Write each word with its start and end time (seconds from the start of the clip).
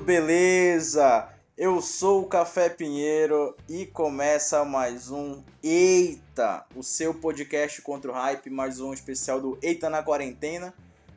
beleza? 0.00 1.28
Eu 1.56 1.82
sou 1.82 2.22
o 2.22 2.26
Café 2.26 2.70
Pinheiro 2.70 3.54
e 3.68 3.84
começa 3.84 4.64
mais 4.64 5.10
um 5.10 5.42
Eita, 5.62 6.64
o 6.74 6.82
seu 6.82 7.12
podcast 7.12 7.82
contra 7.82 8.10
o 8.10 8.14
hype, 8.14 8.48
mais 8.48 8.80
um 8.80 8.94
especial 8.94 9.40
do 9.40 9.58
Eita 9.60 9.90
na 9.90 10.02
Quarentena. 10.02 10.72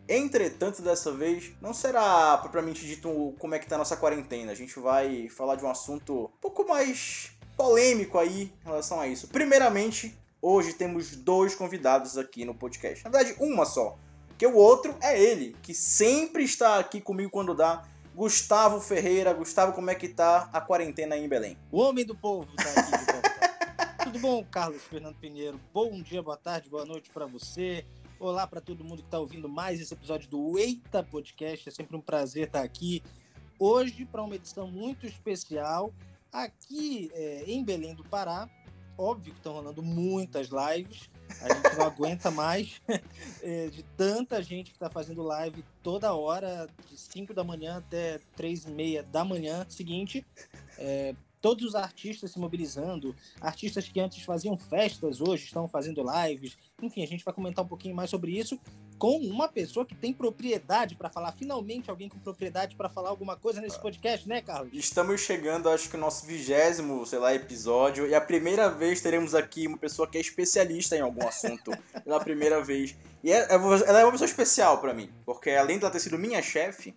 Entretanto, 0.08 0.82
dessa 0.82 1.14
vez, 1.14 1.54
não 1.62 1.74
será 1.74 2.38
propriamente 2.38 2.86
dito 2.86 3.34
como 3.40 3.56
é 3.56 3.60
que 3.60 3.66
tá 3.66 3.76
a 3.76 3.78
nossa 3.78 3.96
quarentena. 3.96 4.52
A 4.52 4.56
gente 4.56 4.78
vai 4.80 5.30
falar 5.30 5.56
de 5.56 5.64
um 5.64 5.70
assunto 5.70 6.26
um 6.26 6.42
pouco 6.42 6.68
mais 6.68 7.32
polêmico 7.56 8.18
aí 8.18 8.52
em 8.62 8.66
relação 8.66 9.00
a 9.00 9.08
isso. 9.08 9.30
Primeiramente, 9.30 10.14
hoje 10.42 10.74
temos 10.74 11.16
dois 11.16 11.56
convidados 11.56 12.18
aqui 12.18 12.44
no 12.44 12.54
podcast. 12.54 13.06
Na 13.06 13.10
verdade, 13.10 13.36
uma 13.40 13.64
só. 13.66 13.98
Que 14.38 14.46
o 14.46 14.56
outro 14.56 14.94
é 15.02 15.18
ele, 15.18 15.56
que 15.62 15.74
sempre 15.74 16.44
está 16.44 16.80
aqui 16.80 17.00
comigo 17.00 17.32
quando 17.32 17.56
dá. 17.56 17.88
Gustavo 18.16 18.80
Ferreira. 18.80 19.34
Gustavo, 19.34 19.74
como 19.74 19.90
é 19.90 19.96
que 19.96 20.08
tá 20.08 20.50
a 20.54 20.62
quarentena 20.62 21.16
aí 21.16 21.26
em 21.26 21.28
Belém? 21.28 21.58
O 21.72 21.80
homem 21.80 22.06
do 22.06 22.16
povo 22.16 22.48
tá 22.56 22.64
aqui 22.64 22.92
de. 22.92 24.04
Tudo 24.06 24.20
bom, 24.20 24.44
Carlos 24.46 24.84
Fernando 24.84 25.16
Pinheiro? 25.16 25.60
Bom 25.74 26.02
dia, 26.02 26.22
boa 26.22 26.38
tarde, 26.38 26.70
boa 26.70 26.86
noite 26.86 27.10
para 27.10 27.26
você. 27.26 27.86
Olá 28.20 28.46
para 28.46 28.62
todo 28.62 28.84
mundo 28.84 29.02
que 29.02 29.08
está 29.08 29.18
ouvindo 29.18 29.50
mais 29.50 29.82
esse 29.82 29.94
episódio 29.94 30.30
do 30.30 30.60
Eita 30.60 31.02
Podcast. 31.02 31.68
É 31.68 31.72
sempre 31.72 31.96
um 31.98 32.02
prazer 32.02 32.48
estar 32.48 32.62
aqui. 32.62 33.02
Hoje, 33.58 34.06
para 34.06 34.22
uma 34.22 34.36
edição 34.36 34.68
muito 34.68 35.08
especial, 35.08 35.92
aqui 36.32 37.10
é, 37.14 37.46
em 37.48 37.64
Belém 37.64 37.96
do 37.96 38.04
Pará. 38.04 38.48
Óbvio 38.98 39.34
que 39.34 39.40
estão 39.40 39.54
rolando 39.54 39.82
muitas 39.82 40.50
lives. 40.50 41.10
A 41.42 41.54
gente 41.54 41.78
não 41.78 41.86
aguenta 41.88 42.30
mais 42.30 42.82
é, 43.42 43.68
de 43.68 43.84
tanta 43.98 44.42
gente 44.42 44.72
que 44.72 44.76
está 44.76 44.90
fazendo 44.90 45.24
live 45.24 45.64
toda 45.82 46.14
hora, 46.14 46.68
de 46.90 46.98
5 46.98 47.34
da 47.34 47.44
manhã 47.44 47.78
até 47.78 48.20
3 48.36 48.66
e 48.66 48.72
meia 48.72 49.04
da 49.04 49.26
manhã 49.26 49.66
seguinte. 49.68 50.26
É, 50.78 51.16
todos 51.42 51.66
os 51.66 51.76
artistas 51.76 52.32
se 52.32 52.40
mobilizando, 52.40 53.16
artistas 53.42 53.90
que 53.90 54.00
antes 54.00 54.24
faziam 54.24 54.56
festas 54.56 55.20
hoje 55.20 55.46
estão 55.46 55.68
fazendo 55.68 56.04
lives. 56.04 56.58
Enfim, 56.82 57.04
a 57.04 57.08
gente 57.08 57.26
vai 57.26 57.34
comentar 57.34 57.66
um 57.66 57.68
pouquinho 57.68 57.96
mais 57.96 58.10
sobre 58.10 58.32
isso 58.32 58.60
com 58.98 59.18
uma 59.18 59.48
pessoa 59.48 59.86
que 59.86 59.96
tem 59.96 60.14
propriedade 60.14 60.96
para 60.96 61.10
falar. 61.10 61.32
Finalmente, 61.34 61.90
alguém 61.90 62.10
com 62.10 62.18
propriedade 62.20 62.76
para 62.76 62.90
falar 62.90 63.10
alguma 63.10 63.36
coisa 63.36 63.60
nesse 63.60 63.80
podcast, 63.80 64.28
né, 64.28 64.42
Carlos? 64.42 64.72
Estamos 64.74 65.22
chegando, 65.22 65.70
acho 65.70 65.90
que 65.90 65.96
o 65.96 66.00
nosso 66.00 66.26
vigésimo, 66.26 67.06
sei 67.06 67.20
lá, 67.20 67.34
episódio. 67.34 68.08
E 68.08 68.16
a 68.16 68.22
primeira 68.22 68.70
vez 68.70 69.02
teremos 69.02 69.36
aqui 69.36 69.68
uma 69.68 69.78
pessoa 69.78 70.08
que 70.08 70.18
é 70.18 70.22
especialista 70.22 70.96
em 70.96 71.02
algum 71.02 71.28
assunto. 71.28 71.72
pela 72.04 72.20
primeira 72.20 72.62
vez. 72.62 72.96
E 73.24 73.32
é, 73.32 73.48
ela 73.52 74.00
é 74.00 74.06
uma 74.06 74.12
pessoa 74.12 74.28
especial 74.28 74.80
para 74.80 74.94
mim. 74.94 75.10
Porque 75.26 75.50
além 75.52 75.78
de 75.78 75.84
ela 75.84 75.92
ter 75.92 76.00
sido 76.00 76.18
minha 76.18 76.42
chefe, 76.42 76.96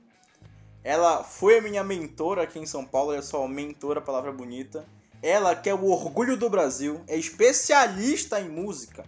ela 0.82 1.24
foi 1.24 1.58
a 1.58 1.62
minha 1.62 1.82
mentora 1.82 2.42
aqui 2.42 2.58
em 2.58 2.66
São 2.66 2.84
Paulo. 2.84 3.10
Olha 3.10 3.22
só, 3.22 3.46
mentora, 3.46 4.00
palavra 4.00 4.32
bonita. 4.32 4.86
Ela 5.22 5.56
que 5.56 5.68
é 5.68 5.74
o 5.74 5.86
orgulho 5.86 6.36
do 6.36 6.48
Brasil, 6.50 7.00
é 7.08 7.16
especialista 7.16 8.40
em 8.40 8.48
música 8.48 9.04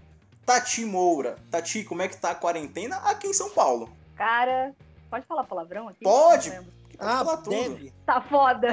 Tati 0.48 0.82
Moura. 0.86 1.36
Tati, 1.50 1.84
como 1.84 2.00
é 2.00 2.08
que 2.08 2.16
tá 2.16 2.30
a 2.30 2.34
quarentena 2.34 2.96
aqui 3.00 3.27
em 3.27 3.34
São 3.34 3.50
Paulo? 3.50 3.94
Cara, 4.16 4.74
pode 5.10 5.27
falar 5.27 5.44
palavrão 5.44 5.88
aqui? 5.88 6.02
Pode! 6.02 6.50
Pode 6.50 6.66
ah, 6.98 7.18
falar 7.18 7.36
tudo. 7.36 7.50
Deve. 7.50 7.92
Tá 8.06 8.22
foda. 8.22 8.69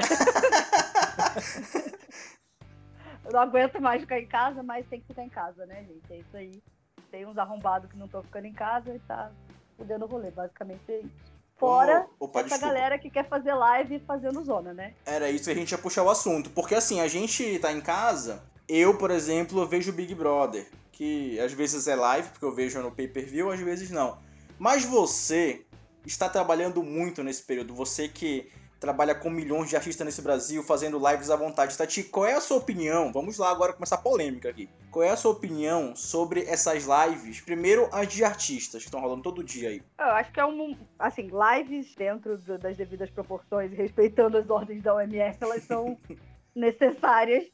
Eu 3.26 3.32
não 3.32 3.40
aguento 3.40 3.78
mais 3.78 4.00
ficar 4.00 4.18
em 4.18 4.26
casa, 4.26 4.62
mas 4.62 4.86
tem 4.86 5.02
que 5.02 5.06
ficar 5.08 5.22
em 5.22 5.28
casa, 5.28 5.66
né, 5.66 5.84
gente? 5.86 6.10
É 6.10 6.16
isso 6.16 6.34
aí. 6.34 6.62
Tem 7.10 7.26
uns 7.26 7.36
arrombados 7.36 7.90
que 7.90 7.98
não 7.98 8.06
estão 8.06 8.22
ficando 8.22 8.46
em 8.46 8.54
casa 8.54 8.94
e 8.94 8.98
tá 9.00 9.30
fudendo 9.76 10.06
o 10.06 10.08
rolê, 10.08 10.30
basicamente 10.30 10.80
é 10.88 11.00
isso. 11.00 11.36
Fora 11.58 12.06
Opa, 12.18 12.40
essa 12.40 12.48
desculpa. 12.48 12.74
galera 12.74 12.98
que 12.98 13.10
quer 13.10 13.28
fazer 13.28 13.52
live 13.52 14.00
fazendo 14.06 14.42
zona, 14.42 14.72
né? 14.72 14.94
Era 15.04 15.28
isso 15.28 15.44
que 15.44 15.50
a 15.50 15.54
gente 15.54 15.72
ia 15.72 15.78
puxar 15.78 16.04
o 16.04 16.08
assunto. 16.08 16.48
Porque 16.50 16.74
assim, 16.74 17.00
a 17.00 17.08
gente 17.08 17.58
tá 17.58 17.70
em 17.70 17.82
casa, 17.82 18.42
eu, 18.66 18.96
por 18.96 19.10
exemplo, 19.10 19.66
vejo 19.66 19.90
o 19.90 19.94
Big 19.94 20.14
Brother 20.14 20.66
que 20.96 21.38
às 21.38 21.52
vezes 21.52 21.86
é 21.86 21.94
live, 21.94 22.30
porque 22.30 22.44
eu 22.44 22.54
vejo 22.54 22.80
no 22.80 22.90
pay-per-view, 22.90 23.52
às 23.52 23.60
vezes 23.60 23.90
não. 23.90 24.18
Mas 24.58 24.82
você 24.82 25.66
está 26.06 26.26
trabalhando 26.26 26.82
muito 26.82 27.22
nesse 27.22 27.42
período, 27.42 27.74
você 27.74 28.08
que 28.08 28.50
trabalha 28.80 29.14
com 29.14 29.28
milhões 29.28 29.68
de 29.68 29.76
artistas 29.76 30.06
nesse 30.06 30.22
Brasil, 30.22 30.62
fazendo 30.62 30.98
lives 30.98 31.28
à 31.28 31.36
vontade. 31.36 31.76
Tati, 31.76 32.02
qual 32.04 32.24
é 32.24 32.32
a 32.32 32.40
sua 32.40 32.56
opinião? 32.56 33.12
Vamos 33.12 33.36
lá 33.36 33.50
agora 33.50 33.74
começar 33.74 33.96
a 33.96 33.98
polêmica 33.98 34.48
aqui. 34.48 34.70
Qual 34.90 35.02
é 35.02 35.10
a 35.10 35.16
sua 35.16 35.32
opinião 35.32 35.94
sobre 35.94 36.44
essas 36.44 36.86
lives? 36.86 37.42
Primeiro, 37.42 37.90
as 37.92 38.08
de 38.08 38.24
artistas 38.24 38.82
que 38.82 38.88
estão 38.88 39.00
rolando 39.00 39.22
todo 39.22 39.44
dia 39.44 39.68
aí. 39.68 39.82
Eu 39.98 40.06
acho 40.06 40.32
que 40.32 40.40
é 40.40 40.46
um. 40.46 40.74
Assim, 40.98 41.28
lives 41.28 41.94
dentro 41.94 42.38
das 42.38 42.76
devidas 42.76 43.10
proporções, 43.10 43.70
respeitando 43.72 44.38
as 44.38 44.48
ordens 44.48 44.82
da 44.82 44.94
OMS, 44.94 45.38
elas 45.42 45.62
são 45.64 45.98
necessárias 46.54 47.44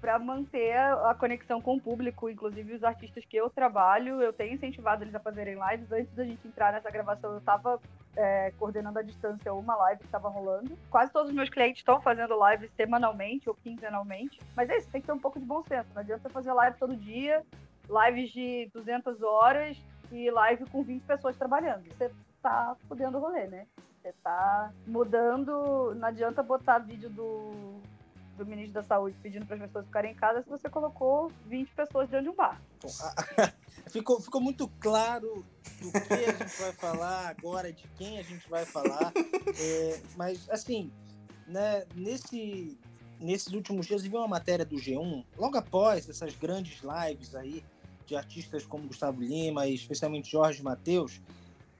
para 0.00 0.18
manter 0.18 0.76
a 0.76 1.14
conexão 1.14 1.60
com 1.60 1.76
o 1.76 1.80
público, 1.80 2.28
inclusive 2.28 2.74
os 2.74 2.84
artistas 2.84 3.24
que 3.24 3.36
eu 3.36 3.48
trabalho, 3.50 4.20
eu 4.20 4.32
tenho 4.32 4.54
incentivado 4.54 5.02
eles 5.02 5.14
a 5.14 5.20
fazerem 5.20 5.54
lives. 5.54 5.90
Antes 5.90 6.14
da 6.14 6.24
gente 6.24 6.46
entrar 6.46 6.72
nessa 6.72 6.90
gravação, 6.90 7.32
eu 7.32 7.38
estava 7.38 7.80
é, 8.16 8.52
coordenando 8.58 8.98
à 8.98 9.02
distância 9.02 9.52
uma 9.52 9.74
live 9.76 10.00
que 10.00 10.06
estava 10.06 10.28
rolando. 10.28 10.76
Quase 10.90 11.12
todos 11.12 11.30
os 11.30 11.36
meus 11.36 11.48
clientes 11.48 11.80
estão 11.80 12.00
fazendo 12.00 12.34
lives 12.48 12.70
semanalmente 12.76 13.48
ou 13.48 13.54
quinzenalmente, 13.54 14.38
mas 14.54 14.68
é 14.70 14.76
isso, 14.76 14.90
tem 14.90 15.00
que 15.00 15.06
ter 15.06 15.12
um 15.12 15.18
pouco 15.18 15.38
de 15.38 15.46
bom 15.46 15.62
senso. 15.64 15.88
Não 15.94 16.00
adianta 16.00 16.28
fazer 16.28 16.52
live 16.52 16.78
todo 16.78 16.96
dia, 16.96 17.42
lives 17.88 18.30
de 18.30 18.70
200 18.72 19.22
horas 19.22 19.76
e 20.10 20.30
live 20.30 20.66
com 20.70 20.82
20 20.82 21.02
pessoas 21.04 21.36
trabalhando. 21.36 21.84
Você 21.88 22.10
tá 22.42 22.76
fudendo 22.88 23.18
o 23.18 23.20
rolê, 23.20 23.46
né? 23.46 23.66
Você 24.00 24.12
tá 24.22 24.70
mudando, 24.86 25.94
não 25.96 26.08
adianta 26.08 26.42
botar 26.42 26.78
vídeo 26.78 27.10
do 27.10 27.80
do 28.36 28.46
ministro 28.46 28.74
da 28.74 28.82
Saúde 28.82 29.16
pedindo 29.22 29.46
para 29.46 29.56
as 29.56 29.62
pessoas 29.62 29.86
ficarem 29.86 30.12
em 30.12 30.14
casa 30.14 30.42
se 30.42 30.48
você 30.48 30.68
colocou 30.68 31.32
20 31.46 31.74
pessoas 31.74 32.08
dentro 32.08 32.24
de 32.24 32.30
um 32.30 32.34
bar. 32.34 32.60
ficou, 33.88 34.20
ficou 34.20 34.40
muito 34.40 34.68
claro 34.80 35.44
do 35.80 35.92
que 35.92 36.12
a 36.12 36.32
gente 36.32 36.60
vai 36.60 36.72
falar 36.72 37.28
agora, 37.28 37.72
de 37.72 37.86
quem 37.96 38.18
a 38.18 38.22
gente 38.22 38.48
vai 38.48 38.64
falar. 38.64 39.12
É, 39.58 40.00
mas, 40.16 40.48
assim, 40.50 40.90
né, 41.46 41.84
nesse, 41.94 42.78
nesses 43.20 43.52
últimos 43.52 43.86
dias 43.86 44.04
eu 44.04 44.10
vi 44.10 44.16
uma 44.16 44.28
matéria 44.28 44.64
do 44.64 44.76
G1, 44.76 45.24
logo 45.36 45.56
após 45.56 46.08
essas 46.08 46.34
grandes 46.36 46.80
lives 46.82 47.34
aí 47.34 47.64
de 48.06 48.14
artistas 48.14 48.64
como 48.64 48.86
Gustavo 48.86 49.20
Lima 49.20 49.66
e 49.66 49.74
especialmente 49.74 50.30
Jorge 50.30 50.62
Mateus, 50.62 51.20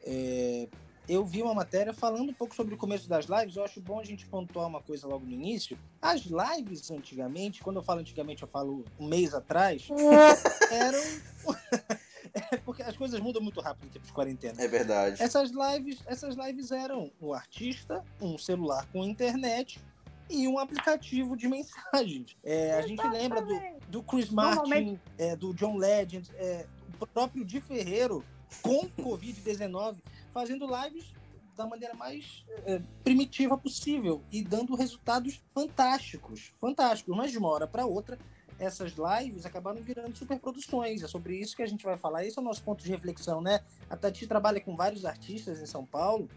é, 0.03 0.69
eu 1.09 1.25
vi 1.25 1.43
uma 1.43 1.55
matéria 1.55 1.93
falando 1.93 2.31
um 2.31 2.35
pouco 2.35 2.55
sobre 2.55 2.75
o 2.75 2.77
começo 2.77 3.09
das 3.09 3.27
lives. 3.27 3.57
Eu 3.57 3.65
acho 3.65 3.81
bom 3.81 4.01
a 4.01 4.05
gente 4.05 4.27
pontuar 4.27 4.67
uma 4.67 4.81
coisa 4.81 5.07
logo 5.07 5.25
no 5.25 5.33
início. 5.33 5.79
As 6.03 6.23
lives 6.23 6.91
antigamente, 6.91 7.63
quando 7.63 7.77
eu 7.77 7.83
falo 7.83 8.01
antigamente, 8.01 8.43
eu 8.43 8.49
falo 8.49 8.85
um 8.99 9.07
mês 9.07 9.33
atrás, 9.35 9.89
eram. 10.71 10.99
é 12.35 12.57
porque 12.59 12.83
as 12.83 12.97
coisas 12.97 13.21
mudam 13.21 13.41
muito 13.41 13.61
rápido 13.61 13.87
em 13.87 13.91
tempos 13.91 14.09
de 14.09 14.15
quarentena. 14.15 14.61
É 14.63 14.69
verdade. 14.69 15.23
Essas 15.23 15.51
lives, 15.51 15.99
essas 16.07 16.35
lives 16.37 16.73
eram 16.73 17.11
o 17.21 17.33
artista, 17.33 18.05
um 18.21 18.37
celular 18.37 18.87
com 18.93 19.05
internet 19.05 19.81
e 20.29 20.49
um 20.49 20.59
aplicativo 20.59 21.37
de 21.37 21.47
mensagens. 21.49 22.37
É, 22.43 22.73
a 22.73 22.83
gente 22.83 23.07
lembra 23.09 23.41
do, 23.41 23.61
do 23.89 24.03
Chris 24.03 24.29
Martin, 24.31 24.99
é, 25.17 25.37
do 25.37 25.55
John 25.55 25.77
Legend, 25.77 26.31
é, 26.35 26.67
o 27.01 27.07
próprio 27.07 27.45
Di 27.45 27.61
Ferreiro 27.61 28.25
com 28.63 28.89
Covid-19 28.91 29.97
fazendo 30.33 30.67
lives 30.67 31.13
da 31.57 31.67
maneira 31.67 31.95
mais 31.95 32.45
é, 32.67 32.81
primitiva 33.03 33.57
possível 33.57 34.23
e 34.31 34.43
dando 34.43 34.75
resultados 34.75 35.41
fantásticos, 35.51 36.53
fantásticos. 36.61 37.17
Mas 37.17 37.33
de 37.33 37.39
uma 37.39 37.49
hora 37.49 37.67
para 37.67 37.87
outra, 37.87 38.19
essas 38.59 38.93
lives 38.93 39.47
acabaram 39.47 39.81
virando 39.81 40.15
superproduções. 40.15 41.03
É 41.03 41.09
sobre 41.09 41.37
isso 41.37 41.57
que 41.57 41.63
a 41.63 41.67
gente 41.67 41.85
vai 41.85 41.97
falar. 41.97 42.25
Esse 42.25 42.39
é 42.39 42.43
o 42.43 42.45
nosso 42.45 42.63
ponto 42.63 42.85
de 42.85 42.91
reflexão, 42.91 43.41
né? 43.41 43.61
A 43.89 43.97
Tati 43.97 44.27
trabalha 44.27 44.61
com 44.61 44.77
vários 44.77 45.05
artistas 45.05 45.61
em 45.61 45.67
São 45.67 45.85
Paulo 45.85 46.29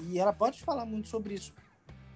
e 0.00 0.18
ela 0.18 0.32
pode 0.32 0.62
falar 0.62 0.86
muito 0.86 1.08
sobre 1.08 1.34
isso. 1.34 1.52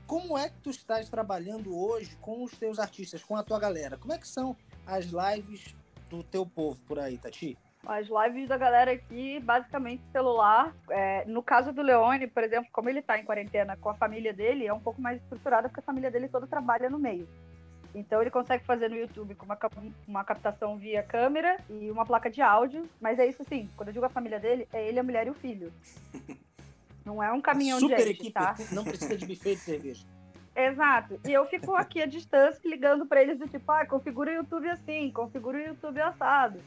Como 0.06 0.38
é 0.38 0.48
que 0.48 0.60
tu 0.60 0.70
estás 0.70 1.08
trabalhando 1.08 1.76
hoje 1.76 2.16
com 2.20 2.44
os 2.44 2.52
teus 2.52 2.78
artistas, 2.78 3.24
com 3.24 3.34
a 3.34 3.42
tua 3.42 3.58
galera? 3.58 3.98
Como 3.98 4.12
é 4.12 4.18
que 4.18 4.28
são 4.28 4.56
as 4.86 5.06
lives 5.06 5.74
do 6.08 6.22
teu 6.22 6.46
povo 6.46 6.78
por 6.86 7.00
aí, 7.00 7.18
Tati? 7.18 7.58
As 7.86 8.08
lives 8.08 8.48
da 8.48 8.56
galera 8.58 8.90
aqui, 8.90 9.38
basicamente 9.38 10.02
celular. 10.10 10.74
É, 10.90 11.24
no 11.26 11.40
caso 11.40 11.72
do 11.72 11.82
Leone, 11.82 12.26
por 12.26 12.42
exemplo, 12.42 12.68
como 12.72 12.88
ele 12.88 12.98
está 12.98 13.16
em 13.16 13.24
quarentena 13.24 13.76
com 13.76 13.88
a 13.88 13.94
família 13.94 14.32
dele, 14.32 14.66
é 14.66 14.72
um 14.72 14.80
pouco 14.80 15.00
mais 15.00 15.22
estruturada 15.22 15.68
porque 15.68 15.80
a 15.80 15.84
família 15.84 16.10
dele 16.10 16.28
toda 16.28 16.48
trabalha 16.48 16.90
no 16.90 16.98
meio. 16.98 17.28
Então 17.94 18.20
ele 18.20 18.30
consegue 18.30 18.64
fazer 18.64 18.90
no 18.90 18.96
YouTube 18.96 19.36
com 19.36 19.46
uma, 19.46 19.58
uma 20.06 20.24
captação 20.24 20.76
via 20.76 21.02
câmera 21.02 21.58
e 21.70 21.88
uma 21.90 22.04
placa 22.04 22.28
de 22.28 22.42
áudio. 22.42 22.88
Mas 23.00 23.20
é 23.20 23.26
isso 23.26 23.44
sim, 23.48 23.70
quando 23.76 23.88
eu 23.88 23.94
digo 23.94 24.04
a 24.04 24.10
família 24.10 24.40
dele, 24.40 24.66
é 24.72 24.86
ele, 24.86 24.98
a 24.98 25.04
mulher 25.04 25.28
e 25.28 25.30
o 25.30 25.34
filho. 25.34 25.72
Não 27.04 27.22
é 27.22 27.32
um 27.32 27.40
caminhão 27.40 27.78
Super 27.78 27.98
de 27.98 28.02
gente, 28.02 28.14
equipe, 28.14 28.32
tá? 28.32 28.56
Não 28.72 28.82
precisa 28.82 29.16
de 29.16 29.24
buffet 29.24 29.54
de 29.54 29.60
cerveja. 29.60 30.04
Exato. 30.56 31.20
E 31.24 31.32
eu 31.32 31.46
fico 31.46 31.74
aqui 31.74 32.02
à 32.02 32.06
distância 32.06 32.60
ligando 32.68 33.06
para 33.06 33.22
eles 33.22 33.38
do 33.38 33.46
tipo, 33.46 33.70
ah, 33.70 33.86
configura 33.86 34.32
o 34.32 34.34
YouTube 34.34 34.68
assim, 34.68 35.12
configura 35.12 35.56
o 35.56 35.60
YouTube 35.60 36.00
assado. 36.00 36.58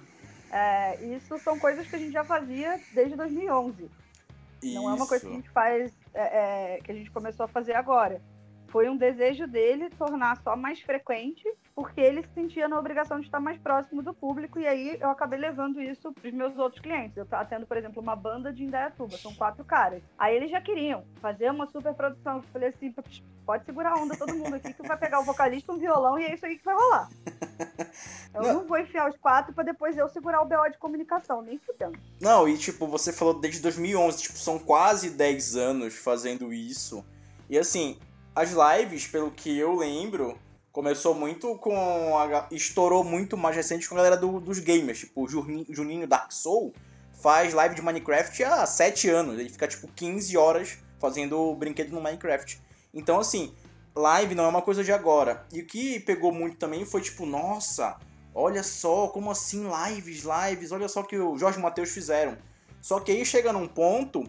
É, 0.52 1.04
isso 1.06 1.38
são 1.40 1.60
coisas 1.60 1.88
que 1.88 1.96
a 1.96 2.00
gente 2.00 2.12
já 2.12 2.24
fazia 2.24 2.80
desde 2.94 3.16
2011. 3.16 3.90
Não 4.64 4.90
é 4.90 4.94
uma 4.94 5.08
coisa 5.08 5.26
que 5.26 5.32
a 5.32 5.36
gente 5.36 5.50
faz, 5.50 5.94
é, 6.14 6.76
é, 6.76 6.80
que 6.82 6.92
a 6.92 6.96
gente 6.96 7.12
começou 7.12 7.46
a 7.46 7.48
fazer 7.48 7.74
agora. 7.74 8.22
Foi 8.68 8.90
um 8.90 8.98
desejo 8.98 9.48
dele 9.48 9.90
tornar 9.92 10.38
só 10.42 10.56
mais 10.56 10.82
frequente, 10.82 11.48
porque 11.80 12.02
ele 12.02 12.22
se 12.24 12.34
sentia 12.34 12.68
na 12.68 12.78
obrigação 12.78 13.22
de 13.22 13.28
estar 13.28 13.40
mais 13.40 13.58
próximo 13.58 14.04
do 14.04 14.14
público, 14.14 14.60
e 14.60 14.68
aí 14.68 14.98
eu 15.00 15.10
acabei 15.10 15.40
levando 15.40 15.82
isso 15.82 16.12
para 16.12 16.28
os 16.28 16.34
meus 16.34 16.58
outros 16.58 16.82
clientes. 16.82 17.16
Eu 17.16 17.24
estava 17.24 17.46
tendo, 17.46 17.66
por 17.66 17.78
exemplo, 17.78 18.02
uma 18.02 18.18
banda 18.18 18.52
de 18.52 18.66
Indaiatuba, 18.66 19.16
são 19.16 19.34
quatro 19.34 19.64
caras. 19.64 20.04
Aí 20.18 20.36
eles 20.36 20.52
já 20.52 20.60
queriam 20.60 21.06
fazer 21.22 21.50
uma 21.50 21.68
super 21.68 21.94
produção. 21.94 22.36
Eu 22.36 22.44
falei 22.52 22.68
assim, 22.68 22.94
pode 23.46 23.64
segurar 23.64 23.94
a 23.94 23.96
onda 23.96 24.18
todo 24.18 24.36
mundo 24.36 24.56
aqui, 24.56 24.74
que 24.74 24.86
vai 24.86 24.98
pegar 24.98 25.22
o 25.22 25.24
vocalista, 25.24 25.72
um 25.72 25.78
violão, 25.78 26.20
e 26.20 26.26
é 26.26 26.36
isso 26.36 26.46
aí 26.46 26.58
que 26.58 26.66
vai 26.66 26.76
rolar. 26.76 27.10
Eu 28.36 28.42
não, 28.44 28.54
não 28.56 28.68
vou 28.68 28.78
enfiar 28.78 29.10
os 29.10 29.18
quatro 29.18 29.54
para 29.54 29.64
depois 29.64 29.98
eu 29.98 30.08
segurar 30.08 30.42
o 30.42 30.46
BO 30.46 30.70
de 30.70 30.78
comunicação, 30.78 31.42
nem 31.42 31.58
fudendo. 31.58 31.98
Não, 32.22 32.48
e 32.48 32.58
tipo, 32.58 32.86
você 32.86 33.12
falou 33.12 33.34
desde 33.34 33.60
2011, 33.62 34.22
tipo, 34.22 34.38
são 34.38 34.60
quase 34.60 35.10
10 35.10 35.56
anos 35.56 35.96
fazendo 35.96 36.54
isso. 36.54 37.04
E 37.50 37.58
assim, 37.58 37.98
as 38.36 38.52
lives, 38.52 39.08
pelo 39.08 39.32
que 39.32 39.58
eu 39.58 39.76
lembro, 39.76 40.38
começou 40.72 41.14
muito 41.14 41.56
com. 41.58 42.18
A, 42.18 42.48
estourou 42.52 43.04
muito 43.04 43.38
mais 43.38 43.56
recente 43.56 43.88
com 43.88 43.96
a 43.96 43.98
galera 43.98 44.18
do, 44.18 44.40
dos 44.40 44.60
gamers. 44.60 45.00
Tipo, 45.00 45.24
o 45.24 45.28
Juninho, 45.28 45.66
Juninho 45.70 46.08
Dark 46.08 46.32
Soul 46.32 46.74
faz 47.22 47.54
live 47.54 47.76
de 47.76 47.82
Minecraft 47.82 48.44
há 48.44 48.66
7 48.66 49.10
anos. 49.10 49.40
Ele 49.40 49.50
fica 49.50 49.68
tipo 49.68 49.88
15 49.88 50.38
horas 50.38 50.78
fazendo 51.00 51.54
brinquedo 51.56 51.92
no 51.92 52.02
Minecraft. 52.02 52.62
Então, 52.94 53.20
assim, 53.20 53.54
live 53.96 54.36
não 54.36 54.46
é 54.46 54.48
uma 54.48 54.62
coisa 54.62 54.84
de 54.84 54.92
agora. 54.92 55.46
E 55.52 55.62
o 55.62 55.66
que 55.66 56.00
pegou 56.00 56.32
muito 56.32 56.58
também 56.58 56.86
foi 56.86 57.02
tipo, 57.02 57.26
nossa, 57.26 57.98
olha 58.34 58.64
só, 58.64 59.08
como 59.08 59.32
assim 59.32 59.66
lives, 59.88 60.24
lives, 60.24 60.72
olha 60.72 60.88
só 60.88 61.02
o 61.02 61.06
que 61.06 61.18
o 61.18 61.38
Jorge 61.38 61.60
Matheus 61.60 61.90
fizeram. 61.90 62.38
Só 62.82 63.00
que 63.00 63.12
aí 63.12 63.26
chega 63.26 63.52
num 63.52 63.68
ponto 63.68 64.24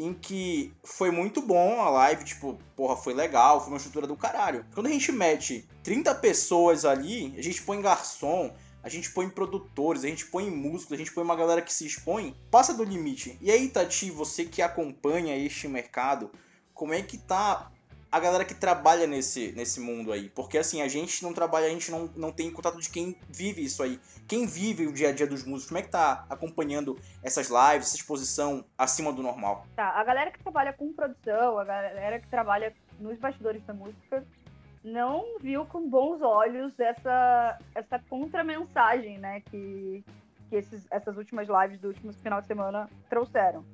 em 0.00 0.14
que 0.14 0.72
foi 0.82 1.10
muito 1.10 1.42
bom 1.42 1.80
a 1.80 1.90
live, 1.90 2.24
tipo, 2.24 2.58
porra, 2.74 2.96
foi 2.96 3.12
legal, 3.12 3.60
foi 3.60 3.68
uma 3.68 3.76
estrutura 3.76 4.06
do 4.06 4.16
caralho. 4.16 4.64
Quando 4.74 4.86
a 4.86 4.90
gente 4.90 5.12
mete 5.12 5.68
30 5.82 6.14
pessoas 6.16 6.84
ali, 6.84 7.34
a 7.36 7.42
gente 7.42 7.62
põe 7.62 7.80
garçom, 7.82 8.52
a 8.82 8.88
gente 8.88 9.10
põe 9.10 9.28
produtores, 9.28 10.04
a 10.04 10.08
gente 10.08 10.26
põe 10.26 10.50
músicos, 10.50 10.94
a 10.94 10.96
gente 10.96 11.12
põe 11.12 11.22
uma 11.22 11.36
galera 11.36 11.60
que 11.60 11.72
se 11.72 11.86
expõe, 11.86 12.34
passa 12.50 12.72
do 12.72 12.82
limite. 12.82 13.36
E 13.42 13.50
aí, 13.50 13.68
Tati, 13.68 14.10
você 14.10 14.44
que 14.46 14.62
acompanha 14.62 15.36
este 15.36 15.68
mercado, 15.68 16.30
como 16.72 16.94
é 16.94 17.02
que 17.02 17.18
tá 17.18 17.70
a 18.10 18.18
galera 18.18 18.44
que 18.44 18.54
trabalha 18.54 19.06
nesse, 19.06 19.52
nesse 19.52 19.80
mundo 19.80 20.12
aí. 20.12 20.28
Porque 20.30 20.58
assim, 20.58 20.82
a 20.82 20.88
gente 20.88 21.22
não 21.22 21.32
trabalha, 21.32 21.66
a 21.66 21.70
gente 21.70 21.90
não, 21.90 22.10
não 22.16 22.32
tem 22.32 22.50
contato 22.50 22.80
de 22.80 22.90
quem 22.90 23.16
vive 23.28 23.62
isso 23.62 23.82
aí. 23.82 24.00
Quem 24.26 24.46
vive 24.46 24.86
o 24.86 24.92
dia 24.92 25.10
a 25.10 25.12
dia 25.12 25.26
dos 25.26 25.44
músicos, 25.44 25.68
como 25.68 25.78
é 25.78 25.82
que 25.82 25.90
tá 25.90 26.24
acompanhando 26.28 26.98
essas 27.22 27.48
lives, 27.48 27.86
essa 27.86 27.96
exposição 27.96 28.64
acima 28.76 29.12
do 29.12 29.22
normal? 29.22 29.66
Tá, 29.76 29.90
a 29.90 30.02
galera 30.02 30.30
que 30.30 30.42
trabalha 30.42 30.72
com 30.72 30.92
produção, 30.92 31.58
a 31.58 31.64
galera 31.64 32.18
que 32.18 32.28
trabalha 32.28 32.74
nos 32.98 33.18
bastidores 33.18 33.62
da 33.64 33.72
música, 33.72 34.24
não 34.82 35.38
viu 35.40 35.64
com 35.66 35.88
bons 35.88 36.22
olhos 36.22 36.78
essa, 36.80 37.58
essa 37.74 37.98
contramensagem, 38.08 39.18
né, 39.18 39.40
que, 39.42 40.04
que 40.48 40.56
esses, 40.56 40.86
essas 40.90 41.16
últimas 41.16 41.48
lives 41.48 41.80
do 41.80 41.88
último 41.88 42.12
final 42.12 42.40
de 42.40 42.46
semana 42.46 42.88
trouxeram. 43.08 43.64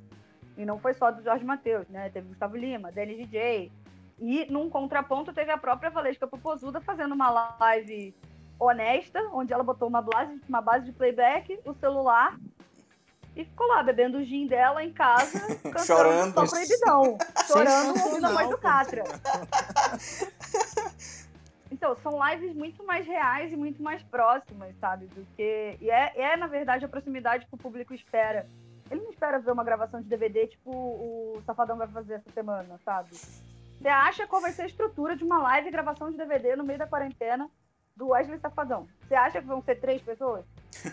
E 0.57 0.65
não 0.65 0.79
foi 0.79 0.95
só 0.95 1.11
do 1.11 1.23
Jorge 1.23 1.45
Matheus, 1.45 1.87
né? 1.89 2.09
Teve 2.09 2.29
Gustavo 2.29 2.57
Lima, 2.57 2.91
Danny 2.91 3.15
DJ, 3.15 3.71
e 4.19 4.47
num 4.51 4.71
contraponto 4.71 5.33
teve 5.33 5.51
a 5.51 5.59
própria 5.59 5.91
Valesca 5.91 6.27
Popozuda 6.27 6.81
fazendo 6.81 7.15
uma 7.15 7.31
live 7.59 8.15
honesta, 8.59 9.21
onde 9.33 9.53
ela 9.53 9.63
botou 9.63 9.89
uma 9.89 10.01
base, 10.01 10.41
uma 10.49 10.61
base 10.61 10.87
de 10.87 10.93
playback, 10.93 11.61
o 11.65 11.75
celular 11.75 12.39
e 13.37 13.45
ficou 13.45 13.67
lá 13.69 13.83
bebendo 13.83 14.17
o 14.17 14.25
gin 14.25 14.47
dela 14.47 14.83
em 14.83 14.91
casa, 14.91 15.39
cantando 15.63 15.85
chorando, 15.85 16.35
só 16.35 16.47
proibidão, 16.47 17.19
chorando 17.47 18.03
ouvindo 18.03 18.27
a 18.27 18.33
voz 18.33 18.49
do 18.49 18.59
Catra. 18.59 19.05
Então, 21.69 21.95
são 21.97 22.13
lives 22.27 22.55
muito 22.55 22.83
mais 22.85 23.07
reais 23.07 23.53
e 23.53 23.57
muito 23.57 23.83
mais 23.83 24.03
próximas, 24.05 24.75
sabe? 24.79 25.07
Do 25.09 25.27
que. 25.37 25.77
E 25.79 25.91
é, 25.91 26.13
é, 26.17 26.37
na 26.37 26.47
verdade, 26.47 26.85
a 26.85 26.89
proximidade 26.89 27.45
que 27.45 27.55
o 27.55 27.59
público 27.59 27.93
espera. 27.93 28.47
Ele 28.91 29.03
não 29.03 29.11
espera 29.11 29.39
ver 29.41 29.51
uma 29.51 29.65
gravação 29.65 30.01
de 30.01 30.07
DVD 30.07 30.47
tipo 30.47 30.71
o 30.71 31.43
Safadão 31.45 31.77
vai 31.77 31.89
fazer 31.89 32.15
essa 32.15 32.31
semana, 32.31 32.81
sabe? 32.83 33.11
Você 33.79 33.89
acha 33.89 34.27
qual 34.27 34.41
vai 34.41 34.53
ser 34.53 34.63
a 34.63 34.67
estrutura 34.67 35.17
de 35.17 35.25
uma 35.25 35.39
live 35.39 35.71
gravação 35.71 36.11
de 36.11 36.17
DVD 36.17 36.57
no 36.57 36.65
meio 36.65 36.79
da 36.79 36.87
quarentena 36.87 37.49
do 37.95 38.09
Wesley 38.09 38.39
Safadão? 38.39 38.89
Você 39.03 39.15
acha 39.15 39.41
que 39.41 39.47
vão 39.47 39.63
ser 39.63 39.77
três 39.77 40.03
pessoas 40.03 40.45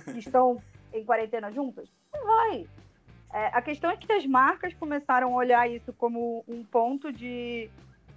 que 0.05 0.19
estão 0.19 0.61
em 0.93 1.05
quarentena 1.05 1.51
juntas? 1.51 1.89
Não 2.13 2.25
vai. 2.25 2.67
É, 3.33 3.47
a 3.47 3.61
questão 3.61 3.89
é 3.89 3.97
que 3.97 4.11
as 4.11 4.25
marcas 4.25 4.73
começaram 4.75 5.33
a 5.33 5.35
olhar 5.35 5.67
isso 5.69 5.91
como 5.93 6.43
um 6.47 6.63
ponto 6.63 7.11
de, 7.11 7.69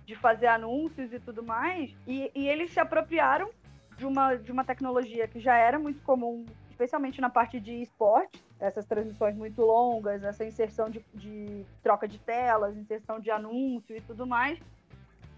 de 0.04 0.14
fazer 0.14 0.46
anúncios 0.46 1.10
e 1.12 1.18
tudo 1.18 1.42
mais, 1.42 1.94
e, 2.06 2.30
e 2.34 2.46
eles 2.46 2.70
se 2.70 2.78
apropriaram 2.78 3.50
de 3.96 4.04
uma, 4.04 4.34
de 4.34 4.52
uma 4.52 4.62
tecnologia 4.62 5.26
que 5.26 5.40
já 5.40 5.56
era 5.56 5.78
muito 5.78 6.02
comum 6.02 6.44
especialmente 6.76 7.22
na 7.22 7.30
parte 7.30 7.58
de 7.58 7.80
esporte, 7.80 8.44
essas 8.60 8.84
transmissões 8.84 9.34
muito 9.34 9.62
longas, 9.62 10.22
essa 10.22 10.44
inserção 10.44 10.90
de, 10.90 11.02
de 11.14 11.64
troca 11.82 12.06
de 12.06 12.18
telas, 12.18 12.76
inserção 12.76 13.18
de 13.18 13.30
anúncio 13.30 13.96
e 13.96 14.00
tudo 14.02 14.26
mais, 14.26 14.58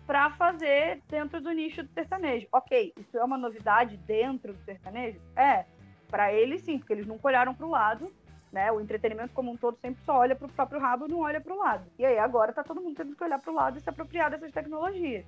para 0.04 0.30
fazer 0.30 1.00
dentro 1.08 1.40
do 1.40 1.52
nicho 1.52 1.84
do 1.84 1.92
sertanejo. 1.92 2.48
Ok, 2.50 2.92
isso 2.98 3.16
é 3.16 3.22
uma 3.22 3.38
novidade 3.38 3.96
dentro 3.98 4.52
do 4.52 4.64
sertanejo? 4.64 5.20
É, 5.36 5.64
para 6.10 6.32
eles 6.32 6.62
sim, 6.62 6.78
porque 6.78 6.92
eles 6.92 7.06
nunca 7.06 7.28
olharam 7.28 7.54
para 7.54 7.66
o 7.66 7.70
lado, 7.70 8.12
né? 8.50 8.72
O 8.72 8.80
entretenimento 8.80 9.32
como 9.32 9.52
um 9.52 9.56
todo 9.56 9.78
sempre 9.78 10.02
só 10.02 10.18
olha 10.18 10.34
para 10.34 10.46
o 10.46 10.52
próprio 10.52 10.80
rabo, 10.80 11.06
não 11.06 11.20
olha 11.20 11.40
para 11.40 11.54
o 11.54 11.58
lado. 11.58 11.84
E 11.96 12.04
aí 12.04 12.18
agora 12.18 12.50
está 12.50 12.64
todo 12.64 12.80
mundo 12.80 12.96
tendo 12.96 13.14
que 13.14 13.22
olhar 13.22 13.38
para 13.38 13.52
o 13.52 13.54
lado 13.54 13.78
e 13.78 13.80
se 13.80 13.88
apropriar 13.88 14.28
dessas 14.28 14.50
tecnologias. 14.50 15.24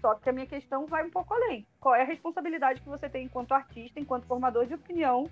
Só 0.00 0.14
que 0.16 0.28
a 0.28 0.32
minha 0.32 0.46
questão 0.46 0.84
vai 0.86 1.04
um 1.04 1.10
pouco 1.10 1.32
além. 1.32 1.66
Qual 1.80 1.94
é 1.94 2.02
a 2.02 2.06
responsabilidade 2.06 2.80
que 2.80 2.88
você 2.88 3.08
tem 3.08 3.24
enquanto 3.24 3.52
artista, 3.52 4.00
enquanto 4.00 4.26
formador 4.26 4.66
de 4.66 4.74
opinião, 4.74 5.30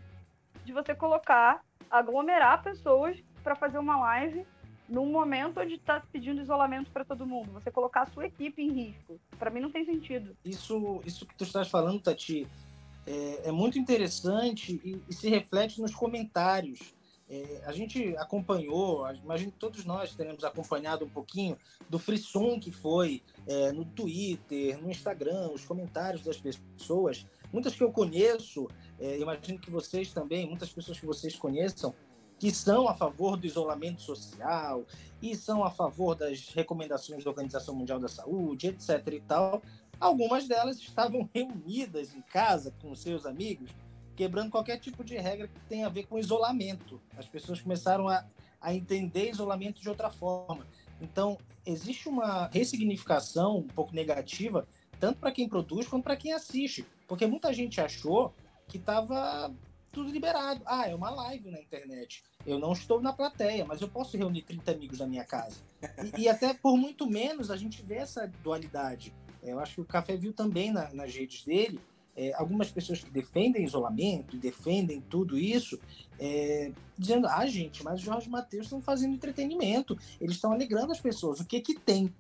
de 0.64 0.72
você 0.72 0.94
colocar, 0.94 1.64
aglomerar 1.90 2.62
pessoas 2.62 3.22
para 3.42 3.54
fazer 3.54 3.78
uma 3.78 3.98
live 4.00 4.46
num 4.88 5.06
momento 5.06 5.58
onde 5.58 5.74
está 5.74 6.00
pedindo 6.12 6.40
isolamento 6.40 6.90
para 6.90 7.04
todo 7.04 7.26
mundo, 7.26 7.50
você 7.52 7.70
colocar 7.70 8.02
a 8.02 8.06
sua 8.06 8.26
equipe 8.26 8.62
em 8.62 8.72
risco. 8.72 9.18
Para 9.38 9.50
mim 9.50 9.60
não 9.60 9.70
tem 9.70 9.84
sentido. 9.84 10.36
Isso, 10.44 11.00
isso 11.06 11.24
que 11.24 11.34
tu 11.34 11.44
estás 11.44 11.68
falando, 11.68 12.00
Tati, 12.00 12.46
é, 13.06 13.48
é 13.48 13.52
muito 13.52 13.78
interessante 13.78 14.80
e, 14.84 15.02
e, 15.08 15.14
se 15.14 15.28
reflete 15.28 15.80
nos 15.80 15.94
comentários. 15.94 16.94
É, 17.28 17.62
a 17.64 17.72
gente 17.72 18.14
acompanhou, 18.18 19.10
imagino 19.14 19.50
que 19.50 19.58
todos 19.58 19.84
nós 19.86 20.14
teremos 20.14 20.44
acompanhado 20.44 21.06
um 21.06 21.08
pouquinho 21.08 21.56
do 21.88 21.98
frisson 21.98 22.60
que 22.60 22.70
foi 22.70 23.22
é, 23.46 23.72
no 23.72 23.86
Twitter, 23.86 24.78
no 24.82 24.90
Instagram, 24.90 25.48
os 25.48 25.64
comentários 25.64 26.22
das 26.22 26.36
pessoas 26.36 27.26
muitas 27.52 27.74
que 27.74 27.82
eu 27.82 27.92
conheço, 27.92 28.68
é, 28.98 29.18
imagino 29.18 29.58
que 29.58 29.70
vocês 29.70 30.12
também, 30.12 30.48
muitas 30.48 30.70
pessoas 30.70 30.98
que 30.98 31.06
vocês 31.06 31.36
conheçam, 31.36 31.94
que 32.38 32.50
são 32.50 32.88
a 32.88 32.94
favor 32.94 33.36
do 33.36 33.46
isolamento 33.46 34.02
social 34.02 34.84
e 35.20 35.36
são 35.36 35.62
a 35.62 35.70
favor 35.70 36.16
das 36.16 36.48
recomendações 36.48 37.22
da 37.22 37.30
Organização 37.30 37.72
Mundial 37.72 38.00
da 38.00 38.08
Saúde, 38.08 38.66
etc. 38.66 39.06
e 39.12 39.20
tal. 39.20 39.62
Algumas 40.00 40.48
delas 40.48 40.78
estavam 40.78 41.30
reunidas 41.32 42.12
em 42.12 42.20
casa 42.20 42.74
com 42.82 42.92
seus 42.96 43.24
amigos, 43.24 43.70
quebrando 44.16 44.50
qualquer 44.50 44.78
tipo 44.80 45.04
de 45.04 45.16
regra 45.16 45.46
que 45.46 45.60
tenha 45.68 45.86
a 45.86 45.88
ver 45.88 46.08
com 46.08 46.18
isolamento. 46.18 47.00
As 47.16 47.28
pessoas 47.28 47.60
começaram 47.60 48.08
a, 48.08 48.26
a 48.60 48.74
entender 48.74 49.30
isolamento 49.30 49.80
de 49.80 49.88
outra 49.88 50.10
forma. 50.10 50.66
Então, 51.00 51.38
existe 51.64 52.08
uma 52.08 52.48
ressignificação 52.48 53.58
um 53.58 53.68
pouco 53.68 53.94
negativa, 53.94 54.66
tanto 55.02 55.18
para 55.18 55.32
quem 55.32 55.48
produz 55.48 55.88
quanto 55.88 56.04
para 56.04 56.14
quem 56.14 56.32
assiste. 56.32 56.86
Porque 57.08 57.26
muita 57.26 57.52
gente 57.52 57.80
achou 57.80 58.32
que 58.68 58.76
estava 58.76 59.52
tudo 59.90 60.08
liberado. 60.08 60.62
Ah, 60.64 60.88
é 60.88 60.94
uma 60.94 61.10
live 61.10 61.50
na 61.50 61.60
internet. 61.60 62.22
Eu 62.46 62.60
não 62.60 62.72
estou 62.72 63.02
na 63.02 63.12
plateia, 63.12 63.64
mas 63.64 63.80
eu 63.80 63.88
posso 63.88 64.16
reunir 64.16 64.42
30 64.42 64.70
amigos 64.70 65.00
na 65.00 65.08
minha 65.08 65.24
casa. 65.24 65.56
E, 66.16 66.22
e 66.22 66.28
até 66.28 66.54
por 66.54 66.76
muito 66.76 67.10
menos 67.10 67.50
a 67.50 67.56
gente 67.56 67.82
vê 67.82 67.96
essa 67.96 68.28
dualidade. 68.44 69.12
É, 69.42 69.50
eu 69.50 69.58
acho 69.58 69.74
que 69.74 69.80
o 69.80 69.84
Café 69.84 70.16
viu 70.16 70.32
também 70.32 70.70
na, 70.70 70.94
nas 70.94 71.12
redes 71.12 71.44
dele 71.44 71.80
é, 72.16 72.32
algumas 72.34 72.70
pessoas 72.70 73.02
que 73.02 73.10
defendem 73.10 73.64
isolamento, 73.64 74.36
defendem 74.36 75.00
tudo 75.00 75.38
isso, 75.38 75.80
é, 76.18 76.70
dizendo: 76.96 77.26
ah, 77.26 77.46
gente, 77.46 77.82
mas 77.82 78.00
Jorge 78.00 78.28
Matheus 78.28 78.66
estão 78.66 78.80
fazendo 78.80 79.14
entretenimento, 79.14 79.98
eles 80.20 80.36
estão 80.36 80.52
alegrando 80.52 80.92
as 80.92 81.00
pessoas. 81.00 81.40
O 81.40 81.44
que 81.44 81.60
que 81.60 81.74
tem? 81.74 82.14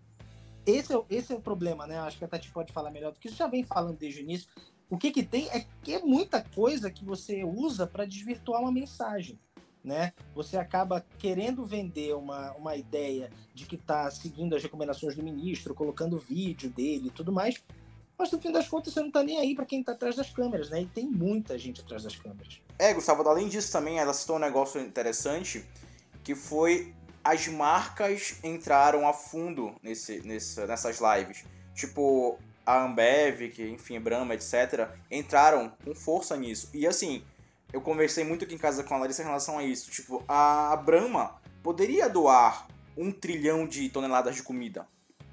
Esse 0.66 0.94
é, 0.94 1.02
esse 1.10 1.32
é 1.32 1.36
o 1.36 1.40
problema, 1.40 1.86
né? 1.86 1.98
Acho 1.98 2.18
que 2.18 2.24
a 2.24 2.28
Tati 2.28 2.50
pode 2.50 2.72
falar 2.72 2.90
melhor 2.90 3.12
do 3.12 3.18
que 3.18 3.28
isso, 3.28 3.36
já 3.36 3.46
vem 3.46 3.64
falando 3.64 3.96
desde 3.96 4.20
o 4.20 4.22
início. 4.22 4.48
O 4.88 4.96
que, 4.96 5.10
que 5.10 5.22
tem 5.22 5.48
é 5.48 5.64
que 5.82 5.94
é 5.94 6.00
muita 6.00 6.42
coisa 6.54 6.90
que 6.90 7.04
você 7.04 7.42
usa 7.42 7.86
para 7.86 8.04
desvirtuar 8.04 8.60
uma 8.60 8.70
mensagem. 8.70 9.38
Né? 9.82 10.12
Você 10.34 10.56
acaba 10.56 11.04
querendo 11.18 11.64
vender 11.64 12.14
uma, 12.14 12.52
uma 12.52 12.76
ideia 12.76 13.32
de 13.52 13.66
que 13.66 13.74
está 13.74 14.08
seguindo 14.12 14.54
as 14.54 14.62
recomendações 14.62 15.16
do 15.16 15.24
ministro, 15.24 15.74
colocando 15.74 16.18
vídeo 16.18 16.70
dele 16.70 17.08
e 17.08 17.10
tudo 17.10 17.32
mais, 17.32 17.60
mas 18.16 18.30
no 18.30 18.40
fim 18.40 18.52
das 18.52 18.68
contas 18.68 18.92
você 18.92 19.00
não 19.00 19.08
está 19.08 19.24
nem 19.24 19.38
aí 19.38 19.56
para 19.56 19.66
quem 19.66 19.80
está 19.80 19.90
atrás 19.90 20.14
das 20.14 20.30
câmeras, 20.30 20.70
né? 20.70 20.82
E 20.82 20.86
tem 20.86 21.08
muita 21.08 21.58
gente 21.58 21.80
atrás 21.80 22.04
das 22.04 22.14
câmeras. 22.14 22.60
É, 22.78 22.94
Gustavo, 22.94 23.26
além 23.28 23.48
disso 23.48 23.72
também, 23.72 23.98
ela 23.98 24.12
citou 24.12 24.36
um 24.36 24.38
negócio 24.38 24.80
interessante, 24.80 25.64
que 26.22 26.36
foi 26.36 26.94
as 27.24 27.46
marcas 27.48 28.36
entraram 28.42 29.06
a 29.08 29.12
fundo 29.12 29.74
nesse, 29.82 30.20
nesse, 30.20 30.64
nessas 30.66 30.98
lives. 31.00 31.44
Tipo, 31.74 32.38
a 32.66 32.84
Ambev, 32.84 33.50
que 33.50 33.68
enfim, 33.68 34.00
Brahma, 34.00 34.34
etc., 34.34 34.88
entraram 35.10 35.72
com 35.84 35.94
força 35.94 36.36
nisso. 36.36 36.68
E 36.72 36.86
assim, 36.86 37.24
eu 37.72 37.80
conversei 37.80 38.24
muito 38.24 38.44
aqui 38.44 38.54
em 38.54 38.58
casa 38.58 38.84
com 38.84 38.94
a 38.94 38.98
Larissa 38.98 39.22
em 39.22 39.26
relação 39.26 39.58
a 39.58 39.64
isso. 39.64 39.90
Tipo, 39.90 40.22
a 40.28 40.76
Brahma 40.76 41.40
poderia 41.62 42.08
doar 42.08 42.66
um 42.96 43.10
trilhão 43.10 43.66
de 43.66 43.88
toneladas 43.88 44.36
de 44.36 44.42
comida. 44.42 44.86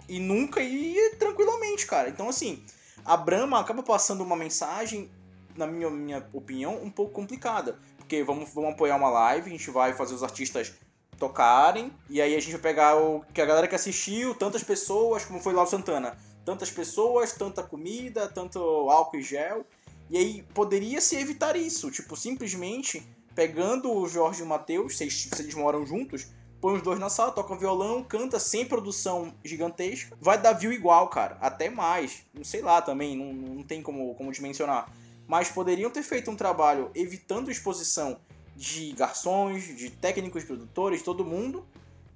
E 0.08 0.20
nunca 0.20 0.62
ia 0.62 1.16
tranquilamente, 1.16 1.86
cara. 1.86 2.10
Então, 2.10 2.30
assim, 2.30 2.64
a 3.06 3.18
Brahma 3.18 3.60
acaba 3.60 3.84
passando 3.84 4.24
uma 4.24 4.36
mensagem, 4.36 5.12
na 5.56 5.68
minha, 5.68 5.90
minha 5.90 6.28
opinião, 6.34 6.82
um 6.82 6.90
pouco 6.90 7.12
complicada. 7.12 7.78
Porque 7.98 8.24
vamos, 8.24 8.52
vamos 8.54 8.72
apoiar 8.72 8.96
uma 8.96 9.10
live, 9.10 9.50
a 9.50 9.52
gente 9.52 9.70
vai 9.70 9.94
fazer 9.94 10.16
os 10.16 10.24
artistas 10.24 10.74
tocarem, 11.20 11.92
e 12.10 12.22
aí 12.22 12.36
a 12.36 12.40
gente 12.40 12.54
vai 12.54 12.62
pegar 12.62 12.96
o 12.96 13.24
que 13.34 13.42
a 13.42 13.46
galera 13.46 13.68
que 13.68 13.76
assistiu, 13.76 14.34
tantas 14.34 14.64
pessoas, 14.64 15.26
como 15.26 15.40
foi 15.40 15.54
lá 15.54 15.64
o 15.64 15.68
Santana. 15.68 16.18
Tantas 16.46 16.72
pessoas, 16.72 17.34
tanta 17.34 17.62
comida, 17.62 18.28
tanto 18.28 18.60
álcool 18.90 19.18
e 19.18 19.22
gel. 19.24 19.66
E 20.10 20.18
aí 20.18 20.44
poderia 20.54 21.00
se 21.02 21.16
evitar 21.18 21.56
isso, 21.56 21.92
tipo, 21.92 22.16
simplesmente 22.16 23.06
pegando 23.36 23.94
o 23.94 24.08
Jorge 24.08 24.42
e 24.42 24.44
o 24.44 24.48
Matheus, 24.48 24.98
se, 24.98 25.10
se 25.12 25.42
eles 25.42 25.54
moram 25.54 25.86
juntos, 25.86 26.28
põe 26.60 26.76
os 26.76 26.82
dois 26.82 27.00
na 27.00 27.10
sala, 27.10 27.32
toca 27.32 27.56
violão, 27.56 28.04
canta 28.04 28.40
sem 28.40 28.66
produção 28.66 29.34
gigantesca, 29.44 30.18
vai 30.20 30.42
dar 30.42 30.54
view 30.54 30.74
igual, 30.74 31.08
cara, 31.10 31.38
até 31.40 31.70
mais. 31.70 32.24
Não 32.34 32.44
sei 32.44 32.62
lá 32.62 32.82
também, 32.82 33.16
não, 33.16 33.34
não 33.34 33.64
tem 33.64 33.82
como, 33.82 34.16
como 34.16 34.32
dimensionar. 34.32 34.92
Mas 35.28 35.50
poderiam 35.50 35.92
ter 35.92 36.02
feito 36.02 36.32
um 36.32 36.36
trabalho 36.36 36.90
evitando 36.96 37.52
exposição 37.52 38.20
de 38.60 38.92
garçons, 38.92 39.64
de 39.64 39.90
técnicos, 39.90 40.44
produtores, 40.44 41.02
todo 41.02 41.24
mundo, 41.24 41.66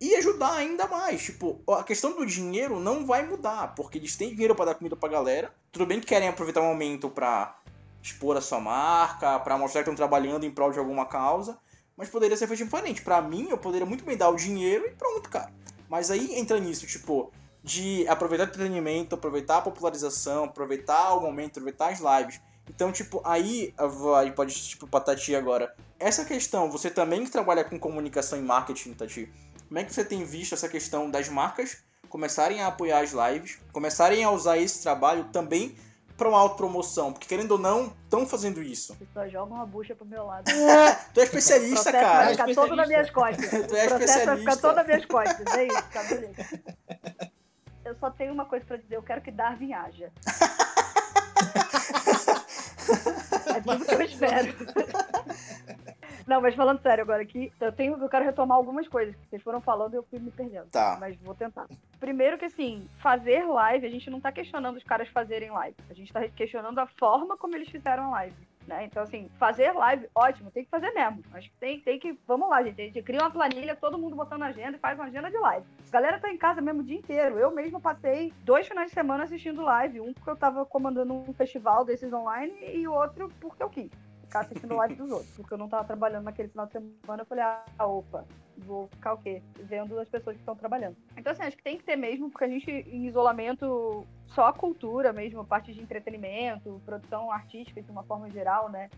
e 0.02 0.14
ajudar 0.16 0.56
ainda 0.56 0.86
mais. 0.88 1.24
Tipo, 1.24 1.62
a 1.72 1.84
questão 1.84 2.12
do 2.18 2.26
dinheiro 2.26 2.82
não 2.82 3.06
vai 3.06 3.26
mudar, 3.26 3.74
porque 3.76 3.98
eles 3.98 4.18
têm 4.18 4.32
dinheiro 4.32 4.54
para 4.54 4.66
dar 4.66 4.76
comida 4.76 4.94
pra 4.94 5.08
galera. 5.08 5.56
Tudo 5.72 5.86
bem 5.86 6.02
que 6.02 6.06
querem 6.06 6.28
aproveitar 6.28 6.60
o 6.60 6.66
momento 6.66 7.10
pra 7.10 7.58
expor 8.02 8.36
a 8.36 8.42
sua 8.42 8.60
marca, 8.60 9.40
para 9.40 9.58
mostrar 9.58 9.84
que 9.84 9.90
estão 9.90 9.96
trabalhando 9.96 10.46
em 10.46 10.52
prol 10.52 10.74
de 10.74 10.80
alguma 10.80 11.06
causa, 11.06 11.58
mas 11.96 12.10
poderia 12.10 12.36
ser 12.36 12.46
feito 12.46 12.66
diferente. 12.66 13.02
Para 13.02 13.22
mim, 13.22 13.48
eu 13.50 13.58
poderia 13.58 13.86
muito 13.86 14.04
bem 14.04 14.18
dar 14.18 14.28
o 14.30 14.36
dinheiro 14.36 14.86
e 14.86 14.90
pronto, 14.90 15.30
cara. 15.30 15.50
Mas 15.88 16.12
aí 16.12 16.38
entra 16.38 16.60
nisso, 16.60 16.86
tipo, 16.86 17.32
de 17.64 18.06
aproveitar 18.10 18.44
o 18.44 18.48
entretenimento, 18.50 19.16
aproveitar 19.16 19.60
a 19.60 19.62
popularização, 19.62 20.44
aproveitar 20.44 21.14
o 21.14 21.22
momento, 21.22 21.52
aproveitar 21.52 21.94
as 21.94 22.00
lives. 22.02 22.42
Então, 22.70 22.92
tipo, 22.92 23.22
aí, 23.26 23.74
aí 24.18 24.32
pode, 24.32 24.56
tipo, 24.56 24.88
pra 24.88 25.00
Tati 25.00 25.36
agora. 25.36 25.74
Essa 26.00 26.26
questão, 26.26 26.72
você 26.72 26.90
também 26.90 27.24
que 27.24 27.32
trabalha 27.32 27.64
com 27.64 27.80
comunicação 27.80 28.40
e 28.40 28.42
marketing, 28.42 28.94
Tati, 28.94 29.32
como 29.68 29.80
é 29.80 29.84
que 29.84 29.94
você 29.94 30.06
tem 30.06 30.24
visto 30.24 30.54
essa 30.54 30.70
questão 30.70 31.10
das 31.10 31.30
marcas 31.30 31.84
começarem 32.10 32.62
a 32.62 32.68
apoiar 32.68 33.00
as 33.00 33.12
lives, 33.12 33.58
começarem 33.72 34.24
a 34.24 34.30
usar 34.30 34.58
esse 34.60 34.84
trabalho 34.84 35.26
também 35.34 35.76
para 36.16 36.30
uma 36.30 36.38
autopromoção, 36.38 37.12
porque 37.12 37.28
querendo 37.28 37.54
ou 37.54 37.58
não, 37.58 37.92
estão 38.04 38.26
fazendo 38.28 38.62
isso. 38.62 38.94
As 38.94 39.00
pessoas 39.00 39.32
jogam 39.32 39.58
uma 39.58 39.66
bucha 39.66 39.96
pro 39.96 40.06
meu 40.06 40.24
lado. 40.26 40.46
É, 40.54 40.94
tu 41.12 41.20
é 41.20 41.24
especialista, 41.24 41.92
cara. 41.92 42.26
Vai 42.26 42.32
ficar 42.34 42.50
é 42.52 42.54
todo 42.54 42.76
nas 42.76 42.88
minhas 42.88 43.10
costas. 43.10 43.50
tu 43.68 43.76
é 43.76 43.86
especialista. 43.86 44.26
vai 44.26 44.38
ficar 44.38 44.58
todo 44.58 44.76
nas 44.76 44.86
minhas 44.86 45.06
costas, 45.06 45.56
é 45.56 45.66
isso, 45.66 45.84
tá 45.92 46.04
beleza. 46.04 46.64
Eu 47.84 47.96
só 47.96 48.10
tenho 48.12 48.32
uma 48.32 48.46
coisa 48.46 48.64
para 48.66 48.78
dizer, 48.78 48.96
eu 48.96 49.04
quero 49.04 49.22
que 49.22 49.30
Darwin 49.30 49.74
haja. 49.74 50.10
É 53.56 53.62
tudo 53.62 53.86
que 53.86 53.94
eu 53.94 54.02
espero. 54.02 54.54
Não, 56.26 56.42
mas 56.42 56.56
falando 56.56 56.82
sério 56.82 57.04
agora 57.04 57.22
aqui, 57.22 57.52
eu 57.60 57.72
tenho, 57.72 57.98
eu 58.02 58.10
quero 58.10 58.24
retomar 58.24 58.58
algumas 58.58 58.88
coisas 58.88 59.14
que 59.14 59.28
vocês 59.30 59.42
foram 59.42 59.60
falando 59.60 59.94
e 59.94 59.98
eu 59.98 60.04
fui 60.04 60.20
me 60.20 60.32
perdendo. 60.32 60.68
Tá. 60.72 60.98
Mas 61.00 61.18
vou 61.18 61.36
tentar. 61.36 61.68
Primeiro 62.00 62.38
que 62.38 62.46
assim, 62.46 62.88
fazer 63.00 63.44
live, 63.46 63.86
a 63.86 63.90
gente 63.90 64.10
não 64.10 64.22
tá 64.22 64.32
questionando 64.32 64.78
os 64.78 64.84
caras 64.84 65.08
fazerem 65.10 65.52
live. 65.52 65.76
A 65.90 65.94
gente 65.94 66.14
tá 66.14 66.28
questionando 66.30 66.80
a 66.80 66.88
forma 66.88 67.38
como 67.38 67.56
eles 67.56 67.70
fizeram 67.70 68.06
a 68.06 68.10
live. 68.12 68.36
Né? 68.68 68.86
Então, 68.86 69.04
assim, 69.04 69.30
fazer 69.38 69.74
live, 69.74 70.08
ótimo, 70.16 70.50
tem 70.52 70.64
que 70.64 70.70
fazer 70.70 70.92
mesmo. 70.92 71.22
Acho 71.34 71.50
que 71.50 71.58
tem, 71.58 71.80
tem 71.80 72.00
que. 72.00 72.18
Vamos 72.26 72.50
lá, 72.50 72.64
gente. 72.64 72.82
A 72.82 72.86
gente 72.86 73.02
cria 73.02 73.20
uma 73.20 73.32
planilha, 73.32 73.76
todo 73.76 73.98
mundo 73.98 74.16
botando 74.16 74.44
agenda 74.44 74.78
e 74.78 74.80
faz 74.80 74.98
uma 74.98 75.08
agenda 75.08 75.30
de 75.30 75.38
live. 75.38 75.66
A 75.88 75.92
galera 75.92 76.20
tá 76.20 76.32
em 76.32 76.38
casa 76.38 76.62
mesmo 76.62 76.82
o 76.82 76.84
dia 76.84 76.98
inteiro. 76.98 77.38
Eu 77.38 77.52
mesmo 77.52 77.82
passei 77.82 78.34
dois 78.44 78.68
finais 78.68 78.88
de 78.88 78.94
semana 78.94 79.26
assistindo 79.26 79.62
live. 79.62 80.00
Um 80.00 80.14
porque 80.14 80.30
eu 80.30 80.36
tava 80.36 80.66
comandando 80.66 81.14
um 81.14 81.34
festival 81.34 81.84
desses 81.84 82.12
online 82.14 82.54
e 82.74 82.88
outro 82.88 83.30
porque 83.40 83.62
eu 83.62 83.70
quis 83.70 83.92
ficar 84.34 84.40
assistindo 84.42 84.76
live 84.76 84.96
dos 84.96 85.12
outros, 85.12 85.30
porque 85.36 85.54
eu 85.54 85.58
não 85.58 85.70
tava 85.70 85.84
trabalhando 85.84 86.24
naquele 86.24 86.50
final 86.50 86.66
de 86.66 86.72
semana. 86.72 87.22
Eu 87.22 87.26
falei, 87.26 87.44
ah, 87.44 87.64
opa, 87.86 88.26
vou 88.58 88.88
ficar 88.88 89.14
o 89.14 89.18
quê? 89.18 89.44
Vendo 89.60 90.00
as 90.00 90.10
pessoas 90.10 90.36
que 90.36 90.42
estão 90.42 90.56
trabalhando. 90.56 90.98
Então, 91.16 91.32
assim, 91.32 91.44
acho 91.44 91.56
que 91.56 91.64
tem 91.64 91.78
que 91.78 91.84
ter 91.84 91.96
mesmo, 91.96 92.32
porque 92.32 92.46
a 92.46 92.48
gente, 92.48 92.72
em 92.72 93.06
isolamento, 93.06 94.08
só 94.26 94.48
a 94.48 94.54
cultura 94.54 95.14
mesmo, 95.14 95.42
a 95.42 95.46
parte 95.46 95.72
de 95.72 95.82
entretenimento, 95.82 96.82
produção 96.84 97.32
artística 97.32 97.82
de 97.82 97.92
uma 97.92 98.04
forma 98.04 98.28
geral, 98.32 98.70
né? 98.70 98.90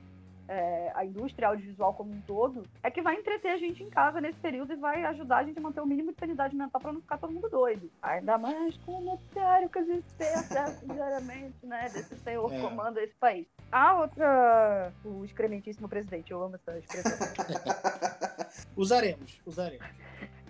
É, 0.47 0.91
a 0.93 1.03
indústria 1.05 1.47
audiovisual 1.47 1.93
como 1.93 2.11
um 2.11 2.21
todo, 2.21 2.63
é 2.83 2.91
que 2.91 3.01
vai 3.01 3.15
entreter 3.15 3.51
a 3.51 3.57
gente 3.57 3.83
em 3.83 3.89
casa 3.89 4.21
nesse 4.21 4.39
período 4.39 4.73
e 4.73 4.75
vai 4.75 5.03
ajudar 5.05 5.37
a 5.37 5.43
gente 5.43 5.57
a 5.57 5.61
manter 5.61 5.81
o 5.81 5.85
mínimo 5.85 6.11
de 6.11 6.19
sanidade 6.19 6.55
mental 6.55 6.81
para 6.81 6.93
não 6.93 7.01
ficar 7.01 7.17
todo 7.17 7.33
mundo 7.33 7.49
doido. 7.49 7.89
Ainda 8.01 8.37
mais 8.37 8.77
com 8.77 8.99
o 8.99 9.01
noticiário 9.01 9.69
que 9.69 9.79
a 9.79 9.83
gente 9.83 10.13
tem 10.17 10.29
acesso 10.29 10.85
diariamente, 10.91 11.65
né? 11.65 11.83
Desse 11.89 12.15
senhor 12.19 12.53
é. 12.53 12.61
comanda 12.61 13.01
esse 13.01 13.15
país. 13.15 13.47
A 13.71 14.01
outra. 14.01 14.93
O 15.03 15.25
excrementíssimo 15.25 15.87
presidente, 15.87 16.31
eu 16.31 16.41
amo 16.41 16.55
essa 16.55 16.77
expressão. 16.77 17.27
usaremos, 18.75 19.41
usaremos. 19.45 19.85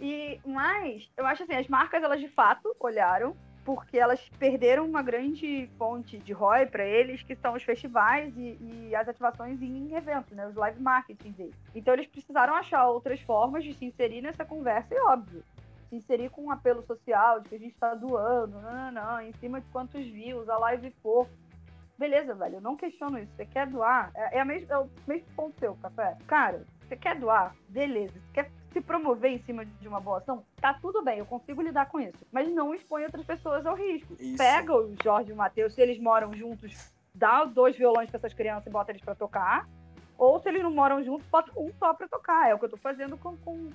E, 0.01 0.39
mas, 0.45 1.09
eu 1.15 1.25
acho 1.25 1.43
assim, 1.43 1.55
as 1.55 1.67
marcas, 1.67 2.03
elas 2.03 2.19
de 2.19 2.27
fato 2.27 2.75
olharam 2.79 3.35
porque 3.65 3.97
elas 3.97 4.21
perderam 4.37 4.85
uma 4.85 5.01
grande 5.01 5.67
fonte 5.75 6.19
de 6.19 6.31
ROI 6.31 6.67
para 6.67 6.85
eles, 6.85 7.23
que 7.23 7.35
são 7.35 7.55
os 7.55 7.63
festivais 7.63 8.31
e, 8.37 8.57
e, 8.61 8.95
as 8.95 9.07
ativações 9.09 9.59
em 9.59 9.93
eventos, 9.93 10.31
né, 10.33 10.47
os 10.47 10.55
live 10.55 10.79
marketing 10.79 11.31
deles. 11.31 11.55
Então 11.73 11.95
eles 11.95 12.05
precisaram 12.05 12.53
achar 12.53 12.87
outras 12.87 13.19
formas 13.21 13.63
de 13.63 13.73
se 13.73 13.83
inserir 13.83 14.21
nessa 14.21 14.45
conversa 14.45 14.93
e 14.93 14.99
óbvio, 14.99 15.43
se 15.89 15.95
inserir 15.95 16.29
com 16.29 16.43
um 16.43 16.51
apelo 16.51 16.83
social 16.83 17.39
de 17.39 17.49
que 17.49 17.55
a 17.55 17.59
gente 17.59 17.73
está 17.73 17.95
doando, 17.95 18.61
não, 18.61 18.91
não, 18.91 18.91
não, 18.91 19.21
em 19.21 19.33
cima 19.33 19.59
de 19.59 19.67
quantos 19.69 20.05
views 20.05 20.47
a 20.47 20.59
live 20.59 20.91
for. 21.01 21.27
Beleza, 21.97 22.35
velho, 22.35 22.55
eu 22.55 22.61
não 22.61 22.75
questiono 22.75 23.17
isso. 23.17 23.31
Você 23.35 23.45
quer 23.47 23.65
doar? 23.65 24.11
É, 24.13 24.37
é, 24.37 24.41
a 24.41 24.45
é 24.45 24.77
o 24.77 24.89
mesmo 25.07 25.27
ponto 25.35 25.57
seu, 25.59 25.75
Café. 25.77 26.15
Cara, 26.27 26.63
você 26.81 26.95
quer 26.95 27.17
doar? 27.17 27.55
Beleza. 27.69 28.13
Você 28.13 28.33
quer 28.33 28.51
se 28.75 28.81
promover 28.81 29.31
em 29.31 29.39
cima 29.39 29.63
de 29.65 29.87
uma 29.87 30.01
boa 30.01 30.17
ação, 30.17 30.43
tá 30.59 30.73
tudo 30.73 31.01
bem, 31.01 31.19
eu 31.19 31.25
consigo 31.25 31.61
lidar 31.61 31.85
com 31.85 31.97
isso. 31.97 32.27
Mas 32.29 32.53
não 32.53 32.75
expõe 32.75 33.05
outras 33.05 33.25
pessoas 33.25 33.65
ao 33.65 33.73
risco. 33.73 34.17
Isso. 34.19 34.37
Pega 34.37 34.75
o 34.75 34.93
Jorge 35.01 35.29
e 35.29 35.33
o 35.33 35.35
Matheus, 35.35 35.73
se 35.73 35.81
eles 35.81 35.97
moram 35.97 36.33
juntos, 36.33 36.93
dá 37.13 37.45
dois 37.45 37.77
violões 37.77 38.09
para 38.09 38.17
essas 38.17 38.33
crianças 38.33 38.67
e 38.67 38.69
bota 38.69 38.91
eles 38.91 39.01
para 39.01 39.15
tocar. 39.15 39.65
Ou 40.17 40.41
se 40.41 40.49
eles 40.49 40.61
não 40.61 40.71
moram 40.71 41.01
juntos, 41.01 41.25
bota 41.27 41.49
um 41.57 41.71
só 41.79 41.93
para 41.93 42.09
tocar. 42.09 42.49
É 42.49 42.53
o 42.53 42.59
que 42.59 42.65
eu 42.65 42.69
tô 42.69 42.75
fazendo 42.75 43.17
com, 43.17 43.37
com. 43.37 43.69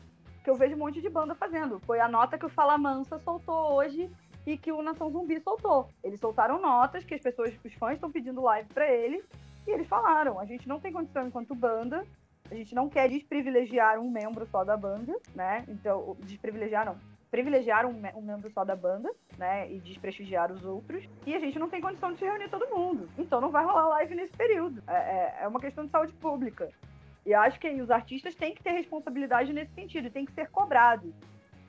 que 0.45 0.51
eu 0.51 0.55
vejo 0.55 0.75
um 0.75 0.79
monte 0.79 1.01
de 1.01 1.09
banda 1.09 1.35
fazendo. 1.35 1.81
Foi 1.81 1.99
a 1.99 2.07
nota 2.09 2.37
que 2.37 2.45
o 2.45 2.51
Fala 2.51 2.77
Mansa 2.77 3.19
soltou 3.21 3.73
hoje 3.73 4.11
e 4.47 4.59
que 4.59 4.71
o 4.71 4.83
Nação 4.83 5.11
Zumbi 5.11 5.41
soltou. 5.41 5.89
Eles 6.05 6.21
soltaram 6.21 6.61
notas 6.61 7.05
que 7.05 7.15
as 7.15 7.23
pessoas, 7.23 7.55
os 7.65 7.73
fãs 7.73 7.95
estão 7.95 8.13
pedindo 8.13 8.43
live 8.43 8.69
para 8.69 8.87
eles. 8.87 9.25
E 9.67 9.71
eles 9.71 9.89
falaram: 9.89 10.39
a 10.39 10.45
gente 10.45 10.69
não 10.69 10.79
tem 10.79 10.93
condição 10.93 11.27
enquanto 11.27 11.55
banda 11.55 12.05
a 12.51 12.55
gente 12.55 12.75
não 12.75 12.89
quer 12.89 13.09
desprivilegiar 13.09 13.99
um 13.99 14.11
membro 14.11 14.47
só 14.47 14.65
da 14.65 14.77
banda, 14.77 15.15
né? 15.35 15.65
Então, 15.69 16.17
desprivilegiar 16.21 16.85
não. 16.85 16.97
Privilegiar 17.31 17.87
um, 17.87 17.95
um 18.17 18.23
membro 18.23 18.51
só 18.51 18.65
da 18.65 18.75
banda, 18.75 19.09
né? 19.39 19.71
E 19.73 19.79
desprestigiar 19.79 20.51
os 20.51 20.65
outros. 20.65 21.09
E 21.25 21.35
a 21.35 21.39
gente 21.39 21.59
não 21.59 21.69
tem 21.69 21.81
condição 21.81 22.13
de 22.13 22.19
se 22.19 22.25
reunir 22.25 22.49
todo 22.49 22.75
mundo. 22.75 23.09
Então 23.17 23.41
não 23.41 23.51
vai 23.51 23.65
rolar 23.65 23.87
live 23.89 24.17
nesse 24.17 24.37
período. 24.37 24.83
É, 24.89 24.95
é, 24.95 25.39
é 25.43 25.49
uma 25.49 25.61
questão 25.61 25.85
de 25.85 25.91
saúde 25.93 26.13
pública. 26.15 26.69
E 27.25 27.33
acho 27.33 27.61
que 27.61 27.69
os 27.81 27.91
artistas 27.91 28.35
têm 28.35 28.55
que 28.55 28.63
ter 28.63 28.71
responsabilidade 28.71 29.53
nesse 29.53 29.73
sentido, 29.75 30.11
tem 30.11 30.25
que 30.25 30.33
ser 30.33 30.49
cobrado. 30.51 31.15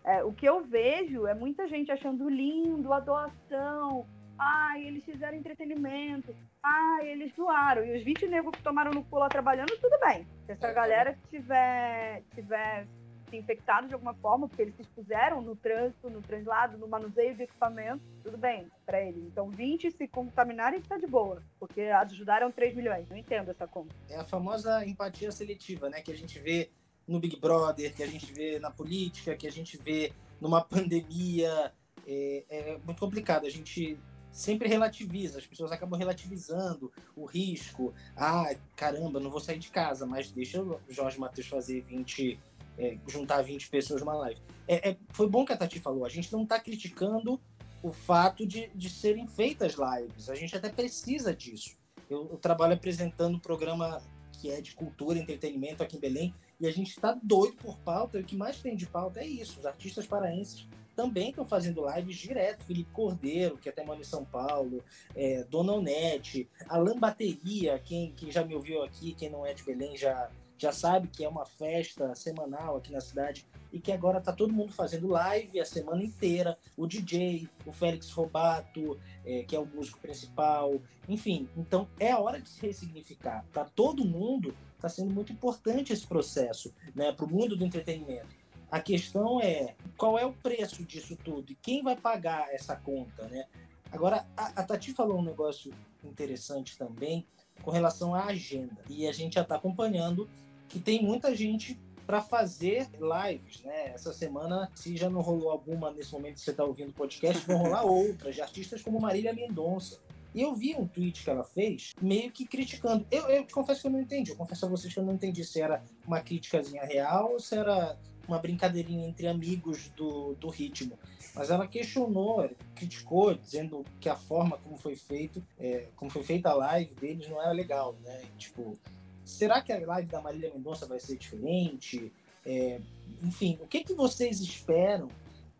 É, 0.04 0.24
o 0.24 0.34
que 0.34 0.48
eu 0.48 0.64
vejo 0.64 1.28
é 1.28 1.36
muita 1.36 1.68
gente 1.68 1.92
achando 1.92 2.28
lindo 2.28 2.92
a 2.92 3.00
doação, 3.00 4.06
Ai, 4.43 4.88
eles 4.88 5.05
fizeram 5.05 5.38
entretenimento. 5.38 6.36
Ai, 6.63 7.10
eles 7.10 7.31
doaram. 7.36 7.86
E 7.86 7.95
os 7.95 8.03
20 8.03 8.27
negros 8.27 8.55
que 8.55 8.63
tomaram 8.63 8.91
no 8.91 9.03
cu 9.03 9.19
lá 9.19 9.29
trabalhando, 9.29 9.77
tudo 9.79 10.00
bem. 10.00 10.25
Se 10.48 10.53
essa 10.53 10.67
é. 10.67 10.74
galera 10.74 11.15
tiver, 11.29 12.24
tiver 12.33 12.88
se 13.29 13.38
infectado 13.38 13.88
de 13.88 13.93
alguma 13.93 14.15
forma, 14.15 14.48
porque 14.48 14.63
eles 14.63 14.75
se 14.75 14.81
expuseram 14.81 15.41
no 15.41 15.55
trânsito, 15.55 16.10
no 16.10 16.24
translado, 16.24 16.75
no 16.79 16.88
manuseio 16.88 17.36
de 17.36 17.43
equipamento, 17.43 18.01
tudo 18.24 18.36
bem 18.36 18.67
para 18.83 19.00
eles. 19.00 19.24
Então, 19.24 19.48
20 19.51 19.91
se 19.91 20.07
contaminarem, 20.07 20.81
tá 20.81 20.98
de 20.98 21.05
boa, 21.05 21.43
porque 21.60 21.81
ajudaram 21.81 22.51
3 22.51 22.75
milhões. 22.75 23.07
Não 23.10 23.17
entendo 23.17 23.51
essa 23.51 23.67
conta. 23.67 23.95
É 24.10 24.17
a 24.17 24.24
famosa 24.24 24.83
empatia 24.86 25.31
seletiva, 25.31 25.88
né? 25.88 26.01
Que 26.01 26.12
a 26.12 26.17
gente 26.17 26.39
vê 26.39 26.71
no 27.07 27.19
Big 27.19 27.39
Brother, 27.39 27.93
que 27.95 28.01
a 28.01 28.07
gente 28.07 28.33
vê 28.33 28.60
na 28.60 28.71
política, 28.71 29.36
que 29.36 29.45
a 29.45 29.51
gente 29.51 29.77
vê 29.77 30.12
numa 30.39 30.62
pandemia. 30.65 31.71
É, 32.07 32.43
é 32.50 32.77
muito 32.83 33.00
complicado. 33.00 33.45
A 33.45 33.50
gente 33.50 34.00
sempre 34.32 34.68
relativiza, 34.68 35.38
as 35.38 35.46
pessoas 35.46 35.72
acabam 35.72 35.98
relativizando 35.98 36.92
o 37.16 37.26
risco. 37.26 37.94
Ah, 38.16 38.56
caramba, 38.76 39.20
não 39.20 39.30
vou 39.30 39.40
sair 39.40 39.60
de 39.60 39.70
casa, 39.70 40.06
mas 40.06 40.32
deixa 40.32 40.62
o 40.62 40.80
Jorge 40.90 41.20
Matheus 41.20 41.48
fazer 41.48 41.82
20 41.82 42.40
é, 42.78 42.98
juntar 43.08 43.42
20 43.42 43.70
pessoas 43.70 44.02
numa 44.02 44.16
live. 44.16 44.42
É, 44.68 44.92
é, 44.92 44.98
foi 45.10 45.28
bom 45.30 45.46
que 45.46 45.54
a 45.54 45.58
Tati 45.58 45.80
falou, 45.80 46.06
a 46.06 46.10
gente 46.10 46.32
não 46.32 46.44
está 46.44 46.60
criticando 46.60 47.40
o 47.84 47.92
fato 47.92 48.46
de, 48.46 48.70
de 48.74 48.90
serem 48.90 49.28
feitas 49.28 49.76
lives, 49.76 50.30
a 50.30 50.36
gente 50.36 50.56
até 50.56 50.70
precisa 50.70 51.36
disso. 51.36 51.76
Eu, 52.10 52.30
eu 52.32 52.38
trabalho 52.38 52.74
apresentando 52.74 53.36
um 53.36 53.40
programa 53.40 54.02
que 54.34 54.50
é 54.50 54.62
de 54.62 54.74
cultura 54.74 55.20
e 55.20 55.22
entretenimento 55.22 55.84
aqui 55.84 55.98
em 55.98 56.00
Belém, 56.00 56.34
e 56.60 56.68
a 56.68 56.72
gente 56.72 56.90
está 56.90 57.18
doido 57.22 57.58
por 57.58 57.78
pauta, 57.80 58.18
e 58.18 58.22
o 58.22 58.26
que 58.26 58.36
mais 58.36 58.60
tem 58.60 58.76
de 58.76 58.88
pauta 58.88 59.20
é 59.20 59.28
isso, 59.28 59.60
os 59.60 59.66
artistas 59.66 60.08
paraenses 60.08 60.68
também 61.01 61.29
estão 61.29 61.43
fazendo 61.43 61.84
lives 61.89 62.15
direto. 62.15 62.63
Felipe 62.63 62.91
Cordeiro, 62.91 63.58
que 63.58 63.67
até 63.67 63.84
mora 63.84 64.00
em 64.00 64.03
São 64.03 64.24
Paulo, 64.24 64.84
é, 65.15 65.43
Dona 65.46 65.74
Onete, 65.74 66.48
Alan 66.70 67.00
Bateria, 67.00 67.79
quem, 67.79 68.13
quem 68.13 68.31
já 68.31 68.46
me 68.46 68.53
ouviu 68.53 68.84
aqui, 68.84 69.15
quem 69.15 69.29
não 69.29 69.43
é 69.43 69.53
de 69.53 69.63
Belém 69.63 69.98
já, 69.98 70.29
já 70.60 70.72
sabe 70.72 71.08
que 71.08 71.24
é 71.25 71.29
uma 71.29 71.43
festa 71.43 72.13
semanal 72.13 72.77
aqui 72.77 72.91
na 72.91 73.01
cidade 73.01 73.48
e 73.74 73.79
que 73.79 73.91
agora 73.91 74.20
está 74.20 74.31
todo 74.31 74.53
mundo 74.53 74.72
fazendo 74.72 75.08
live 75.08 75.60
a 75.60 75.65
semana 75.65 76.03
inteira. 76.03 76.55
O 76.77 76.86
DJ, 76.86 77.50
o 77.65 77.72
Félix 77.72 78.12
Robato, 78.12 79.00
é, 79.25 79.41
que 79.41 79.55
é 79.55 79.60
o 79.60 79.65
músico 79.65 80.00
principal, 80.00 80.79
enfim. 81.10 81.50
Então 81.58 81.89
é 82.00 82.15
hora 82.15 82.39
de 82.39 82.48
se 82.48 82.62
ressignificar. 82.62 83.43
Para 83.51 83.65
todo 83.65 84.05
mundo 84.05 84.55
está 84.75 84.88
sendo 84.88 85.12
muito 85.12 85.34
importante 85.34 85.93
esse 85.93 86.05
processo, 86.05 86.72
né, 86.93 87.12
para 87.12 87.25
o 87.25 87.29
mundo 87.29 87.55
do 87.55 87.65
entretenimento. 87.65 88.40
A 88.72 88.80
questão 88.80 89.42
é 89.42 89.75
qual 89.98 90.18
é 90.18 90.25
o 90.25 90.32
preço 90.32 90.84
disso 90.86 91.18
tudo 91.18 91.51
e 91.51 91.56
quem 91.56 91.84
vai 91.84 91.96
pagar 91.96 92.48
essa 92.54 92.75
conta, 92.75 93.28
né? 93.28 93.46
Agora, 93.92 94.25
a, 94.38 94.62
a 94.62 94.63
Tati 94.63 94.94
falou 94.94 95.20
um 95.20 95.24
negócio 95.24 95.74
interessante 96.01 96.78
também 96.78 97.28
com 97.62 97.70
relação 97.70 98.16
à 98.16 98.25
agenda. 98.25 98.78
E 98.90 99.06
a 99.08 99.12
gente 99.12 99.36
já 99.36 99.42
está 99.42 99.56
acompanhando 99.56 100.30
que 100.70 100.80
tem 100.80 101.04
muita 101.04 101.36
gente 101.36 101.78
para 102.08 102.22
fazer 102.22 102.90
lives, 102.94 103.62
né? 103.63 103.90
Essa 103.90 104.13
semana, 104.13 104.72
se 104.74 104.96
já 104.96 105.10
não 105.10 105.22
rolou 105.22 105.50
alguma 105.50 105.92
nesse 105.92 106.12
momento 106.13 106.36
que 106.36 106.42
você 106.42 106.51
está 106.51 106.63
ouvindo 106.63 106.90
o 106.90 106.94
podcast, 106.94 107.46
vão 107.46 107.58
rolar 107.58 107.84
outras 107.86 108.36
de 108.36 108.42
artistas 108.42 108.82
como 108.82 109.00
Marília 109.00 109.34
Mendonça. 109.34 110.00
E 110.34 110.42
eu 110.42 110.56
vi 110.56 110.76
um 110.76 110.88
tweet 110.88 111.24
que 111.24 111.30
ela 111.30 111.44
fez, 111.44 111.94
meio 112.02 112.32
que 112.32 112.46
criticando. 112.46 113.06
Eu, 113.12 113.28
eu 113.28 113.46
confesso 113.52 113.82
que 113.82 113.88
eu 113.88 113.92
não 113.92 114.02
entendi. 114.02 114.32
Eu 114.32 114.38
confesso 114.38 114.66
a 114.66 114.70
vocês 114.70 114.94
que 114.94 115.00
eu 115.00 115.04
não 115.04 115.14
entendi 115.14 115.44
se 115.44 115.62
era 115.62 115.84
uma 116.08 116.22
criticazinha 116.22 116.84
real 116.84 117.34
ou 117.34 117.40
se 117.40 117.56
era 117.56 117.98
uma 118.28 118.40
brincadeirinha 118.40 119.08
entre 119.08 119.28
amigos 119.28 119.90
do, 119.90 120.34
do 120.36 120.50
ritmo. 120.50 120.98
Mas 121.36 121.50
ela 121.50 121.68
questionou, 121.68 122.50
criticou, 122.76 123.34
dizendo 123.34 123.86
que 124.00 124.08
a 124.08 124.16
forma 124.16 124.58
como 124.58 124.78
foi 124.78 124.96
feito, 124.96 125.44
é, 125.60 125.88
como 125.96 126.10
foi 126.10 126.24
feita 126.24 126.50
a 126.50 126.54
live 126.54 126.94
deles 126.96 127.30
não 127.30 127.42
era 127.42 127.52
legal, 127.52 127.96
né? 128.04 128.22
Tipo, 128.38 128.78
será 129.24 129.62
que 129.62 129.72
a 129.72 129.86
live 129.86 130.10
da 130.10 130.22
Marília 130.22 130.52
Mendonça 130.54 130.86
vai 130.86 131.00
ser 131.00 131.18
diferente? 131.18 132.12
É, 132.46 132.80
enfim, 133.22 133.58
o 133.62 133.68
que, 133.68 133.84
que 133.84 133.94
vocês 133.94 134.40
esperam 134.42 135.10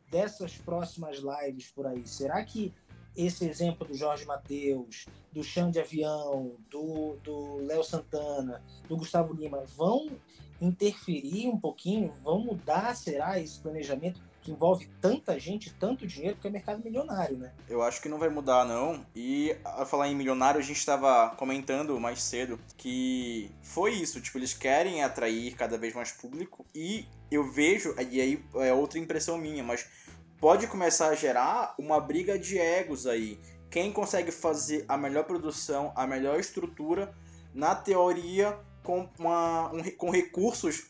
dessas 0.10 0.58
próximas 0.58 1.20
lives 1.20 1.72
por 1.72 1.88
aí? 1.88 2.06
Será 2.06 2.44
que 2.44 2.74
esse 3.16 3.46
exemplo 3.46 3.88
do 3.88 3.94
Jorge 3.94 4.26
Mateus, 4.26 5.06
do 5.32 5.44
Chão 5.44 5.70
de 5.72 5.80
Avião, 5.80 6.56
do 6.70 7.58
Léo 7.66 7.84
Santana, 7.84 8.62
do 8.88 8.98
Gustavo 8.98 9.34
Lima, 9.34 9.64
vão 9.76 10.10
interferir 10.60 11.48
um 11.48 11.58
pouquinho, 11.58 12.14
vão 12.24 12.40
mudar, 12.40 12.96
será, 12.96 13.40
esse 13.40 13.60
planejamento 13.60 14.22
que 14.42 14.52
envolve 14.52 14.90
tanta 15.00 15.40
gente, 15.40 15.72
tanto 15.80 16.08
dinheiro, 16.08 16.36
porque 16.36 16.48
é 16.48 16.52
mercado 16.52 16.84
milionário, 16.84 17.38
né? 17.38 17.52
Eu 17.70 17.82
acho 17.82 18.02
que 18.02 18.10
não 18.10 18.18
vai 18.18 18.30
mudar, 18.30 18.66
não. 18.66 19.06
E 19.16 19.56
a 19.64 19.86
falar 19.86 20.08
em 20.08 20.16
milionário, 20.16 20.60
a 20.60 20.64
gente 20.64 20.78
estava 20.78 21.30
comentando 21.36 22.00
mais 22.00 22.22
cedo 22.22 22.60
que 22.76 23.52
foi 23.62 23.94
isso, 23.94 24.20
tipo, 24.20 24.38
eles 24.38 24.54
querem 24.54 25.04
atrair 25.04 25.56
cada 25.56 25.78
vez 25.78 25.94
mais 25.94 26.12
público 26.12 26.66
e 26.74 27.06
eu 27.30 27.50
vejo, 27.50 27.96
e 28.12 28.20
aí 28.20 28.44
é 28.56 28.74
outra 28.74 29.00
impressão 29.00 29.38
minha, 29.38 29.64
mas 29.64 29.88
pode 30.42 30.66
começar 30.66 31.10
a 31.10 31.16
gerar 31.16 31.76
uma 31.78 32.02
briga 32.02 32.38
de 32.38 32.58
egos 32.58 33.06
aí. 33.06 33.40
Quem 33.70 33.94
consegue 33.94 34.32
fazer 34.32 34.84
a 34.90 34.98
melhor 34.98 35.24
produção, 35.24 35.94
a 35.96 36.08
melhor 36.08 36.40
estrutura, 36.40 37.14
na 37.54 37.76
teoria 37.76 38.58
com, 38.84 39.08
uma, 39.20 39.72
um, 39.72 39.84
com 39.92 40.10
recursos, 40.10 40.88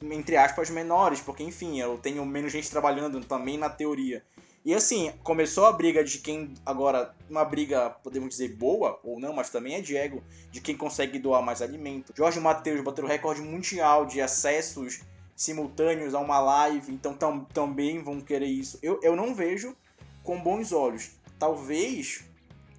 entre 0.00 0.36
aspas, 0.36 0.70
menores, 0.70 1.20
porque, 1.20 1.42
enfim, 1.42 1.80
eu 1.80 1.98
tenho 1.98 2.24
menos 2.24 2.52
gente 2.52 2.70
trabalhando 2.70 3.20
também 3.24 3.58
na 3.58 3.68
teoria. 3.68 4.24
E 4.64 4.72
assim, 4.72 5.12
começou 5.22 5.66
a 5.66 5.72
briga 5.72 6.02
de 6.02 6.18
quem, 6.18 6.54
agora, 6.64 7.14
uma 7.28 7.44
briga, 7.44 7.90
podemos 7.90 8.30
dizer, 8.30 8.56
boa, 8.56 8.98
ou 9.02 9.18
não, 9.18 9.32
mas 9.32 9.50
também 9.50 9.74
é 9.74 9.80
de 9.80 9.96
ego, 9.96 10.22
de 10.50 10.60
quem 10.60 10.76
consegue 10.76 11.18
doar 11.18 11.42
mais 11.42 11.60
alimento. 11.60 12.12
Jorge 12.16 12.38
Matheus 12.38 12.80
bateu 12.80 13.04
o 13.04 13.08
recorde 13.08 13.42
mundial 13.42 14.06
de 14.06 14.20
acessos 14.20 15.02
simultâneos 15.36 16.14
a 16.14 16.18
uma 16.18 16.40
live, 16.40 16.90
então 16.92 17.12
tam, 17.12 17.44
também 17.44 18.02
vão 18.02 18.20
querer 18.20 18.46
isso. 18.46 18.78
Eu, 18.82 18.98
eu 19.02 19.14
não 19.14 19.34
vejo 19.34 19.76
com 20.24 20.40
bons 20.40 20.72
olhos. 20.72 21.10
Talvez 21.38 22.24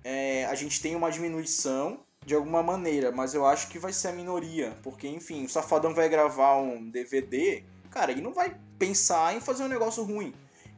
é, 0.03 0.45
a 0.45 0.55
gente 0.55 0.81
tenha 0.81 0.97
uma 0.97 1.11
diminuição 1.11 1.99
de 2.25 2.33
alguma 2.33 2.63
maneira, 2.63 3.11
mas 3.11 3.33
eu 3.33 3.45
acho 3.45 3.69
que 3.69 3.79
vai 3.79 3.93
ser 3.93 4.09
a 4.09 4.11
minoria, 4.11 4.75
porque 4.83 5.07
enfim, 5.07 5.45
o 5.45 5.49
Safadão 5.49 5.93
vai 5.93 6.09
gravar 6.09 6.57
um 6.57 6.89
DVD, 6.89 7.63
cara, 7.89 8.11
ele 8.11 8.21
não 8.21 8.33
vai 8.33 8.57
pensar 8.77 9.33
em 9.33 9.39
fazer 9.39 9.63
um 9.63 9.69
negócio 9.69 10.03
ruim, 10.03 10.33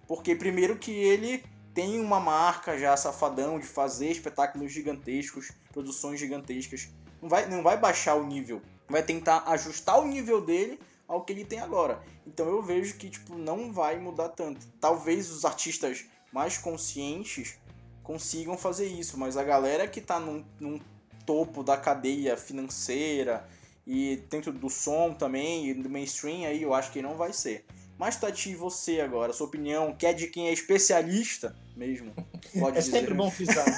porque 0.07 0.35
primeiro 0.35 0.77
que 0.77 0.91
ele 0.91 1.43
tem 1.73 1.99
uma 1.99 2.19
marca 2.19 2.77
já 2.77 2.95
Safadão 2.95 3.57
de 3.57 3.65
fazer 3.65 4.11
espetáculos 4.11 4.71
gigantescos, 4.71 5.51
produções 5.71 6.19
gigantescas, 6.19 6.89
não 7.19 7.27
vai, 7.27 7.49
não 7.49 7.63
vai 7.63 7.77
baixar 7.77 8.13
o 8.13 8.27
nível, 8.27 8.61
vai 8.87 9.01
tentar 9.01 9.43
ajustar 9.47 9.99
o 9.99 10.07
nível 10.07 10.41
dele 10.41 10.79
ao 11.09 11.23
que 11.23 11.33
ele 11.33 11.43
tem 11.43 11.59
agora. 11.59 12.01
Então 12.25 12.47
eu 12.47 12.61
vejo 12.61 12.95
que 12.95 13.09
tipo 13.09 13.35
não 13.35 13.73
vai 13.73 13.99
mudar 13.99 14.29
tanto. 14.29 14.65
Talvez 14.79 15.31
os 15.31 15.43
artistas 15.43 16.05
mais 16.31 16.57
conscientes 16.57 17.57
consigam 18.03 18.55
fazer 18.57 18.87
isso, 18.87 19.17
mas 19.17 19.35
a 19.35 19.43
galera 19.43 19.87
que 19.87 19.99
tá 19.99 20.19
num, 20.19 20.45
num 20.59 20.79
topo 21.25 21.63
da 21.63 21.75
cadeia 21.75 22.37
financeira 22.37 23.47
e 23.85 24.17
dentro 24.29 24.53
do 24.53 24.69
som 24.69 25.13
também 25.13 25.67
e 25.67 25.73
do 25.73 25.89
mainstream 25.89 26.45
aí 26.45 26.61
eu 26.61 26.73
acho 26.73 26.91
que 26.91 27.01
não 27.01 27.17
vai 27.17 27.33
ser. 27.33 27.65
Mas 27.97 28.15
Tati, 28.15 28.55
você 28.55 29.01
agora, 29.01 29.33
sua 29.33 29.47
opinião, 29.47 29.93
que 29.93 30.05
é 30.05 30.13
de 30.13 30.27
quem 30.27 30.47
é 30.47 30.53
especialista 30.53 31.53
mesmo, 31.79 32.13
pode 32.59 32.77
é 32.77 32.81
dizer. 32.81 32.91
sempre 32.91 33.13
bom 33.13 33.31
frisar. 33.31 33.65
Né? 33.65 33.73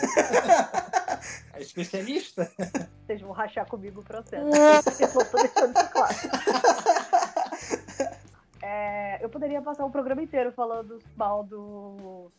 é 1.53 1.61
especialista? 1.61 2.51
Vocês 3.05 3.21
vão 3.21 3.31
rachar 3.31 3.67
comigo 3.67 4.01
o 4.01 4.03
processo. 4.03 4.43
eu 4.99 5.25
tô 5.25 5.37
deixando 5.37 5.77
isso 5.77 5.89
claro. 5.91 6.15
É, 8.63 9.23
eu 9.23 9.29
poderia 9.29 9.61
passar 9.61 9.85
o 9.85 9.91
programa 9.91 10.21
inteiro 10.23 10.51
falando 10.51 10.99
mal 11.15 11.43
do 11.43 12.31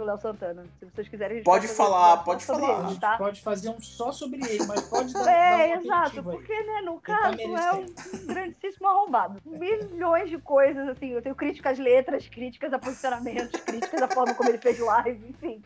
do 0.00 0.06
Léo 0.06 0.18
Santana. 0.18 0.64
Se 0.78 0.86
vocês 0.86 1.08
quiserem, 1.08 1.42
pode 1.42 1.68
falar, 1.68 2.18
pode 2.24 2.44
falar. 2.44 2.88
Ele, 2.90 2.98
tá? 2.98 3.16
Pode 3.18 3.40
fazer 3.42 3.68
um 3.68 3.80
só 3.80 4.10
sobre 4.10 4.40
ele, 4.42 4.66
mas 4.66 4.80
pode 4.88 5.12
dar, 5.14 5.30
é, 5.30 5.68
dar 5.68 5.78
um 5.78 5.82
exato, 5.82 6.22
porque 6.22 6.62
né, 6.62 6.80
no 6.82 7.00
tá 7.00 7.18
caso 7.18 7.36
tá 7.36 7.42
é 7.42 7.72
um 7.72 8.26
grandíssimo 8.26 8.88
arrombado. 8.88 9.40
Milhões 9.44 10.30
de 10.30 10.38
coisas, 10.38 10.88
assim, 10.88 11.10
eu 11.10 11.22
tenho 11.22 11.34
críticas 11.34 11.72
às 11.72 11.78
letras, 11.78 12.28
críticas 12.28 12.72
a 12.72 12.78
posicionamentos, 12.78 13.60
críticas 13.60 14.02
à 14.02 14.08
forma 14.08 14.34
como 14.34 14.48
ele 14.48 14.58
fez 14.58 14.78
live, 14.78 15.28
enfim. 15.28 15.62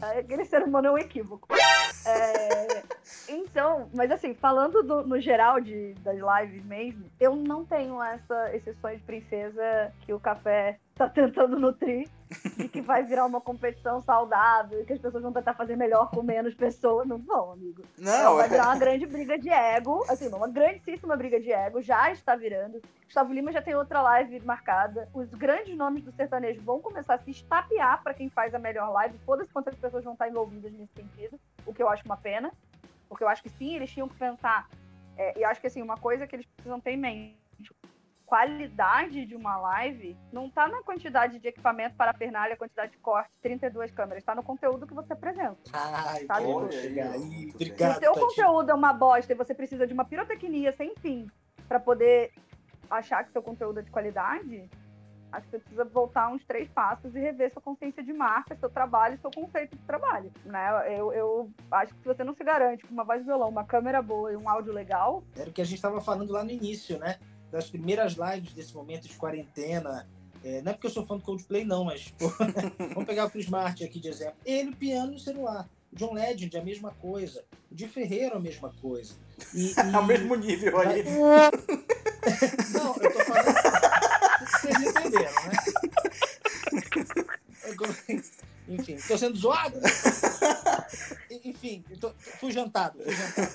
Aquele 0.00 0.44
ser 0.44 0.62
humano 0.62 0.88
é 0.88 0.90
um 0.92 0.98
equívoco. 0.98 1.48
É, 2.04 2.82
então, 3.28 3.88
mas 3.94 4.10
assim, 4.10 4.34
falando 4.34 4.82
do, 4.82 5.06
no 5.06 5.18
geral 5.18 5.58
de, 5.58 5.94
das 6.00 6.16
lives 6.16 6.64
mesmo, 6.66 7.06
eu 7.18 7.34
não 7.34 7.64
tenho 7.64 8.02
essa, 8.02 8.54
esse 8.54 8.74
sonho 8.74 8.98
de 8.98 9.04
princesa 9.04 9.92
que 10.02 10.12
o 10.12 10.20
café 10.20 10.78
tá 10.96 11.08
tentando 11.10 11.58
nutrir 11.58 12.08
de 12.56 12.68
que 12.68 12.80
vai 12.80 13.04
virar 13.04 13.26
uma 13.26 13.40
competição 13.40 14.00
saudável 14.00 14.80
e 14.80 14.84
que 14.86 14.94
as 14.94 14.98
pessoas 14.98 15.22
vão 15.22 15.32
tentar 15.32 15.52
fazer 15.52 15.76
melhor 15.76 16.10
com 16.10 16.22
menos 16.22 16.54
pessoas. 16.54 17.06
Não 17.06 17.18
vão, 17.18 17.52
amigo. 17.52 17.82
Não, 17.98 18.36
vai 18.36 18.46
é. 18.46 18.48
virar 18.48 18.64
uma 18.64 18.78
grande 18.78 19.04
briga 19.04 19.38
de 19.38 19.50
ego. 19.50 20.04
Assim, 20.08 20.26
uma 20.28 20.48
grandíssima 20.48 21.14
briga 21.14 21.38
de 21.38 21.52
ego. 21.52 21.82
Já 21.82 22.10
está 22.10 22.34
virando. 22.34 22.80
Gustavo 23.04 23.32
Lima 23.32 23.52
já 23.52 23.60
tem 23.60 23.74
outra 23.74 24.00
live 24.00 24.40
marcada. 24.40 25.08
Os 25.12 25.28
grandes 25.34 25.76
nomes 25.76 26.02
do 26.02 26.12
sertanejo 26.12 26.62
vão 26.62 26.80
começar 26.80 27.14
a 27.14 27.18
se 27.18 27.30
estapear 27.30 28.02
para 28.02 28.14
quem 28.14 28.30
faz 28.30 28.54
a 28.54 28.58
melhor 28.58 28.90
live. 28.90 29.18
Foda-se 29.18 29.52
quantas 29.52 29.74
pessoas 29.76 30.02
vão 30.02 30.14
estar 30.14 30.28
envolvidas 30.28 30.72
nesse 30.72 30.94
sentido. 30.94 31.38
O 31.66 31.74
que 31.74 31.82
eu 31.82 31.90
acho 31.90 32.04
uma 32.06 32.16
pena. 32.16 32.50
Porque 33.06 33.22
eu 33.22 33.28
acho 33.28 33.42
que 33.42 33.50
sim, 33.50 33.76
eles 33.76 33.90
tinham 33.90 34.08
que 34.08 34.16
pensar. 34.16 34.66
É, 35.18 35.38
e 35.38 35.44
acho 35.44 35.60
que 35.60 35.66
assim, 35.66 35.82
uma 35.82 35.96
coisa 35.98 36.26
que 36.26 36.34
eles 36.34 36.46
precisam 36.46 36.80
ter 36.80 36.92
em 36.92 36.96
mente 36.96 37.36
qualidade 38.26 39.24
de 39.24 39.36
uma 39.36 39.56
live 39.56 40.18
não 40.32 40.46
está 40.48 40.66
na 40.66 40.82
quantidade 40.82 41.38
de 41.38 41.48
equipamento 41.48 41.94
para 41.96 42.10
a 42.10 42.56
quantidade 42.56 42.92
de 42.92 42.98
corte, 42.98 43.30
32 43.40 43.92
câmeras, 43.92 44.22
está 44.22 44.34
no 44.34 44.42
conteúdo 44.42 44.86
que 44.86 44.92
você 44.92 45.12
apresenta. 45.12 45.56
Ai, 45.72 46.26
sabe? 46.26 46.46
Olha 46.46 47.12
aí, 47.12 47.52
obrigado. 47.54 47.92
Se 47.92 47.98
o 47.98 48.00
seu 48.00 48.26
conteúdo 48.26 48.70
é 48.70 48.74
uma 48.74 48.92
bosta 48.92 49.32
e 49.32 49.36
você 49.36 49.54
precisa 49.54 49.86
de 49.86 49.94
uma 49.94 50.04
pirotecnia 50.04 50.72
sem 50.72 50.94
fim 50.96 51.30
para 51.68 51.78
poder 51.78 52.32
achar 52.90 53.24
que 53.24 53.32
seu 53.32 53.42
conteúdo 53.42 53.78
é 53.78 53.82
de 53.82 53.90
qualidade, 53.90 54.68
acho 55.30 55.44
que 55.46 55.50
você 55.50 55.58
precisa 55.58 55.84
voltar 55.84 56.28
uns 56.28 56.44
três 56.44 56.68
passos 56.68 57.14
e 57.14 57.20
rever 57.20 57.52
sua 57.52 57.62
consciência 57.62 58.02
de 58.02 58.12
marca, 58.12 58.56
seu 58.56 58.68
trabalho, 58.68 59.18
seu 59.20 59.30
conceito 59.30 59.76
de 59.76 59.82
trabalho. 59.84 60.32
Né? 60.44 60.98
Eu, 60.98 61.12
eu 61.12 61.50
acho 61.70 61.94
que 61.94 62.00
se 62.00 62.06
você 62.06 62.24
não 62.24 62.34
se 62.34 62.42
garante 62.42 62.84
com 62.84 62.92
uma 62.92 63.04
voz 63.04 63.20
de 63.20 63.26
violão, 63.26 63.48
uma 63.48 63.64
câmera 63.64 64.02
boa 64.02 64.32
e 64.32 64.36
um 64.36 64.48
áudio 64.48 64.72
legal. 64.72 65.22
Era 65.36 65.48
o 65.48 65.52
que 65.52 65.62
a 65.62 65.64
gente 65.64 65.76
estava 65.76 66.00
falando 66.00 66.32
lá 66.32 66.42
no 66.42 66.50
início, 66.50 66.98
né? 66.98 67.18
Das 67.56 67.70
primeiras 67.70 68.14
lives 68.14 68.52
desse 68.52 68.74
momento 68.74 69.08
de 69.08 69.14
quarentena. 69.14 70.06
É, 70.44 70.60
não 70.60 70.70
é 70.70 70.74
porque 70.74 70.88
eu 70.88 70.90
sou 70.90 71.06
fã 71.06 71.16
do 71.16 71.22
Coldplay, 71.22 71.64
não, 71.64 71.84
mas 71.84 72.14
pô, 72.18 72.28
vamos 72.92 73.06
pegar 73.06 73.24
o 73.24 73.30
Chris 73.30 73.48
Martin 73.48 73.84
aqui 73.84 73.98
de 73.98 74.08
exemplo. 74.08 74.36
Ele, 74.44 74.76
piano 74.76 75.12
no 75.12 75.18
celular. 75.18 75.66
O 75.90 75.96
John 75.96 76.12
Legend, 76.12 76.54
a 76.58 76.62
mesma 76.62 76.90
coisa. 77.00 77.42
O 77.70 77.74
de 77.74 77.88
Ferreira, 77.88 78.36
a 78.36 78.40
mesma 78.40 78.72
coisa. 78.80 79.14
E, 79.54 79.72
e... 79.72 79.94
Ao 79.94 80.04
mesmo 80.04 80.34
nível 80.36 80.78
aí. 80.78 81.02
não, 82.72 82.94
eu 82.96 83.12
tô 83.12 83.20
falando. 83.24 83.56
Vocês 84.50 84.76
entenderam, 84.82 85.32
né? 85.46 85.56
Enfim, 88.68 88.96
tô 89.08 89.16
sendo 89.16 89.38
zoado. 89.38 89.80
Né? 89.80 89.88
Enfim, 91.44 91.82
tô, 91.98 92.12
fui 92.38 92.52
jantado. 92.52 93.02
Fui 93.02 93.14
jantado. 93.14 93.48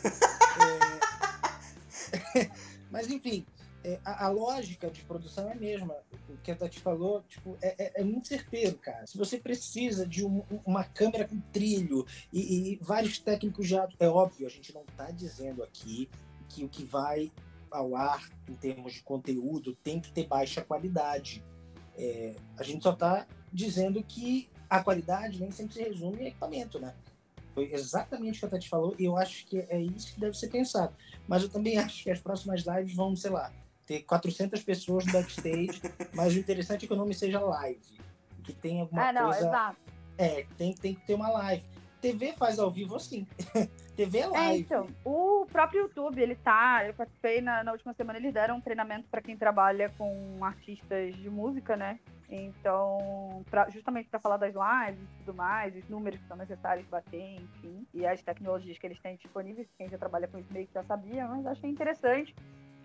É... 2.36 2.50
Mas, 2.92 3.10
enfim, 3.10 3.46
é, 3.84 4.00
a, 4.06 4.26
a, 4.26 4.30
lógica 4.30 4.90
de 4.90 5.02
produção 5.04 5.50
é 5.50 5.54
a 5.54 5.56
mesma. 5.56 5.96
O 6.30 6.38
que 6.38 6.52
a 6.52 6.56
Tati 6.56 6.80
falou 6.80 7.24
tipo, 7.28 7.58
é, 7.62 7.86
é, 7.86 8.02
é 8.02 8.04
muito 8.04 8.28
certeiro, 8.28 8.78
cara. 8.78 9.06
Se 9.08 9.18
você 9.18 9.38
precisa 9.38 10.06
de 10.06 10.26
um, 10.26 10.44
uma 10.66 10.84
câmera 10.84 11.28
com 11.28 11.40
trilho 11.52 12.06
e, 12.32 12.74
e, 12.74 12.80
vários 12.82 13.20
técnicos 13.20 13.68
já. 13.68 13.88
É 14.00 14.08
óbvio, 14.08 14.46
a 14.46 14.50
gente 14.50 14.74
não 14.74 14.84
está 14.84 15.10
dizendo 15.12 15.64
aqui 15.64 16.10
que 16.50 16.64
o 16.64 16.70
que 16.70 16.84
vai 16.84 17.32
ao 17.72 17.96
ar 17.96 18.30
em 18.48 18.54
termos 18.54 18.94
de 18.94 19.04
conteúdo 19.04 19.76
tem 19.84 20.00
que 20.00 20.12
ter 20.12 20.28
baixa 20.28 20.62
qualidade. 20.62 21.44
É, 21.98 22.36
a 22.58 22.64
gente 22.64 22.84
só 22.84 22.94
está 22.94 23.26
dizendo 23.52 24.04
que 24.04 24.50
a 24.70 24.84
qualidade 24.84 25.40
nem 25.40 25.52
sempre 25.52 25.74
se 25.74 25.82
resume 25.82 26.24
em 26.24 26.28
equipamento, 26.28 26.80
né? 26.80 26.94
Foi 27.54 27.72
exatamente 27.74 28.38
o 28.38 28.40
que 28.40 28.46
a 28.46 28.50
Tati 28.50 28.70
falou 28.70 28.96
e 28.98 29.06
eu 29.06 29.18
acho 29.18 29.46
que 29.46 29.60
é 29.60 29.82
isso 29.82 30.14
que 30.14 30.20
deve 30.20 30.38
ser 30.38 30.50
pensado. 30.50 30.96
Mas 31.28 31.44
eu 31.44 31.50
também 31.50 31.78
acho 31.78 32.04
que 32.04 32.12
as 32.12 32.20
próximas 32.20 32.62
lives 32.62 32.96
vão, 32.96 33.16
sei 33.16 33.32
lá, 33.32 33.52
ter 33.92 34.04
400 34.04 34.64
pessoas 34.64 35.06
no 35.06 35.12
backstage, 35.12 35.82
mas 36.16 36.34
o 36.34 36.40
interessante 36.40 36.86
é 36.86 36.88
que 36.88 36.94
o 36.94 36.98
nome 36.98 37.14
seja 37.14 37.42
live. 37.42 38.00
Que 38.42 38.54
tem 38.54 38.80
alguma 38.80 39.10
ah, 39.10 39.14
não, 39.14 39.26
coisa. 39.26 39.48
Exato. 39.48 39.78
É, 40.18 40.46
tem, 40.58 40.74
tem 40.74 40.96
que 40.96 41.06
ter 41.06 41.14
uma 41.14 41.30
live. 41.30 41.64
TV 42.00 42.34
faz 42.34 42.58
ao 42.58 42.72
vivo 42.72 42.96
assim. 42.96 43.28
TV 43.96 44.20
é, 44.20 44.22
é 44.22 44.28
live. 44.28 44.56
É, 44.56 44.58
então, 44.58 44.88
o 45.04 45.46
próprio 45.52 45.82
YouTube, 45.82 46.20
ele 46.20 46.36
tá. 46.36 46.86
Eu 46.88 46.94
participei 46.94 47.42
na, 47.42 47.64
na 47.64 47.74
última 47.74 47.94
semana, 47.94 48.18
eles 48.18 48.34
deram 48.34 48.58
um 48.58 48.62
treinamento 48.62 49.08
para 49.10 49.22
quem 49.22 49.38
trabalha 49.38 49.90
com 49.98 50.44
artistas 50.44 51.14
de 51.18 51.30
música, 51.30 51.76
né? 51.76 52.00
Então, 52.30 53.44
pra, 53.52 53.70
justamente 53.70 54.10
para 54.10 54.22
falar 54.22 54.38
das 54.38 54.54
lives 54.54 55.04
e 55.04 55.18
tudo 55.18 55.36
mais, 55.36 55.76
os 55.76 55.88
números 55.90 56.20
que 56.20 56.28
são 56.28 56.38
necessários 56.38 56.88
bater, 56.88 57.36
enfim, 57.36 57.86
e 57.94 58.06
as 58.06 58.22
tecnologias 58.22 58.78
que 58.78 58.88
eles 58.88 59.00
têm 59.02 59.18
disponíveis, 59.18 59.68
quem 59.78 59.90
já 59.90 59.98
trabalha 59.98 60.30
com 60.30 60.40
isso 60.40 60.52
meio 60.52 60.66
que 60.66 60.74
já 60.74 60.84
sabia, 60.84 61.28
mas 61.28 61.46
achei 61.46 61.70
interessante. 61.70 62.34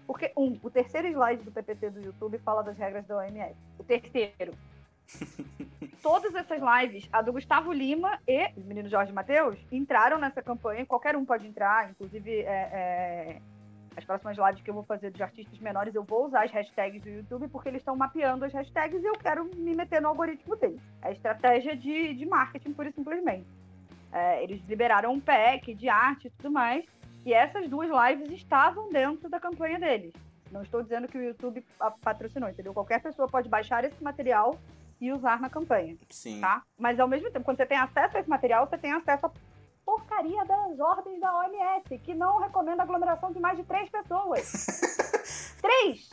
Porque, 0.06 0.32
um, 0.36 0.58
o 0.62 0.70
terceiro 0.70 1.08
slide 1.08 1.42
do 1.42 1.50
PPT 1.50 1.90
do 1.90 2.00
YouTube 2.00 2.38
fala 2.38 2.62
das 2.62 2.76
regras 2.76 3.04
da 3.06 3.16
OMS. 3.16 3.56
O 3.78 3.84
terceiro. 3.84 4.52
Todas 6.02 6.34
essas 6.34 6.60
lives, 6.60 7.08
a 7.12 7.20
do 7.20 7.32
Gustavo 7.32 7.72
Lima 7.72 8.18
e 8.28 8.46
o 8.56 8.60
menino 8.60 8.88
Jorge 8.88 9.12
Matheus, 9.12 9.58
entraram 9.72 10.18
nessa 10.18 10.40
campanha. 10.40 10.86
Qualquer 10.86 11.16
um 11.16 11.24
pode 11.24 11.46
entrar, 11.46 11.90
inclusive 11.90 12.30
é, 12.40 12.44
é 12.44 13.40
as 13.96 14.04
próximas 14.04 14.36
lives 14.36 14.62
que 14.62 14.68
eu 14.68 14.74
vou 14.74 14.82
fazer 14.82 15.10
de 15.10 15.22
artistas 15.22 15.58
menores, 15.58 15.94
eu 15.94 16.04
vou 16.04 16.26
usar 16.26 16.44
as 16.44 16.52
hashtags 16.52 17.02
do 17.02 17.08
YouTube, 17.08 17.48
porque 17.48 17.70
eles 17.70 17.80
estão 17.80 17.96
mapeando 17.96 18.44
as 18.44 18.52
hashtags 18.52 19.02
e 19.02 19.06
eu 19.06 19.14
quero 19.14 19.46
me 19.56 19.74
meter 19.74 20.02
no 20.02 20.08
algoritmo 20.08 20.54
deles. 20.56 20.80
É 21.02 21.12
estratégia 21.12 21.74
de, 21.74 22.12
de 22.12 22.26
marketing, 22.26 22.72
pura 22.74 22.90
e 22.90 22.92
simplesmente. 22.92 23.46
É, 24.12 24.42
eles 24.44 24.62
liberaram 24.68 25.12
um 25.12 25.20
pack 25.20 25.74
de 25.74 25.88
arte 25.88 26.28
e 26.28 26.30
tudo 26.30 26.50
mais, 26.50 26.84
e 27.26 27.34
essas 27.34 27.68
duas 27.68 27.90
lives 27.90 28.30
estavam 28.30 28.88
dentro 28.88 29.28
da 29.28 29.40
campanha 29.40 29.80
deles. 29.80 30.14
Não 30.52 30.62
estou 30.62 30.80
dizendo 30.80 31.08
que 31.08 31.18
o 31.18 31.22
YouTube 31.22 31.66
patrocinou, 32.00 32.48
entendeu? 32.48 32.72
Qualquer 32.72 33.02
pessoa 33.02 33.26
pode 33.26 33.48
baixar 33.48 33.84
esse 33.84 34.00
material 34.02 34.56
e 35.00 35.12
usar 35.12 35.40
na 35.40 35.50
campanha. 35.50 35.96
Sim. 36.08 36.40
Tá? 36.40 36.62
Mas 36.78 37.00
ao 37.00 37.08
mesmo 37.08 37.28
tempo, 37.32 37.44
quando 37.44 37.56
você 37.56 37.66
tem 37.66 37.76
acesso 37.76 38.16
a 38.16 38.20
esse 38.20 38.30
material, 38.30 38.64
você 38.64 38.78
tem 38.78 38.92
acesso 38.92 39.26
a 39.26 39.32
porcaria 39.84 40.44
das 40.44 40.78
ordens 40.78 41.20
da 41.20 41.36
OMS, 41.36 41.98
que 41.98 42.14
não 42.14 42.38
recomenda 42.38 42.84
aglomeração 42.84 43.32
de 43.32 43.40
mais 43.40 43.58
de 43.58 43.64
três 43.64 43.90
pessoas. 43.90 44.66
três! 45.60 46.08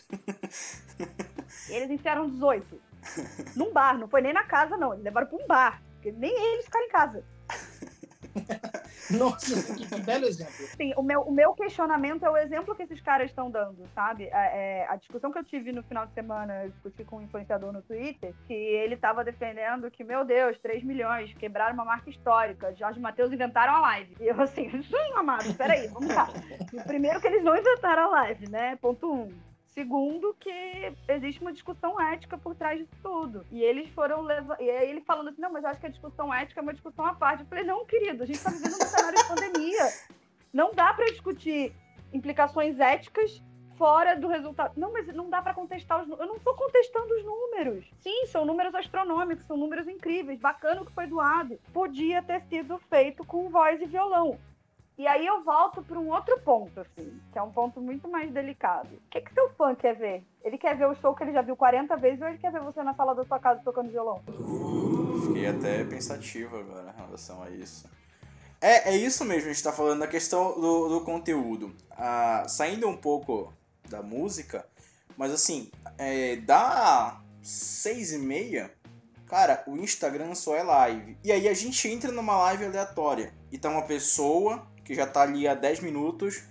Eles 1.69 1.91
enfiaram 1.91 2.28
18. 2.28 2.82
Num 3.56 3.71
bar, 3.71 3.99
não 3.99 4.08
foi 4.08 4.21
nem 4.21 4.34
na 4.34 4.45
casa, 4.45 4.76
não. 4.78 4.93
Eles 4.93 5.04
levaram 5.04 5.28
para 5.28 5.38
um 5.38 5.45
bar. 5.45 5.82
Porque 5.93 6.12
nem 6.12 6.34
eles 6.54 6.65
ficaram 6.65 6.86
em 6.86 6.89
casa. 6.89 7.23
Nossa, 9.18 9.74
que, 9.74 9.86
que, 9.86 10.02
belo 10.02 10.26
exemplo. 10.26 10.54
Sim, 10.78 10.94
o 10.96 11.04
meu, 11.04 11.22
o 11.22 11.32
meu 11.32 11.54
questionamento 11.54 12.26
é 12.26 12.30
o 12.30 12.38
exemplo 12.38 12.76
que 12.76 12.84
esses 12.84 13.02
caras 13.02 13.30
estão 13.30 13.50
dando, 13.50 13.88
sabe? 13.94 14.26
É, 14.26 14.30
é, 14.32 14.88
a 14.89 14.96
discussão 14.96 15.32
que 15.32 15.39
eu 15.39 15.44
tive 15.44 15.72
no 15.72 15.84
final 15.84 16.06
de 16.06 16.13
semana, 16.13 16.63
eu 16.63 16.70
discuti 16.70 17.04
com 17.04 17.18
um 17.18 17.22
influenciador 17.22 17.72
no 17.74 17.82
Twitter, 17.82 18.34
que 18.48 18.54
ele 18.54 18.96
estava 18.96 19.24
defendendo 19.24 19.89
que, 19.92 20.04
meu 20.04 20.24
Deus, 20.24 20.58
3 20.60 20.84
milhões, 20.84 21.34
quebraram 21.34 21.74
uma 21.74 21.86
marca 21.86 22.10
histórica, 22.10 22.74
Jorge 22.76 23.00
Matheus 23.00 23.32
inventaram 23.32 23.76
a 23.76 23.82
live. 23.82 24.16
E 24.20 24.28
eu 24.28 24.42
assim, 24.42 24.70
sim, 24.84 25.13
amado, 25.16 25.54
peraí, 25.56 25.88
vamos 25.88 26.13
lá. 26.13 26.30
primeiro 26.86 27.20
que 27.20 27.28
eles 27.28 27.44
não 27.44 27.58
inventaram 27.58 28.08
a 28.08 28.22
live, 28.22 28.50
né? 28.50 28.78
Ponto 28.78 29.12
um. 29.12 29.53
Segundo, 29.74 30.36
que 30.40 30.94
existe 31.08 31.42
uma 31.42 31.52
discussão 31.52 32.00
ética 32.00 32.38
por 32.38 32.54
trás 32.54 32.78
disso 32.78 32.96
tudo. 33.02 33.44
E 33.52 33.64
eles 33.64 33.90
foram 33.90 34.22
levando. 34.22 34.62
E 34.62 34.70
aí 34.70 34.90
ele 34.90 35.02
falando 35.02 35.30
assim: 35.30 35.42
não, 35.42 35.52
mas 35.52 35.64
eu 35.64 35.70
acho 35.72 35.80
que 35.80 35.88
a 35.88 35.90
discussão 35.90 36.32
ética 36.32 36.60
é 36.60 36.64
uma 36.64 36.74
discussão 36.74 37.04
à 37.04 37.16
parte. 37.16 37.42
Eu 37.42 37.48
falei: 37.48 37.64
não, 37.64 37.84
querido, 37.84 38.22
a 38.22 38.26
gente 38.26 38.36
está 38.36 38.52
vivendo 38.52 38.74
um 38.74 38.86
cenário 38.86 39.18
de 39.18 39.28
pandemia. 39.28 39.90
Não 40.54 40.74
dá 40.74 40.94
para 40.94 41.06
discutir 41.06 41.74
implicações 42.14 42.80
éticas 42.80 43.42
fora 43.76 44.16
do 44.16 44.28
resultado. 44.28 44.74
Não, 44.78 44.94
mas 44.94 45.08
não 45.08 45.28
dá 45.28 45.42
para 45.42 45.56
contestar 45.56 46.04
os 46.04 46.10
Eu 46.20 46.28
não 46.28 46.36
estou 46.36 46.54
contestando 46.54 47.12
os 47.16 47.26
números. 47.26 47.90
Sim, 48.00 48.28
são 48.28 48.46
números 48.46 48.76
astronômicos, 48.76 49.46
são 49.46 49.58
números 49.58 49.88
incríveis, 49.88 50.40
bacana 50.40 50.84
o 50.84 50.86
que 50.86 50.92
foi 50.92 51.08
doado. 51.08 51.60
Podia 51.74 52.22
ter 52.22 52.42
sido 52.42 52.78
feito 52.90 53.26
com 53.26 53.50
voz 53.50 53.82
e 53.82 53.88
violão. 53.88 54.38
E 54.98 55.08
aí 55.08 55.26
eu 55.26 55.44
volto 55.44 55.82
para 55.82 56.00
um 56.00 56.10
outro 56.10 56.40
ponto, 56.42 56.80
assim, 56.80 57.20
que 57.32 57.40
é 57.40 57.42
um 57.42 57.52
ponto 57.52 57.82
muito 57.82 58.08
mais 58.08 58.32
delicado. 58.32 58.90
O 58.96 59.10
que, 59.10 59.22
que 59.22 59.34
seu 59.34 59.50
fã 59.56 59.74
quer 59.74 59.96
ver? 59.96 60.24
Ele 60.44 60.58
quer 60.58 60.78
ver 60.78 60.88
o 60.88 60.96
show 60.96 61.16
que 61.16 61.24
ele 61.24 61.34
já 61.34 61.42
viu 61.42 61.56
40 61.56 61.96
vezes 61.98 62.22
ou 62.22 62.28
ele 62.28 62.38
quer 62.38 62.52
ver 62.52 62.62
você 62.62 62.84
na 62.84 62.94
sala 62.94 63.16
da 63.16 63.26
sua 63.26 63.40
casa 63.40 63.62
tocando 63.64 63.90
violão? 63.90 64.22
Fiquei 65.26 65.48
até 65.48 65.84
pensativo 65.84 66.58
agora 66.60 66.94
em 66.96 67.02
relação 67.02 67.42
a 67.42 67.50
isso. 67.50 67.90
É, 68.62 68.92
é 68.94 68.96
isso 68.96 69.26
mesmo, 69.26 69.46
a 69.46 69.48
gente 69.48 69.58
está 69.58 69.74
falando 69.74 70.02
da 70.02 70.08
questão 70.08 70.60
do, 70.60 70.88
do 70.90 71.02
conteúdo. 71.02 71.76
Ah, 71.92 72.46
saindo 72.48 72.88
um 72.88 72.96
pouco 72.96 73.52
da 73.90 74.04
música, 74.04 74.66
mas 75.18 75.34
assim, 75.34 75.72
é, 75.98 76.36
da 76.36 77.20
seis 77.42 78.14
e 78.14 78.20
meia, 78.20 78.72
cara, 79.26 79.64
o 79.68 79.76
Instagram 79.76 80.36
só 80.36 80.56
é 80.56 80.64
live. 80.64 81.18
E 81.24 81.32
aí 81.32 81.50
a 81.50 81.54
gente 81.54 81.88
entra 81.88 82.12
numa 82.12 82.38
live 82.38 82.66
aleatória 82.66 83.34
e 83.52 83.58
tá 83.58 83.70
uma 83.70 83.82
pessoa 83.82 84.66
que 84.84 84.93
já 84.93 85.08
tá 85.08 85.22
ali 85.22 85.48
há 85.48 85.54
10 85.54 85.82
minutos 85.82 86.43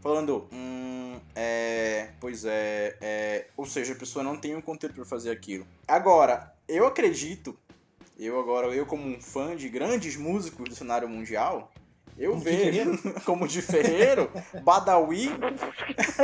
falando, 0.00 0.46
hum, 0.52 1.18
é, 1.34 2.10
pois 2.20 2.44
é, 2.44 2.96
é, 3.00 3.46
ou 3.56 3.64
seja, 3.64 3.94
a 3.94 3.96
pessoa 3.96 4.22
não 4.22 4.36
tem 4.36 4.54
um 4.54 4.60
conteúdo 4.60 4.94
para 4.94 5.04
fazer 5.04 5.30
aquilo. 5.30 5.66
Agora, 5.88 6.54
eu 6.68 6.86
acredito, 6.86 7.58
eu 8.18 8.38
agora, 8.38 8.68
eu 8.68 8.86
como 8.86 9.04
um 9.06 9.20
fã 9.20 9.56
de 9.56 9.68
grandes 9.68 10.16
músicos 10.16 10.68
do 10.68 10.74
cenário 10.74 11.08
mundial, 11.08 11.72
eu 12.18 12.32
como 12.32 12.42
vejo, 12.42 12.96
de 12.96 13.12
como 13.24 13.48
de 13.48 13.62
Ferreiro, 13.62 14.30
Badawi, 14.62 15.30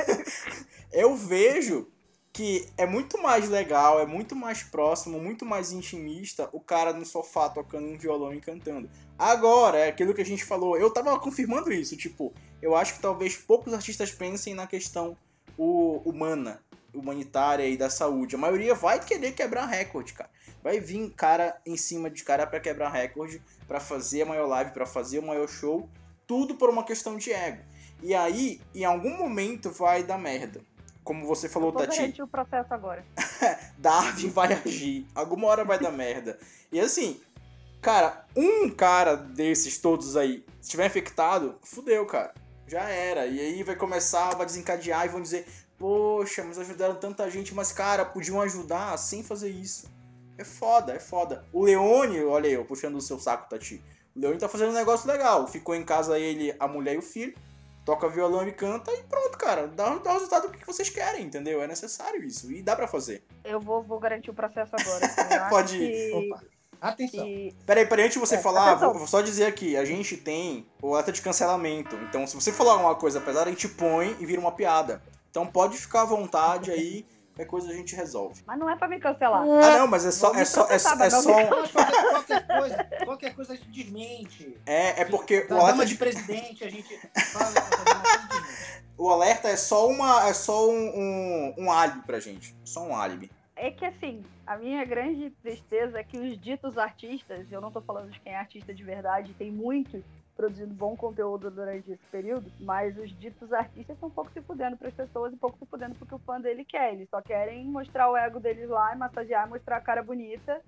eu 0.93 1.17
vejo 1.17 1.89
que 2.33 2.69
é 2.77 2.87
muito 2.87 3.21
mais 3.21 3.49
legal, 3.49 4.01
é 4.01 4.07
muito 4.07 4.37
mais 4.37 4.63
próximo, 4.63 5.19
muito 5.19 5.45
mais 5.45 5.73
intimista 5.73 6.49
o 6.53 6.61
cara 6.61 6.93
no 6.93 7.05
sofá 7.05 7.49
tocando 7.49 7.89
um 7.89 7.99
violão 7.99 8.33
e 8.33 8.41
cantando. 8.41 8.89
Agora, 9.21 9.77
é 9.77 9.89
aquilo 9.91 10.15
que 10.15 10.23
a 10.23 10.25
gente 10.25 10.43
falou, 10.43 10.79
eu 10.79 10.91
tava 10.91 11.19
confirmando 11.21 11.71
isso, 11.71 11.95
tipo, 11.95 12.33
eu 12.63 12.75
acho 12.75 12.95
que 12.95 13.01
talvez 13.01 13.37
poucos 13.37 13.75
artistas 13.75 14.11
pensem 14.11 14.55
na 14.55 14.67
questão 14.67 15.15
o, 15.59 16.01
humana, 16.07 16.59
humanitária 16.95 17.69
e 17.69 17.77
da 17.77 17.91
saúde. 17.91 18.35
A 18.35 18.39
maioria 18.39 18.75
vai 18.75 18.99
querer 18.99 19.33
quebrar 19.33 19.67
recorde, 19.67 20.15
cara. 20.15 20.31
Vai 20.63 20.81
vir 20.81 21.11
cara 21.11 21.61
em 21.67 21.77
cima 21.77 22.09
de 22.09 22.25
cara 22.25 22.47
para 22.47 22.61
quebrar 22.61 22.89
recorde, 22.89 23.43
para 23.69 23.79
fazer 23.79 24.23
a 24.23 24.27
maior 24.27 24.47
live, 24.47 24.71
para 24.71 24.87
fazer 24.87 25.19
o 25.19 25.27
maior 25.27 25.47
show, 25.47 25.87
tudo 26.27 26.55
por 26.55 26.71
uma 26.71 26.83
questão 26.83 27.19
de 27.19 27.31
ego. 27.31 27.63
E 28.03 28.15
aí, 28.15 28.59
em 28.75 28.87
algum 28.87 29.19
momento 29.19 29.71
vai 29.71 30.03
dar 30.03 30.17
merda 30.17 30.63
como 31.11 31.27
você 31.27 31.49
falou, 31.49 31.73
Tati. 31.73 32.23
o 32.23 32.29
processo 32.29 32.73
agora. 32.73 33.05
Darwin 33.77 34.29
vai 34.29 34.53
agir. 34.53 35.07
Alguma 35.13 35.49
hora 35.49 35.65
vai 35.65 35.79
dar 35.79 35.91
merda. 35.91 36.39
E 36.71 36.79
assim, 36.79 37.21
cara, 37.81 38.27
um 38.37 38.69
cara 38.71 39.17
desses 39.17 39.79
todos 39.79 40.17
aí, 40.17 40.45
se 40.61 40.69
estiver 40.69 40.87
infectado, 40.87 41.57
fudeu, 41.63 42.07
cara. 42.07 42.35
Já 42.67 42.89
era. 42.89 43.27
E 43.27 43.41
aí 43.41 43.63
vai 43.63 43.75
começar, 43.75 44.37
vai 44.37 44.47
desencadear 44.47 45.05
e 45.05 45.09
vão 45.09 45.21
dizer: 45.21 45.47
Poxa, 45.77 46.45
mas 46.45 46.59
ajudaram 46.59 46.95
tanta 46.95 47.29
gente, 47.31 47.55
mas 47.55 47.73
cara, 47.73 48.05
podiam 48.05 48.41
ajudar 48.41 48.97
sem 48.97 49.23
fazer 49.23 49.51
isso. 49.51 49.89
É 50.39 50.45
foda, 50.45 50.93
é 50.93 51.01
foda. 51.01 51.45
O 51.53 51.65
Leone, 51.65 52.23
olha 52.23 52.47
aí, 52.47 52.55
eu 52.55 52.65
puxando 52.65 52.97
o 52.97 53.01
seu 53.01 53.19
saco, 53.19 53.49
Tati. 53.49 53.83
O 54.15 54.21
Leone 54.21 54.39
tá 54.39 54.49
fazendo 54.49 54.71
um 54.71 54.75
negócio 54.75 55.11
legal. 55.11 55.47
Ficou 55.47 55.75
em 55.75 55.85
casa 55.85 56.19
ele, 56.19 56.55
a 56.59 56.69
mulher 56.69 56.95
e 56.95 56.99
o 56.99 57.03
filho 57.03 57.35
toca 57.85 58.09
violão 58.09 58.47
e 58.47 58.53
canta 58.53 58.93
e 58.93 59.03
pronto, 59.03 59.37
cara. 59.37 59.67
Dá, 59.67 59.97
dá 59.97 60.11
o 60.11 60.15
resultado 60.15 60.51
que 60.51 60.67
vocês 60.67 60.89
querem, 60.89 61.25
entendeu? 61.25 61.61
É 61.63 61.67
necessário 61.67 62.23
isso. 62.23 62.51
E 62.53 62.63
dá 62.63 62.77
para 62.77 62.87
fazer. 62.87 63.25
Eu 63.45 63.61
vou, 63.61 63.83
vou 63.83 63.99
garantir 63.99 64.31
o 64.31 64.35
processo 64.35 64.75
agora. 64.77 65.09
Pode 65.51 65.77
ir. 65.77 66.11
Que... 66.11 66.15
Opa. 66.15 66.45
Atenção. 66.81 67.27
E... 67.27 67.55
Peraí, 67.67 67.87
peraí, 67.87 68.07
antes 68.07 68.15
de 68.15 68.21
você 68.21 68.37
é, 68.37 68.39
falar, 68.39 68.75
vou, 68.77 68.95
vou, 68.95 69.07
só 69.07 69.21
dizer 69.21 69.47
aqui, 69.47 69.77
a 69.77 69.85
gente 69.85 70.17
tem 70.17 70.67
o 70.81 70.95
ato 70.95 71.13
de 71.13 71.21
cancelamento. 71.21 71.97
Então, 72.09 72.27
se 72.27 72.35
você 72.35 72.53
falar 72.53 72.73
alguma 72.73 72.95
coisa 72.95 73.21
pesada, 73.21 73.49
a 73.49 73.53
gente 73.53 73.69
põe 73.69 74.17
e 74.19 74.27
vira 74.27 74.41
uma 74.41 74.53
piada. 74.53 75.03
Então 75.31 75.47
pode 75.47 75.77
ficar 75.77 76.03
à 76.03 76.05
vontade 76.05 76.71
aí. 76.71 77.07
Qualquer 77.31 77.47
coisa 77.47 77.71
a 77.71 77.75
gente 77.75 77.95
resolve. 77.95 78.43
Mas 78.47 78.59
não 78.59 78.69
é 78.69 78.77
pra 78.77 78.89
me 78.89 78.99
cancelar. 78.99 79.43
Ah, 79.43 79.79
não, 79.79 79.87
mas 79.87 80.05
é 80.05 80.11
só. 80.11 80.35
É 80.35 80.45
só, 80.45 80.67
é, 80.69 80.79
só, 80.79 80.95
é 80.95 81.11
só... 81.11 81.33
Qualquer, 81.33 82.11
qualquer, 82.11 82.47
coisa, 82.47 82.89
qualquer 83.05 83.35
coisa 83.35 83.53
a 83.53 83.57
gente 83.57 83.71
desmente. 83.71 84.59
É, 84.67 85.03
é 85.03 85.05
porque. 85.05 85.43
Da 85.43 85.57
o 85.57 85.61
alerta 85.61 85.87
de 85.87 85.95
presidente, 85.95 86.65
a 86.65 86.71
gente 86.71 86.99
fala 87.33 87.53
O 89.01 89.09
alerta 89.09 89.49
é 89.49 89.57
só 89.57 89.89
uma. 89.89 90.29
É 90.29 90.35
só 90.35 90.69
um, 90.69 90.75
um, 90.75 91.55
um 91.57 91.73
álibi 91.73 92.03
pra 92.03 92.21
gente. 92.21 92.55
Só 92.63 92.83
um 92.83 92.95
álibi. 92.95 93.31
É 93.63 93.71
que 93.71 93.85
assim, 93.85 94.25
a 94.47 94.57
minha 94.57 94.83
grande 94.87 95.29
tristeza 95.43 96.01
é 96.01 96.03
que 96.03 96.17
os 96.17 96.41
ditos 96.41 96.79
artistas, 96.79 97.53
eu 97.53 97.61
não 97.61 97.71
tô 97.71 97.83
falando 97.83 98.11
de 98.11 98.19
quem 98.19 98.33
é 98.33 98.39
artista 98.39 98.73
de 98.73 98.83
verdade, 98.83 99.35
tem 99.35 99.53
muitos 99.53 100.03
produzindo 100.35 100.73
bom 100.73 100.97
conteúdo 100.97 101.51
durante 101.51 101.93
esse 101.93 102.03
período, 102.07 102.51
mas 102.59 102.97
os 102.97 103.11
ditos 103.21 103.53
artistas 103.53 103.95
estão 103.95 104.09
um 104.09 104.13
pouco 104.13 104.33
se 104.33 104.41
fudendo 104.41 104.79
para 104.79 104.89
as 104.89 104.95
pessoas 104.95 105.31
e 105.31 105.35
um 105.35 105.39
pouco 105.39 105.59
se 105.59 105.67
fudendo 105.67 105.95
porque 105.97 106.15
o 106.15 106.19
fã 106.21 106.41
dele 106.41 106.65
quer. 106.65 106.95
Eles 106.95 107.11
só 107.11 107.21
querem 107.21 107.63
mostrar 107.67 108.11
o 108.11 108.17
ego 108.17 108.41
deles 108.41 108.67
lá, 108.67 108.97
massagear, 108.97 109.47
mostrar 109.47 109.77
a 109.77 109.83
cara 109.83 110.03
bonita, 110.03 110.63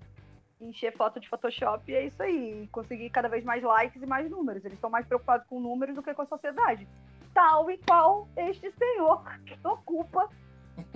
encher 0.61 0.95
foto 0.95 1.19
de 1.19 1.27
Photoshop 1.27 1.91
e 1.91 1.95
é 1.95 2.05
isso 2.05 2.21
aí. 2.21 2.61
E 2.61 2.67
conseguir 2.67 3.09
cada 3.09 3.27
vez 3.27 3.43
mais 3.43 3.63
likes 3.63 4.03
e 4.03 4.05
mais 4.05 4.29
números. 4.29 4.63
Eles 4.63 4.77
estão 4.77 4.91
mais 4.91 5.07
preocupados 5.07 5.47
com 5.47 5.59
números 5.59 5.95
do 5.95 6.03
que 6.03 6.13
com 6.13 6.21
a 6.21 6.27
sociedade. 6.27 6.87
Tal 7.33 7.71
e 7.71 7.79
qual 7.79 8.27
este 8.37 8.71
senhor 8.73 9.23
que 9.43 9.57
ocupa 9.67 10.29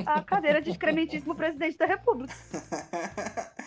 a 0.06 0.22
cadeira 0.22 0.62
de 0.62 0.72
excrementíssimo 0.72 1.36
presidente 1.36 1.78
da 1.78 1.86
República. 1.86 2.34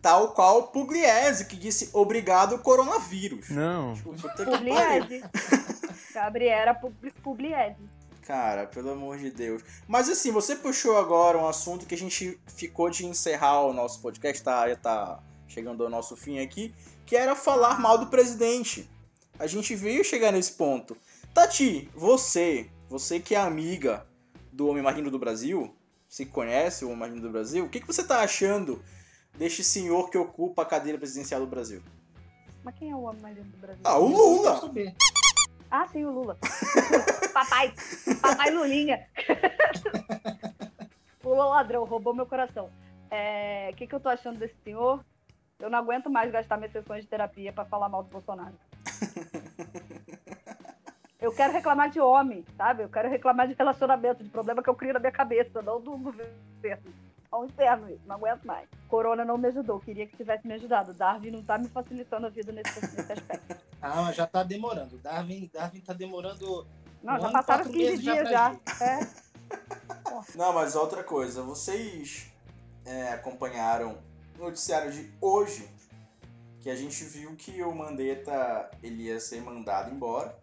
Tal 0.00 0.32
qual 0.32 0.68
Pugliese, 0.68 1.46
que 1.46 1.56
disse 1.56 1.90
obrigado 1.92 2.58
coronavírus. 2.60 3.50
Não. 3.50 3.94
Pugliese. 3.96 5.24
Gabriela 6.14 6.74
Pugliese. 7.22 7.76
Cara, 8.22 8.66
pelo 8.66 8.90
amor 8.90 9.18
de 9.18 9.30
Deus. 9.30 9.62
Mas 9.86 10.08
assim, 10.08 10.30
você 10.30 10.54
puxou 10.54 10.98
agora 10.98 11.38
um 11.38 11.48
assunto 11.48 11.86
que 11.86 11.94
a 11.94 11.98
gente 11.98 12.38
ficou 12.46 12.90
de 12.90 13.06
encerrar 13.06 13.62
o 13.62 13.72
nosso 13.72 14.02
podcast, 14.02 14.42
tá, 14.42 14.68
já 14.68 14.76
tá 14.76 15.22
chegando 15.46 15.82
ao 15.82 15.90
nosso 15.90 16.14
fim 16.14 16.38
aqui, 16.38 16.74
que 17.06 17.16
era 17.16 17.34
falar 17.34 17.80
mal 17.80 17.98
do 17.98 18.08
presidente. 18.08 18.88
A 19.38 19.46
gente 19.46 19.74
veio 19.74 20.04
chegar 20.04 20.30
nesse 20.30 20.52
ponto. 20.52 20.96
Tati, 21.32 21.90
você, 21.94 22.70
você 22.88 23.18
que 23.18 23.34
é 23.34 23.40
amiga 23.40 24.06
do 24.58 24.66
Homem 24.66 24.82
Marino 24.82 25.08
do 25.08 25.20
Brasil, 25.20 25.72
você 26.08 26.26
conhece 26.26 26.84
o 26.84 26.88
Homem 26.88 26.98
Marino 26.98 27.20
do 27.20 27.30
Brasil, 27.30 27.64
o 27.64 27.68
que, 27.68 27.80
que 27.80 27.86
você 27.86 28.04
tá 28.04 28.22
achando 28.22 28.82
deste 29.38 29.62
senhor 29.62 30.10
que 30.10 30.18
ocupa 30.18 30.62
a 30.62 30.66
cadeira 30.66 30.98
presidencial 30.98 31.40
do 31.40 31.46
Brasil? 31.46 31.80
Mas 32.64 32.74
quem 32.74 32.90
é 32.90 32.94
o 32.96 33.02
Homem 33.02 33.22
Marino 33.22 33.44
do 33.44 33.56
Brasil? 33.56 33.80
Ah, 33.84 33.96
o 34.00 34.08
Lula! 34.08 34.60
Ah, 35.70 35.86
sim, 35.86 36.04
o 36.04 36.10
Lula. 36.10 36.36
papai, 37.32 37.72
papai 38.20 38.50
Lulinha. 38.50 39.06
Lula 41.22 41.44
ladrão, 41.44 41.84
roubou 41.84 42.12
meu 42.12 42.26
coração. 42.26 42.64
O 42.64 42.70
é, 43.12 43.72
que, 43.76 43.86
que 43.86 43.94
eu 43.94 44.00
tô 44.00 44.08
achando 44.08 44.40
desse 44.40 44.56
senhor? 44.64 45.04
Eu 45.60 45.70
não 45.70 45.78
aguento 45.78 46.10
mais 46.10 46.32
gastar 46.32 46.56
minhas 46.56 46.72
sessões 46.72 47.04
de 47.04 47.08
terapia 47.08 47.52
para 47.52 47.64
falar 47.64 47.88
mal 47.88 48.02
do 48.02 48.10
Bolsonaro. 48.10 48.58
Eu 51.20 51.32
quero 51.32 51.52
reclamar 51.52 51.90
de 51.90 52.00
homem, 52.00 52.44
sabe? 52.56 52.84
Eu 52.84 52.88
quero 52.88 53.08
reclamar 53.08 53.48
de 53.48 53.54
relacionamento, 53.54 54.22
de 54.22 54.30
problema 54.30 54.62
que 54.62 54.70
eu 54.70 54.74
crio 54.74 54.92
na 54.92 55.00
minha 55.00 55.10
cabeça, 55.10 55.60
não 55.62 55.80
do 55.80 55.96
governo. 55.96 56.32
É 56.62 57.36
um 57.36 57.44
inferno 57.44 57.90
isso, 57.90 58.02
não 58.06 58.16
aguento 58.16 58.44
mais. 58.44 58.68
Corona 58.88 59.24
não 59.24 59.36
me 59.36 59.48
ajudou, 59.48 59.80
queria 59.80 60.06
que 60.06 60.16
tivesse 60.16 60.46
me 60.46 60.54
ajudado. 60.54 60.94
Darwin 60.94 61.32
não 61.32 61.42
tá 61.42 61.58
me 61.58 61.68
facilitando 61.68 62.26
a 62.26 62.30
vida 62.30 62.52
nesse, 62.52 62.80
nesse 62.80 63.12
aspecto. 63.12 63.68
Ah, 63.80 64.02
mas 64.02 64.16
já 64.16 64.26
tá 64.26 64.42
demorando. 64.42 64.98
Darwin, 64.98 65.48
Darwin 65.54 65.80
tá 65.80 65.92
demorando. 65.92 66.66
Não, 67.00 67.14
um 67.14 67.20
já 67.20 67.30
passaram 67.30 67.70
15 67.70 67.98
dias 67.98 68.28
já. 68.28 68.52
já. 68.52 68.84
É. 68.84 69.08
Não, 70.34 70.52
mas 70.52 70.74
outra 70.74 71.04
coisa, 71.04 71.42
vocês 71.42 72.26
é, 72.84 73.12
acompanharam 73.12 73.96
o 74.36 74.42
noticiário 74.42 74.90
de 74.90 75.14
hoje, 75.20 75.70
que 76.58 76.68
a 76.68 76.74
gente 76.74 77.04
viu 77.04 77.36
que 77.36 77.62
o 77.62 77.72
Mandetta 77.72 78.68
ele 78.82 79.04
ia 79.04 79.20
ser 79.20 79.40
mandado 79.42 79.94
embora 79.94 80.36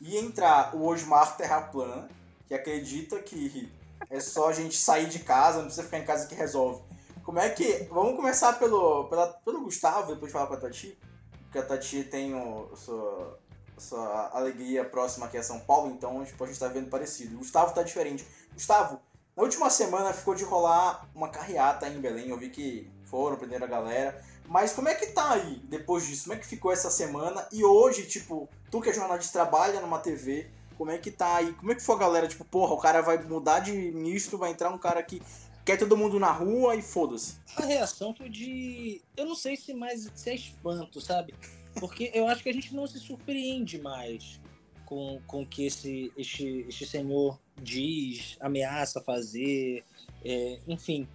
e 0.00 0.16
entrar 0.16 0.74
o 0.74 0.86
Osmar 0.86 1.36
Terraplana, 1.36 2.08
que 2.46 2.54
acredita 2.54 3.18
que 3.20 3.70
é 4.10 4.20
só 4.20 4.48
a 4.48 4.52
gente 4.52 4.76
sair 4.76 5.08
de 5.08 5.20
casa, 5.20 5.58
não 5.58 5.64
precisa 5.64 5.84
ficar 5.84 5.98
em 5.98 6.04
casa 6.04 6.26
que 6.26 6.34
resolve. 6.34 6.82
Como 7.24 7.38
é 7.40 7.48
que. 7.50 7.88
Vamos 7.90 8.14
começar 8.14 8.52
pelo, 8.54 9.04
pela, 9.08 9.26
pelo 9.26 9.62
Gustavo, 9.62 10.14
depois 10.14 10.30
falar 10.30 10.46
com 10.46 10.54
a 10.54 10.58
Tati. 10.58 10.96
Porque 11.44 11.58
a 11.58 11.62
Tati 11.64 12.04
tem 12.04 12.34
o, 12.34 12.70
sua, 12.76 13.38
sua 13.76 14.30
alegria 14.32 14.84
próxima 14.84 15.26
aqui 15.26 15.36
a 15.36 15.42
São 15.42 15.58
Paulo, 15.60 15.90
então 15.90 16.24
tipo, 16.24 16.42
a 16.44 16.46
gente 16.46 16.60
tá 16.60 16.68
vendo 16.68 16.88
parecido. 16.88 17.34
O 17.34 17.38
Gustavo 17.38 17.74
tá 17.74 17.82
diferente. 17.82 18.24
Gustavo, 18.52 19.00
na 19.36 19.42
última 19.42 19.68
semana 19.70 20.12
ficou 20.12 20.34
de 20.34 20.44
rolar 20.44 21.08
uma 21.14 21.28
carreata 21.28 21.88
em 21.88 22.00
Belém. 22.00 22.28
Eu 22.28 22.38
vi 22.38 22.48
que 22.48 22.88
foram, 23.04 23.36
prenderam 23.36 23.66
a 23.66 23.68
galera. 23.68 24.24
Mas 24.48 24.72
como 24.72 24.88
é 24.88 24.94
que 24.94 25.06
tá 25.06 25.32
aí 25.32 25.60
depois 25.64 26.06
disso? 26.06 26.24
Como 26.24 26.34
é 26.34 26.38
que 26.38 26.46
ficou 26.46 26.72
essa 26.72 26.90
semana? 26.90 27.46
E 27.52 27.64
hoje, 27.64 28.06
tipo, 28.06 28.48
tu 28.70 28.80
que 28.80 28.90
é 28.90 28.92
jornalista, 28.92 29.32
trabalha 29.32 29.80
numa 29.80 29.98
TV, 29.98 30.50
como 30.76 30.90
é 30.90 30.98
que 30.98 31.10
tá 31.10 31.36
aí? 31.36 31.52
Como 31.54 31.72
é 31.72 31.74
que 31.74 31.82
foi 31.82 31.94
a 31.94 31.98
galera? 31.98 32.28
Tipo, 32.28 32.44
porra, 32.44 32.74
o 32.74 32.78
cara 32.78 33.00
vai 33.00 33.22
mudar 33.22 33.60
de 33.60 33.72
ministro, 33.72 34.38
vai 34.38 34.50
entrar 34.50 34.70
um 34.70 34.78
cara 34.78 35.02
que 35.02 35.22
quer 35.64 35.76
todo 35.76 35.96
mundo 35.96 36.18
na 36.20 36.30
rua 36.30 36.76
e 36.76 36.82
foda-se. 36.82 37.36
A 37.56 37.64
reação 37.64 38.14
foi 38.14 38.28
de. 38.28 39.02
Eu 39.16 39.26
não 39.26 39.34
sei 39.34 39.56
se 39.56 39.74
mais 39.74 40.08
se 40.14 40.30
é 40.30 40.34
espanto, 40.34 41.00
sabe? 41.00 41.34
Porque 41.74 42.10
eu 42.14 42.26
acho 42.28 42.42
que 42.42 42.48
a 42.48 42.52
gente 42.52 42.74
não 42.74 42.86
se 42.86 42.98
surpreende 42.98 43.80
mais 43.80 44.40
com, 44.86 45.20
o 45.26 45.46
que 45.46 45.66
esse, 45.66 46.12
este, 46.16 46.64
este 46.68 46.86
senhor 46.86 47.38
diz, 47.60 48.36
ameaça 48.40 49.00
fazer, 49.00 49.84
é, 50.24 50.60
enfim. 50.68 51.08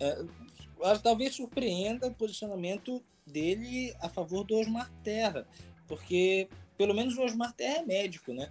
É, 0.00 0.24
talvez 1.02 1.34
surpreenda 1.34 2.06
o 2.06 2.14
posicionamento 2.14 3.02
dele 3.26 3.94
a 4.00 4.08
favor 4.08 4.44
do 4.44 4.56
Osmar 4.56 4.90
Terra, 5.02 5.46
porque 5.86 6.48
pelo 6.76 6.94
menos 6.94 7.16
o 7.16 7.22
Osmar 7.22 7.52
Terra 7.52 7.78
é 7.78 7.82
médico, 7.82 8.32
né? 8.32 8.50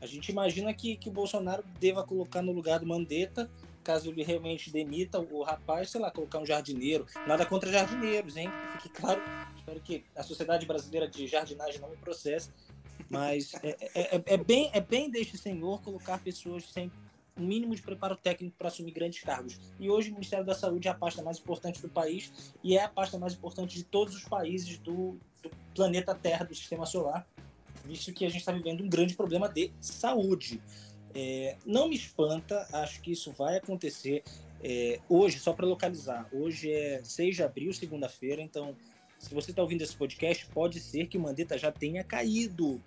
A 0.00 0.06
gente 0.06 0.28
imagina 0.28 0.72
que, 0.74 0.96
que 0.96 1.08
o 1.08 1.12
Bolsonaro 1.12 1.64
deva 1.80 2.04
colocar 2.04 2.42
no 2.42 2.52
lugar 2.52 2.78
do 2.78 2.86
Mandetta, 2.86 3.50
caso 3.82 4.10
ele 4.10 4.22
realmente 4.22 4.70
demita 4.70 5.18
o 5.18 5.42
rapaz, 5.42 5.90
sei 5.90 6.00
lá, 6.00 6.10
colocar 6.10 6.38
um 6.38 6.46
jardineiro. 6.46 7.06
Nada 7.26 7.46
contra 7.46 7.72
jardineiros, 7.72 8.36
hein? 8.36 8.50
Fique 8.74 8.88
claro. 8.90 9.20
Espero 9.56 9.80
que 9.80 10.04
a 10.14 10.22
Sociedade 10.22 10.66
Brasileira 10.66 11.08
de 11.08 11.26
Jardinagem 11.26 11.80
não 11.80 11.88
me 11.88 11.96
processe. 11.96 12.50
Mas 13.08 13.54
é, 13.62 13.76
é, 13.94 14.16
é, 14.16 14.22
é 14.26 14.36
bem, 14.36 14.70
é 14.72 14.80
bem 14.80 15.10
deste 15.10 15.38
senhor 15.38 15.80
colocar 15.82 16.18
pessoas 16.18 16.64
sem 16.70 16.90
mínimo 17.36 17.74
de 17.74 17.82
preparo 17.82 18.16
técnico 18.16 18.56
para 18.56 18.68
assumir 18.68 18.92
grandes 18.92 19.22
cargos. 19.22 19.58
E 19.78 19.90
hoje 19.90 20.10
o 20.10 20.14
Ministério 20.14 20.44
da 20.44 20.54
Saúde 20.54 20.88
é 20.88 20.90
a 20.90 20.94
pasta 20.94 21.22
mais 21.22 21.38
importante 21.38 21.80
do 21.80 21.88
país 21.88 22.32
e 22.62 22.76
é 22.76 22.84
a 22.84 22.88
pasta 22.88 23.18
mais 23.18 23.34
importante 23.34 23.76
de 23.76 23.84
todos 23.84 24.14
os 24.14 24.24
países 24.24 24.78
do, 24.78 25.18
do 25.42 25.50
planeta 25.74 26.14
Terra, 26.14 26.44
do 26.44 26.54
Sistema 26.54 26.86
Solar, 26.86 27.26
visto 27.84 28.12
que 28.12 28.24
a 28.24 28.28
gente 28.28 28.40
está 28.40 28.52
vivendo 28.52 28.82
um 28.82 28.88
grande 28.88 29.14
problema 29.14 29.48
de 29.48 29.72
saúde. 29.80 30.60
É, 31.14 31.56
não 31.64 31.88
me 31.88 31.94
espanta, 31.94 32.66
acho 32.72 33.00
que 33.00 33.12
isso 33.12 33.32
vai 33.32 33.56
acontecer 33.56 34.22
é, 34.62 35.00
hoje, 35.08 35.38
só 35.38 35.52
para 35.52 35.66
localizar. 35.66 36.28
Hoje 36.32 36.72
é 36.72 37.02
6 37.04 37.36
de 37.36 37.42
abril, 37.42 37.72
segunda-feira, 37.72 38.42
então 38.42 38.76
se 39.18 39.32
você 39.32 39.50
está 39.50 39.62
ouvindo 39.62 39.82
esse 39.82 39.96
podcast, 39.96 40.46
pode 40.46 40.80
ser 40.80 41.06
que 41.06 41.18
Mandetta 41.18 41.56
já 41.56 41.72
tenha 41.72 42.04
caído. 42.04 42.82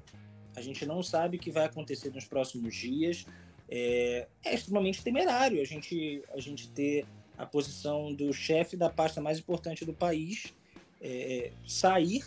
A 0.56 0.62
gente 0.62 0.86
não 0.86 1.02
sabe 1.02 1.38
o 1.38 1.40
que 1.40 1.52
vai 1.52 1.66
acontecer 1.66 2.12
nos 2.12 2.26
próximos 2.26 2.76
dias 2.76 3.26
é, 3.70 4.28
é 4.44 4.56
extremamente 4.56 5.04
temerário 5.04 5.62
a 5.62 5.66
gente, 5.66 6.24
a 6.34 6.40
gente 6.40 6.70
ter 6.70 7.06
a 7.38 7.46
posição 7.46 8.14
do 8.14 8.34
chefe 8.34 8.76
da 8.76 8.90
pasta 8.90 9.22
mais 9.22 9.40
importante 9.40 9.86
do 9.86 9.94
país 9.94 10.54
é, 11.02 11.52
sair 11.66 12.26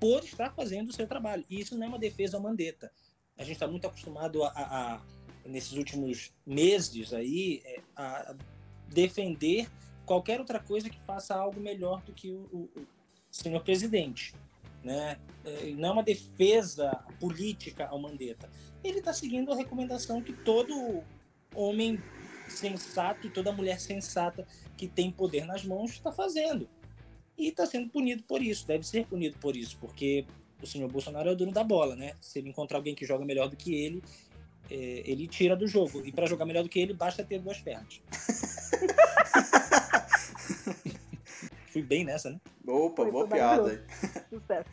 por 0.00 0.24
estar 0.24 0.52
fazendo 0.52 0.88
o 0.88 0.92
seu 0.92 1.06
trabalho. 1.06 1.44
E 1.48 1.60
isso 1.60 1.76
não 1.76 1.86
é 1.86 1.88
uma 1.88 1.98
defesa 1.98 2.36
ao 2.36 2.42
Mandetta. 2.42 2.90
A 3.38 3.44
gente 3.44 3.54
está 3.54 3.68
muito 3.68 3.86
acostumado 3.86 4.42
a, 4.42 4.48
a, 4.48 4.94
a, 4.94 5.02
nesses 5.46 5.72
últimos 5.72 6.32
meses 6.44 7.12
aí, 7.12 7.62
é, 7.64 7.80
a 7.96 8.34
defender 8.88 9.70
qualquer 10.04 10.40
outra 10.40 10.58
coisa 10.58 10.90
que 10.90 10.98
faça 10.98 11.34
algo 11.34 11.60
melhor 11.60 12.02
do 12.02 12.12
que 12.12 12.32
o, 12.32 12.40
o, 12.52 12.70
o 12.76 12.86
senhor 13.30 13.62
presidente. 13.62 14.34
Né? 14.82 15.18
É, 15.44 15.70
não 15.70 15.90
é 15.90 15.92
uma 15.92 16.02
defesa 16.02 16.90
política 17.20 17.86
ao 17.86 18.00
Mandetta 18.00 18.48
ele 18.84 18.98
está 18.98 19.12
seguindo 19.12 19.52
a 19.52 19.56
recomendação 19.56 20.20
que 20.20 20.32
todo 20.32 21.02
homem 21.54 22.02
sensato 22.48 23.26
e 23.26 23.30
toda 23.30 23.52
mulher 23.52 23.80
sensata 23.80 24.46
que 24.76 24.88
tem 24.88 25.10
poder 25.10 25.44
nas 25.44 25.64
mãos 25.64 25.92
está 25.92 26.10
fazendo. 26.10 26.68
E 27.38 27.48
está 27.48 27.64
sendo 27.64 27.88
punido 27.88 28.22
por 28.24 28.42
isso, 28.42 28.66
deve 28.66 28.86
ser 28.86 29.06
punido 29.06 29.38
por 29.38 29.56
isso, 29.56 29.78
porque 29.80 30.26
o 30.60 30.66
senhor 30.66 30.90
Bolsonaro 30.90 31.28
é 31.28 31.32
o 31.32 31.36
dono 31.36 31.52
da 31.52 31.64
bola, 31.64 31.96
né? 31.96 32.14
Se 32.20 32.38
ele 32.38 32.48
encontrar 32.48 32.78
alguém 32.78 32.94
que 32.94 33.06
joga 33.06 33.24
melhor 33.24 33.48
do 33.48 33.56
que 33.56 33.74
ele, 33.74 34.02
é, 34.70 35.02
ele 35.04 35.26
tira 35.26 35.56
do 35.56 35.66
jogo. 35.66 36.04
E 36.04 36.12
para 36.12 36.26
jogar 36.26 36.44
melhor 36.44 36.62
do 36.62 36.68
que 36.68 36.78
ele, 36.78 36.92
basta 36.92 37.24
ter 37.24 37.40
duas 37.40 37.60
pernas. 37.60 38.00
Fui 41.72 41.82
bem 41.82 42.04
nessa, 42.04 42.30
né? 42.30 42.38
Opa, 42.66 43.04
boa 43.06 43.26
piada. 43.26 43.82
Sucesso. 44.28 44.68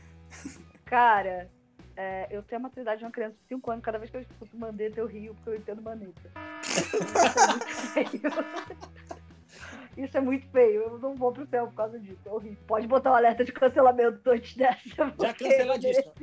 Cara, 0.83 1.49
é, 1.95 2.27
eu 2.29 2.43
tenho 2.43 2.59
a 2.59 2.63
maturidade 2.63 2.99
de 2.99 3.05
uma 3.05 3.11
criança 3.11 3.35
de 3.41 3.47
5 3.47 3.71
anos, 3.71 3.85
cada 3.85 3.97
vez 3.97 4.11
que 4.11 4.17
eu 4.17 4.21
escuto 4.21 4.57
maneta, 4.57 4.99
eu 4.99 5.05
rio, 5.05 5.33
porque 5.35 5.49
eu 5.49 5.55
entendo 5.55 5.81
maneta. 5.81 6.29
Isso 9.97 10.17
é 10.17 10.21
muito 10.21 10.45
feio. 10.49 10.81
Eu 10.81 10.99
não 10.99 11.15
vou 11.15 11.31
pro 11.31 11.47
céu 11.47 11.67
por 11.67 11.75
causa 11.75 11.99
disso. 11.99 12.21
É 12.25 12.29
horrível. 12.29 12.63
Pode 12.67 12.87
botar 12.87 13.11
um 13.11 13.15
alerta 13.15 13.43
de 13.43 13.51
cancelamento 13.51 14.29
antes 14.29 14.55
dessa. 14.55 15.13
Já 15.19 15.33
canceladíssimo. 15.33 16.13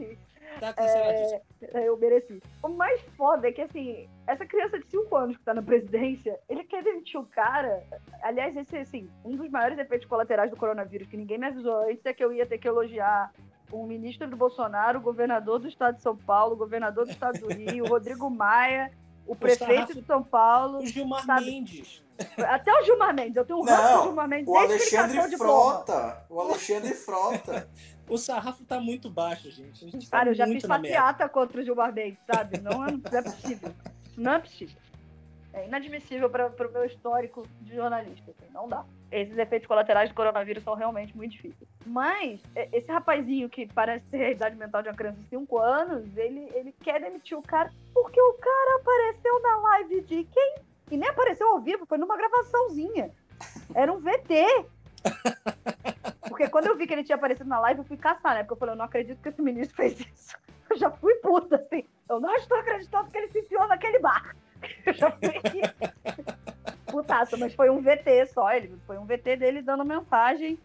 Tá 0.60 0.72
canceladíssimo. 0.72 1.40
É, 1.74 1.88
eu 1.88 1.96
mereci. 1.96 2.42
O 2.62 2.68
mais 2.68 3.00
foda 3.16 3.48
é 3.48 3.52
que, 3.52 3.62
assim, 3.62 4.08
essa 4.26 4.46
criança 4.46 4.78
de 4.78 4.90
5 4.90 5.16
anos 5.16 5.36
que 5.36 5.44
tá 5.44 5.54
na 5.54 5.62
presidência, 5.62 6.38
ele 6.48 6.64
quer 6.64 6.82
demitir 6.82 7.20
o 7.20 7.26
cara. 7.26 7.82
Aliás, 8.22 8.56
esse, 8.56 8.76
assim, 8.76 9.08
um 9.24 9.36
dos 9.36 9.50
maiores 9.50 9.78
efeitos 9.78 10.08
colaterais 10.08 10.50
do 10.50 10.56
coronavírus, 10.56 11.08
que 11.08 11.16
ninguém 11.16 11.38
me 11.38 11.46
avisou 11.46 11.82
antes, 11.88 12.04
é 12.04 12.12
que 12.12 12.24
eu 12.24 12.32
ia 12.32 12.46
ter 12.46 12.58
que 12.58 12.68
elogiar 12.68 13.32
o 13.70 13.84
ministro 13.86 14.28
do 14.28 14.36
Bolsonaro, 14.36 14.98
o 14.98 15.02
governador 15.02 15.58
do 15.58 15.68
estado 15.68 15.96
de 15.96 16.02
São 16.02 16.16
Paulo, 16.16 16.54
o 16.54 16.58
governador 16.58 17.04
do 17.04 17.10
estado 17.10 17.38
do 17.40 17.48
Rio, 17.48 17.84
o 17.84 17.88
Rodrigo 17.88 18.30
Maia, 18.30 18.90
o 19.26 19.34
prefeito 19.34 19.94
de 19.94 20.04
São 20.06 20.22
Paulo. 20.22 20.78
O 20.78 20.86
Gilmar 20.86 21.24
sabe? 21.24 21.46
Mendes. 21.46 22.02
Até 22.38 22.72
o 22.72 22.84
Gilmar 22.84 23.14
Mendes, 23.14 23.36
eu 23.36 23.44
tenho 23.44 23.58
um 23.58 23.62
ranço 23.62 23.98
do 23.98 24.02
Gilmar 24.04 24.28
Mendes. 24.28 24.48
O 24.48 24.56
Alexandre 24.56 25.36
Frota. 25.36 26.24
O 26.30 26.40
Alexandre 26.40 26.94
Frota. 26.94 27.68
o 28.08 28.16
sarrafo 28.16 28.64
tá 28.64 28.80
muito 28.80 29.10
baixo, 29.10 29.50
gente. 29.50 29.88
gente 29.88 30.08
tá 30.08 30.18
Cara, 30.18 30.30
eu 30.30 30.34
já 30.34 30.46
fiz 30.46 30.64
passeata 30.64 31.28
contra 31.28 31.60
o 31.60 31.64
Gilmar 31.64 31.92
Mendes, 31.92 32.18
sabe? 32.26 32.60
Não 32.60 32.86
é, 32.86 32.92
não 32.92 33.18
é 33.18 33.22
possível. 33.22 33.72
Não 34.16 34.32
é 34.32 34.38
possível. 34.38 34.76
É 35.52 35.66
inadmissível 35.66 36.28
para 36.28 36.48
o 36.48 36.72
meu 36.72 36.84
histórico 36.84 37.46
de 37.62 37.74
jornalista. 37.74 38.30
Assim, 38.30 38.52
não 38.52 38.68
dá. 38.68 38.84
Esses 39.10 39.38
efeitos 39.38 39.66
colaterais 39.66 40.10
do 40.10 40.14
coronavírus 40.14 40.62
são 40.62 40.74
realmente 40.74 41.16
muito 41.16 41.32
difíceis. 41.32 41.68
Mas, 41.86 42.40
esse 42.72 42.92
rapazinho 42.92 43.48
que 43.48 43.66
parece 43.66 44.04
ter 44.06 44.22
a 44.22 44.30
idade 44.30 44.54
mental 44.56 44.82
de 44.82 44.88
uma 44.88 44.94
criança 44.94 45.18
de 45.18 45.28
5 45.28 45.58
anos, 45.58 46.16
ele, 46.16 46.50
ele 46.54 46.72
quer 46.82 47.00
demitir 47.00 47.38
o 47.38 47.42
cara 47.42 47.72
porque 47.94 48.20
o 48.20 48.34
cara 48.34 48.80
apareceu 48.80 49.40
na 49.40 49.56
live 49.56 50.00
de 50.02 50.24
quem? 50.24 50.56
E 50.90 50.96
nem 50.96 51.08
apareceu 51.08 51.48
ao 51.48 51.60
vivo, 51.60 51.86
foi 51.86 51.96
numa 51.96 52.16
gravaçãozinha. 52.16 53.10
Era 53.74 53.90
um 53.92 53.98
VT. 53.98 54.66
Porque 56.36 56.50
quando 56.50 56.66
eu 56.66 56.76
vi 56.76 56.86
que 56.86 56.92
ele 56.92 57.02
tinha 57.02 57.16
aparecido 57.16 57.48
na 57.48 57.58
live, 57.60 57.80
eu 57.80 57.84
fui 57.86 57.96
caçar, 57.96 58.34
né? 58.34 58.42
Porque 58.42 58.52
eu 58.52 58.58
falei, 58.58 58.74
eu 58.74 58.76
não 58.76 58.84
acredito 58.84 59.22
que 59.22 59.30
esse 59.30 59.40
ministro 59.40 59.74
fez 59.74 59.98
isso. 59.98 60.36
Eu 60.68 60.76
já 60.76 60.90
fui 60.90 61.14
puta, 61.14 61.56
assim. 61.56 61.82
Eu 62.10 62.20
não 62.20 62.34
estou 62.34 62.58
acreditando 62.58 63.10
que 63.10 63.16
ele 63.16 63.28
se 63.28 63.38
enfiou 63.38 63.66
naquele 63.66 63.98
bar. 64.00 64.36
Eu 64.84 64.92
já 64.92 65.10
fui 65.10 65.32
putaça, 66.92 67.38
mas 67.38 67.54
foi 67.54 67.70
um 67.70 67.80
VT 67.80 68.26
só. 68.34 68.52
Ele, 68.52 68.76
foi 68.86 68.98
um 68.98 69.06
VT 69.06 69.36
dele 69.36 69.62
dando 69.62 69.82
mensagem 69.82 70.58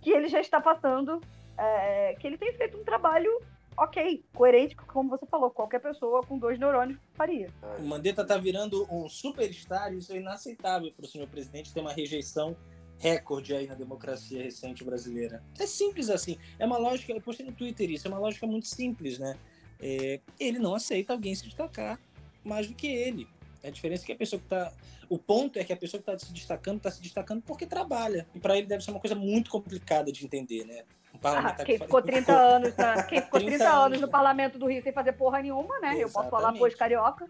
que 0.00 0.10
ele 0.10 0.26
já 0.26 0.40
está 0.40 0.60
passando, 0.60 1.20
é, 1.56 2.16
que 2.18 2.26
ele 2.26 2.36
tem 2.36 2.52
feito 2.54 2.76
um 2.76 2.82
trabalho 2.82 3.30
ok, 3.76 4.24
coerente, 4.34 4.74
como 4.76 5.08
você 5.08 5.24
falou, 5.26 5.50
qualquer 5.50 5.80
pessoa 5.80 6.22
com 6.22 6.36
dois 6.36 6.58
neurônios 6.58 6.98
faria. 7.14 7.48
O 7.78 7.82
Mandetta 7.82 8.24
tá 8.24 8.36
virando 8.36 8.86
um 8.92 9.08
superstar, 9.08 9.94
isso 9.94 10.12
é 10.12 10.16
inaceitável 10.16 10.92
para 10.92 11.04
o 11.04 11.08
senhor 11.08 11.28
presidente 11.28 11.72
ter 11.72 11.80
uma 11.80 11.92
rejeição 11.92 12.56
recorde 13.02 13.52
aí 13.52 13.66
na 13.66 13.74
democracia 13.74 14.40
recente 14.40 14.84
brasileira. 14.84 15.42
É 15.58 15.66
simples 15.66 16.08
assim. 16.08 16.38
É 16.56 16.64
uma 16.64 16.78
lógica, 16.78 17.12
eu 17.12 17.20
postei 17.20 17.44
no 17.44 17.52
Twitter 17.52 17.90
isso, 17.90 18.06
é 18.06 18.10
uma 18.10 18.20
lógica 18.20 18.46
muito 18.46 18.68
simples, 18.68 19.18
né? 19.18 19.36
É, 19.80 20.20
ele 20.38 20.60
não 20.60 20.76
aceita 20.76 21.12
alguém 21.12 21.34
se 21.34 21.44
destacar 21.44 21.98
mais 22.44 22.68
do 22.68 22.74
que 22.74 22.86
ele. 22.86 23.26
A 23.64 23.70
diferença 23.70 24.04
é 24.04 24.06
que 24.06 24.12
a 24.12 24.16
pessoa 24.16 24.38
que 24.38 24.46
está. 24.46 24.72
O 25.08 25.18
ponto 25.18 25.58
é 25.58 25.64
que 25.64 25.72
a 25.72 25.76
pessoa 25.76 26.00
que 26.00 26.08
está 26.08 26.24
se 26.24 26.32
destacando 26.32 26.76
está 26.76 26.90
se 26.92 27.02
destacando 27.02 27.42
porque 27.42 27.66
trabalha. 27.66 28.26
E 28.34 28.38
para 28.38 28.56
ele 28.56 28.68
deve 28.68 28.84
ser 28.84 28.92
uma 28.92 29.00
coisa 29.00 29.16
muito 29.16 29.50
complicada 29.50 30.12
de 30.12 30.24
entender, 30.24 30.64
né? 30.64 30.84
Um 31.12 31.18
ah, 31.24 31.52
quem 31.52 31.78
ficou 31.78 32.00
30 32.00 32.32
anos, 32.32 32.76
na... 32.76 33.02
quem 33.02 33.20
ficou 33.20 33.38
30, 33.40 33.58
30 33.58 33.70
anos 33.70 34.00
no 34.00 34.08
parlamento 34.08 34.58
do 34.58 34.66
Rio 34.66 34.82
sem 34.82 34.92
fazer 34.92 35.12
porra 35.12 35.42
nenhuma, 35.42 35.78
né? 35.80 35.88
Exatamente. 35.88 36.02
Eu 36.02 36.10
posso 36.10 36.30
falar 36.30 36.52
pois 36.54 36.74
carioca. 36.74 37.28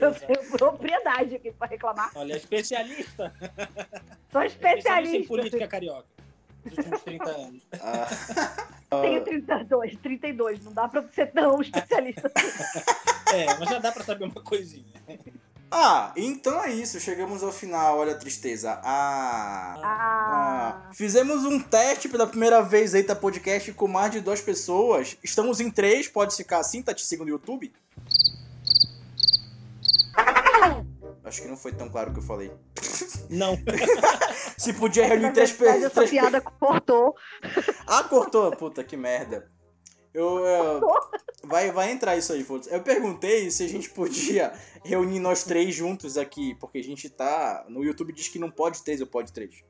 Eu 0.00 0.14
tenho 0.14 0.50
propriedade 0.50 1.34
aqui 1.36 1.52
para 1.52 1.68
reclamar. 1.68 2.10
Olha, 2.14 2.36
especialista. 2.36 3.32
Sou 4.30 4.42
especialista. 4.42 5.16
em 5.16 5.24
política 5.26 5.66
carioca. 5.66 6.06
Nos 6.64 6.78
últimos 6.78 7.02
30 7.02 7.30
anos. 7.30 7.62
Ah. 7.80 9.00
Tenho 9.02 9.24
32, 9.24 9.96
32. 9.96 10.64
Não 10.64 10.72
dá 10.72 10.88
para 10.88 11.02
ser 11.08 11.32
tão 11.32 11.60
especialista 11.60 12.30
assim. 12.34 12.84
É, 13.34 13.46
mas 13.58 13.68
já 13.68 13.78
dá 13.78 13.90
para 13.90 14.04
saber 14.04 14.24
uma 14.24 14.42
coisinha. 14.42 14.84
Ah, 15.70 16.12
então 16.16 16.62
é 16.62 16.72
isso. 16.72 17.00
Chegamos 17.00 17.42
ao 17.42 17.52
final. 17.52 17.98
Olha 17.98 18.12
a 18.12 18.18
tristeza. 18.18 18.80
Ah, 18.82 19.74
ah. 19.82 20.88
ah. 20.88 20.90
Fizemos 20.92 21.44
um 21.44 21.60
teste 21.60 22.08
pela 22.08 22.26
primeira 22.26 22.62
vez 22.62 22.94
aí 22.94 23.02
da 23.02 23.16
podcast 23.16 23.72
com 23.72 23.88
mais 23.88 24.12
de 24.12 24.20
duas 24.20 24.40
pessoas. 24.40 25.16
Estamos 25.22 25.60
em 25.60 25.70
três. 25.70 26.08
Pode 26.08 26.34
ficar 26.36 26.58
assim, 26.58 26.82
tá 26.82 26.94
te 26.94 27.04
seguindo 27.04 27.26
no 27.26 27.32
YouTube? 27.32 27.72
Acho 31.24 31.42
que 31.42 31.48
não 31.48 31.56
foi 31.56 31.72
tão 31.72 31.88
claro 31.88 32.10
o 32.10 32.12
que 32.12 32.20
eu 32.20 32.24
falei. 32.24 32.52
Não. 33.28 33.56
Se 34.56 34.72
podia 34.72 35.06
reunir 35.06 35.32
três 35.32 35.52
pessoas. 35.52 35.82
Essa 35.82 36.04
piada 36.04 36.40
cortou. 36.40 37.14
Ah, 37.86 38.04
cortou? 38.04 38.50
Puta 38.52 38.84
que 38.84 38.96
merda. 38.96 39.50
Eu, 40.14 40.38
eu, 40.38 40.80
vai, 41.44 41.70
vai 41.70 41.90
entrar 41.90 42.16
isso 42.16 42.32
aí, 42.32 42.42
foda 42.42 42.66
Eu 42.70 42.82
perguntei 42.82 43.50
se 43.50 43.62
a 43.62 43.68
gente 43.68 43.90
podia 43.90 44.50
reunir 44.82 45.20
nós 45.20 45.44
três 45.44 45.74
juntos 45.74 46.16
aqui, 46.16 46.54
porque 46.54 46.78
a 46.78 46.82
gente 46.82 47.10
tá. 47.10 47.66
No 47.68 47.84
YouTube 47.84 48.14
diz 48.14 48.26
que 48.28 48.38
não 48.38 48.50
pode 48.50 48.82
três 48.82 49.00
ou 49.02 49.06
pode 49.06 49.30
três. 49.30 49.62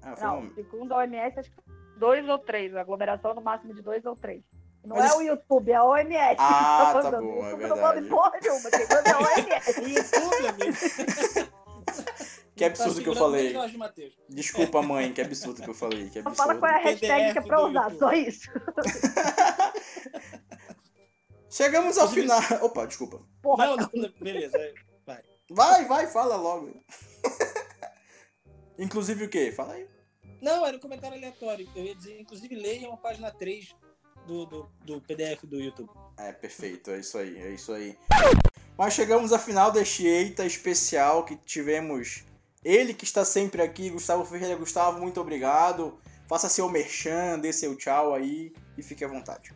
Ah, 0.00 0.14
não, 0.20 0.42
um... 0.42 0.54
segundo 0.54 0.92
a 0.92 0.98
OMS, 0.98 1.40
acho 1.40 1.50
que 1.50 1.56
dois 1.98 2.28
ou 2.28 2.38
três. 2.38 2.76
Aglomeração 2.76 3.34
no 3.34 3.40
máximo 3.40 3.74
de 3.74 3.82
dois 3.82 4.04
ou 4.04 4.14
três. 4.14 4.44
Não 4.84 4.96
Mas 4.96 5.04
é 5.04 5.08
isso... 5.08 5.18
o 5.18 5.22
YouTube, 5.22 5.70
é 5.70 5.74
a 5.74 5.84
OMS. 5.84 6.36
Ah, 6.38 6.90
tá, 6.92 7.10
tá 7.10 7.20
bom, 7.20 7.46
é 7.46 7.56
verdade. 7.56 8.00
Não 8.02 8.08
porra 8.08 8.32
nenhuma, 8.40 8.70
quem 8.70 8.80
manda 8.80 9.08
é 9.08 9.12
a 9.12 9.18
OMS. 9.18 9.80
YouTube, 9.80 10.48
amigo. 10.52 10.76
Que 12.56 12.64
absurdo 12.64 13.02
que 13.02 13.08
eu 13.08 13.16
falei. 13.16 13.52
Desculpa, 14.28 14.80
mãe, 14.80 15.12
que 15.12 15.20
absurdo 15.20 15.60
que 15.60 15.68
eu 15.68 15.74
falei. 15.74 16.08
Que 16.08 16.20
absurdo. 16.20 16.36
Fala 16.36 16.54
qual 16.54 16.70
é 16.70 16.76
a 16.76 16.78
hashtag 16.78 17.32
que 17.32 17.38
é 17.38 17.42
pra 17.42 17.66
usar, 17.66 17.90
só 17.96 18.12
isso. 18.12 18.48
Chegamos 21.50 21.98
ao 21.98 22.08
final. 22.08 22.40
Opa, 22.62 22.86
desculpa. 22.86 23.20
Porra, 23.42 23.66
não, 23.66 23.76
não, 23.92 24.08
beleza, 24.20 24.56
vai. 25.04 25.20
Vai, 25.50 25.84
vai, 25.86 26.06
fala 26.06 26.36
logo. 26.36 26.80
Inclusive 28.78 29.24
o 29.24 29.28
quê? 29.28 29.50
Fala 29.50 29.74
aí. 29.74 29.88
Não, 30.40 30.64
era 30.64 30.76
um 30.76 30.80
comentário 30.80 31.16
aleatório. 31.16 31.68
Eu 31.74 31.84
ia 31.84 31.94
dizer, 31.94 32.20
inclusive, 32.20 32.54
leiam 32.54 32.92
a 32.92 32.96
página 32.96 33.32
3 33.32 33.74
do, 34.26 34.46
do, 34.46 34.68
do 34.84 35.00
PDF 35.00 35.44
do 35.44 35.60
YouTube. 35.60 35.90
É, 36.16 36.32
perfeito, 36.32 36.90
é 36.90 37.00
isso 37.00 37.18
aí, 37.18 37.38
é 37.38 37.50
isso 37.50 37.72
aí. 37.72 37.96
Mas 38.76 38.94
chegamos 38.94 39.32
ao 39.32 39.38
final 39.38 39.70
deste 39.70 40.06
Eita 40.06 40.44
especial 40.44 41.24
que 41.24 41.36
tivemos 41.36 42.24
ele 42.64 42.94
que 42.94 43.04
está 43.04 43.24
sempre 43.24 43.62
aqui, 43.62 43.90
Gustavo 43.90 44.24
Ferreira. 44.24 44.56
Gustavo, 44.56 44.98
muito 44.98 45.20
obrigado. 45.20 45.98
Faça 46.26 46.48
seu 46.48 46.68
merchan, 46.68 47.38
dê 47.38 47.52
seu 47.52 47.76
tchau 47.76 48.14
aí 48.14 48.52
e 48.76 48.82
fique 48.82 49.04
à 49.04 49.08
vontade. 49.08 49.52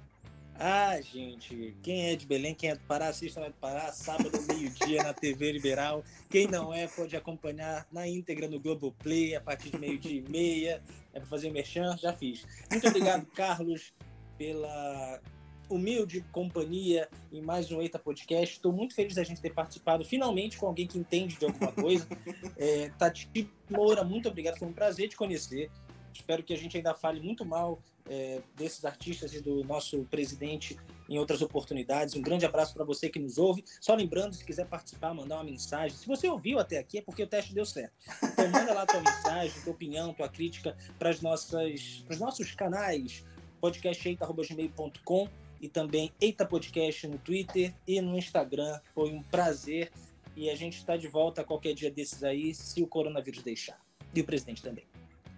Ah, 0.60 1.00
gente, 1.00 1.76
quem 1.82 2.10
é 2.10 2.16
de 2.16 2.26
Belém, 2.26 2.52
quem 2.52 2.70
é 2.70 2.74
do 2.74 2.80
Pará, 2.80 3.08
assista 3.08 3.40
do 3.40 3.54
Pará, 3.54 3.92
sábado, 3.92 4.32
meio-dia, 4.48 5.04
na 5.04 5.14
TV 5.14 5.52
Liberal. 5.52 6.04
Quem 6.28 6.48
não 6.48 6.74
é, 6.74 6.88
pode 6.88 7.16
acompanhar 7.16 7.86
na 7.92 8.08
íntegra 8.08 8.48
no 8.48 8.58
Globoplay, 8.58 9.36
a 9.36 9.40
partir 9.40 9.70
de 9.70 9.78
meio-dia 9.78 10.20
e 10.20 10.28
meia. 10.28 10.82
É 11.14 11.20
para 11.20 11.28
fazer 11.28 11.50
merchan, 11.50 11.96
já 11.96 12.12
fiz. 12.12 12.44
Muito 12.70 12.88
obrigado, 12.88 13.24
Carlos, 13.34 13.94
pela 14.38 15.20
humilde 15.68 16.24
companhia 16.32 17.08
em 17.30 17.42
mais 17.42 17.70
um 17.70 17.82
Eita 17.82 17.98
Podcast. 17.98 18.54
Estou 18.54 18.72
muito 18.72 18.94
feliz 18.94 19.16
da 19.16 19.24
gente 19.24 19.40
ter 19.40 19.52
participado 19.52 20.04
finalmente 20.04 20.56
com 20.56 20.66
alguém 20.66 20.86
que 20.86 20.96
entende 20.96 21.36
de 21.36 21.44
alguma 21.44 21.72
coisa. 21.72 22.06
É, 22.56 22.90
Tati 22.98 23.48
Moura, 23.70 24.02
muito 24.02 24.28
obrigado, 24.28 24.58
foi 24.58 24.66
um 24.66 24.72
prazer 24.72 25.08
te 25.08 25.16
conhecer. 25.16 25.70
Espero 26.12 26.42
que 26.42 26.52
a 26.52 26.56
gente 26.56 26.76
ainda 26.76 26.92
fale 26.92 27.20
muito 27.20 27.44
mal 27.44 27.80
é, 28.08 28.40
desses 28.56 28.84
artistas 28.84 29.32
e 29.32 29.40
do 29.40 29.62
nosso 29.62 30.04
presidente 30.06 30.76
em 31.08 31.18
outras 31.18 31.40
oportunidades. 31.40 32.16
Um 32.16 32.22
grande 32.22 32.44
abraço 32.44 32.74
para 32.74 32.84
você 32.84 33.08
que 33.08 33.20
nos 33.20 33.38
ouve. 33.38 33.64
Só 33.80 33.94
lembrando, 33.94 34.34
se 34.34 34.44
quiser 34.44 34.66
participar, 34.66 35.14
mandar 35.14 35.36
uma 35.36 35.44
mensagem. 35.44 35.96
Se 35.96 36.06
você 36.06 36.28
ouviu 36.28 36.58
até 36.58 36.78
aqui, 36.78 36.98
é 36.98 37.02
porque 37.02 37.22
o 37.22 37.26
teste 37.28 37.54
deu 37.54 37.64
certo. 37.64 37.94
Então 38.24 38.48
manda 38.48 38.74
lá 38.74 38.84
tua 38.84 39.00
mensagem, 39.00 39.62
tua 39.62 39.72
opinião, 39.72 40.12
tua 40.12 40.28
crítica 40.28 40.76
para 40.98 41.10
os 41.10 41.20
nossos 41.20 42.54
canais 42.56 43.24
podcasteita.gmail.com 43.60 45.28
e 45.60 45.68
também 45.68 46.12
Eita 46.20 46.46
Podcast 46.46 47.06
no 47.06 47.18
Twitter 47.18 47.74
e 47.86 48.00
no 48.00 48.16
Instagram. 48.16 48.80
Foi 48.94 49.10
um 49.10 49.22
prazer 49.22 49.90
e 50.36 50.48
a 50.48 50.54
gente 50.54 50.78
está 50.78 50.96
de 50.96 51.08
volta 51.08 51.42
qualquer 51.42 51.74
dia 51.74 51.90
desses 51.90 52.22
aí, 52.22 52.54
se 52.54 52.82
o 52.82 52.86
coronavírus 52.86 53.42
deixar. 53.42 53.80
E 54.14 54.20
o 54.20 54.24
presidente 54.24 54.62
também. 54.62 54.84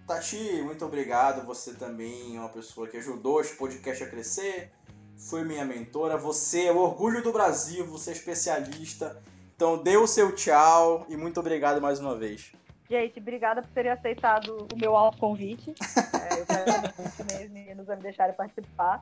Tati, 0.07 0.61
muito 0.63 0.85
obrigado. 0.85 1.45
Você 1.45 1.73
também 1.73 2.35
é 2.35 2.39
uma 2.39 2.49
pessoa 2.49 2.87
que 2.87 2.97
ajudou 2.97 3.41
esse 3.41 3.55
podcast 3.55 4.03
a 4.03 4.09
crescer. 4.09 4.71
foi 5.17 5.43
minha 5.43 5.65
mentora. 5.65 6.17
Você 6.17 6.65
é 6.65 6.71
o 6.71 6.77
orgulho 6.77 7.23
do 7.23 7.31
Brasil, 7.31 7.85
você 7.85 8.11
é 8.11 8.13
especialista. 8.13 9.21
Então 9.55 9.81
dê 9.81 9.97
o 9.97 10.07
seu 10.07 10.35
tchau 10.35 11.05
e 11.09 11.15
muito 11.15 11.39
obrigado 11.39 11.81
mais 11.81 11.99
uma 11.99 12.15
vez. 12.15 12.51
Gente, 12.91 13.21
obrigada 13.21 13.61
por 13.61 13.71
terem 13.71 13.89
aceitado 13.89 14.67
o 14.73 14.77
meu 14.77 14.97
alto 14.97 15.17
convite. 15.17 15.73
é, 16.13 16.41
eu 16.41 16.45
quero 16.45 16.93
que 16.93 17.45
os 17.45 17.49
meninos 17.49 17.87
vão 17.87 17.95
me 17.95 18.03
deixarem 18.03 18.35
participar. 18.35 19.01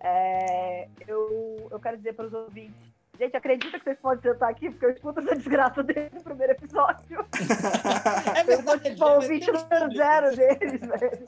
É, 0.00 0.88
eu, 1.06 1.68
eu 1.70 1.78
quero 1.78 1.98
dizer 1.98 2.14
para 2.14 2.24
os 2.24 2.32
ouvintes 2.32 2.96
Gente, 3.18 3.34
acredita 3.34 3.78
que 3.78 3.84
vocês 3.84 3.98
podem 3.98 4.22
sentar 4.22 4.50
aqui, 4.50 4.68
porque 4.68 4.84
eu 4.84 4.90
escuto 4.90 5.20
essa 5.20 5.34
desgraça 5.34 5.82
desde 5.82 6.18
o 6.18 6.22
primeiro 6.22 6.52
episódio. 6.52 7.26
É 8.36 8.44
verdade. 8.44 8.88
Eu 8.90 8.96
sou 8.98 9.14
ouvinte 9.14 9.50
número 9.50 9.96
zero 9.96 10.36
deles, 10.36 10.80
velho. 10.80 11.26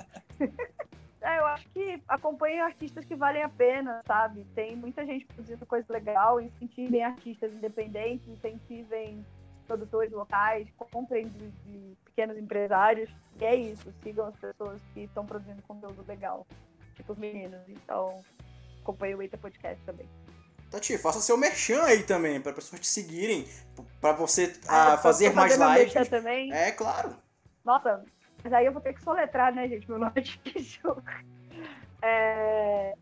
É, 1.23 1.39
eu 1.39 1.47
acho 1.47 1.67
que 1.71 2.03
acompanhem 2.07 2.61
artistas 2.61 3.07
que 3.07 3.15
valem 3.15 3.43
a 3.43 3.49
pena, 3.49 4.03
sabe? 4.07 4.45
Tem 4.55 4.77
muita 4.77 5.05
gente 5.07 5.25
produzindo 5.25 5.65
coisa 5.65 5.91
legal, 5.91 6.39
incentivem 6.41 7.03
artistas 7.03 7.53
independentes, 7.55 8.29
incentivem 8.29 9.25
produtores 9.69 10.11
locais, 10.11 10.67
comprem 10.77 11.29
de, 11.29 11.51
de 11.51 11.97
pequenos 12.07 12.37
empresários. 12.37 13.09
E 13.41 13.45
é 13.45 13.55
isso, 13.55 13.93
sigam 14.03 14.27
as 14.27 14.37
pessoas 14.37 14.81
que 14.93 15.03
estão 15.03 15.25
produzindo 15.25 15.63
conteúdo 15.63 16.05
legal, 16.09 16.47
tipo 16.97 17.13
os 17.13 17.19
meninos. 17.19 17.61
Então, 17.69 18.25
acompanhe 18.83 19.15
o 19.15 19.23
Eita 19.23 19.39
Podcast 19.39 19.81
também. 19.85 20.09
Tati, 20.71 20.99
faça 20.99 21.21
seu 21.21 21.37
merchan 21.37 21.83
aí 21.83 22.03
também, 22.03 22.41
para 22.41 22.53
pessoas 22.53 22.81
te 22.81 22.89
seguirem, 22.89 23.47
para 24.01 24.13
você 24.13 24.53
ah, 24.67 24.95
ah 24.95 24.99
fazer 24.99 25.33
mais 25.33 25.57
lives. 25.57 26.09
Também. 26.09 26.53
É, 26.53 26.73
claro. 26.73 27.17
Nossa, 27.65 28.03
mas 28.43 28.53
aí 28.53 28.67
eu 28.67 28.73
vou 28.73 28.81
ter 28.81 28.93
que 28.93 29.03
soletrar, 29.03 29.55
né, 29.55 29.69
gente? 29.69 29.89
Meu 29.89 29.99
nome 29.99 30.13
é 30.17 30.21
difícil. 30.21 30.97
É... 32.03 32.95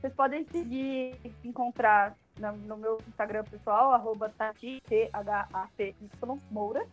Vocês 0.00 0.12
podem 0.14 0.46
seguir, 0.52 1.18
encontrar 1.42 2.16
no, 2.38 2.52
no 2.52 2.76
meu 2.76 2.98
Instagram 3.08 3.44
pessoal, 3.44 3.92
arroba 3.92 4.28
Tati, 4.30 4.82
T-H-A-T-Y, 4.88 6.40
Moura. 6.50 6.86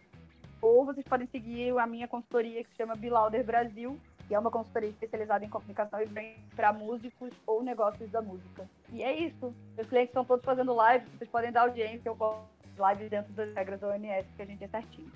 Ou 0.62 0.86
vocês 0.86 1.06
podem 1.06 1.28
seguir 1.28 1.78
a 1.78 1.86
minha 1.86 2.08
consultoria 2.08 2.64
que 2.64 2.70
se 2.70 2.78
chama 2.78 2.96
Bilauder 2.96 3.44
Brasil, 3.44 4.00
que 4.28 4.34
é 4.34 4.40
uma 4.40 4.50
consultoria 4.50 4.90
especializada 4.90 5.44
em 5.44 5.50
comunicação 5.50 6.02
e 6.02 6.06
brand 6.06 6.36
para 6.56 6.72
músicos 6.72 7.32
ou 7.46 7.62
negócios 7.62 8.10
da 8.10 8.22
música. 8.22 8.68
E 8.92 9.04
é 9.04 9.14
isso. 9.14 9.54
Meus 9.76 9.90
clientes 9.90 10.10
estão 10.10 10.24
todos 10.24 10.46
fazendo 10.46 10.74
live, 10.74 11.06
vocês 11.18 11.30
podem 11.30 11.52
dar 11.52 11.62
audiência, 11.62 12.08
eu 12.08 12.16
coloco 12.16 12.48
live 12.78 13.10
dentro 13.10 13.34
das 13.34 13.54
regras 13.54 13.80
da 13.80 13.88
OMS, 13.88 14.28
que 14.36 14.42
a 14.42 14.46
gente 14.46 14.64
é 14.64 14.68
certinho. 14.68 15.12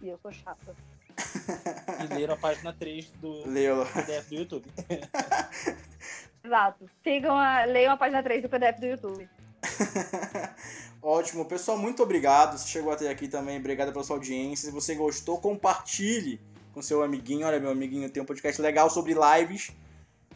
E 0.00 0.08
eu 0.08 0.18
sou 0.18 0.32
chata. 0.32 0.74
e 2.04 2.14
leram 2.14 2.34
a 2.34 2.36
página 2.36 2.72
3 2.72 3.10
do 3.12 3.46
Leu. 3.48 3.84
PDF 3.86 4.28
do 4.28 4.34
YouTube. 4.34 4.70
Exato. 6.42 6.88
Sigam 7.02 7.36
a, 7.36 7.64
leiam 7.64 7.92
a 7.92 7.96
página 7.96 8.22
3 8.22 8.42
do 8.42 8.48
PDF 8.48 8.80
do 8.80 8.86
YouTube. 8.86 9.28
Ótimo, 11.02 11.44
pessoal, 11.44 11.78
muito 11.78 12.02
obrigado. 12.02 12.58
Você 12.58 12.68
chegou 12.68 12.92
até 12.92 13.08
aqui 13.08 13.28
também, 13.28 13.58
obrigado 13.58 13.92
pela 13.92 14.04
sua 14.04 14.16
audiência. 14.16 14.66
Se 14.66 14.74
você 14.74 14.94
gostou, 14.94 15.38
compartilhe 15.38 16.40
com 16.72 16.82
seu 16.82 17.02
amiguinho. 17.02 17.46
Olha, 17.46 17.60
meu 17.60 17.70
amiguinho 17.70 18.10
tem 18.10 18.22
um 18.22 18.26
podcast 18.26 18.60
legal 18.60 18.90
sobre 18.90 19.14
lives. 19.14 19.70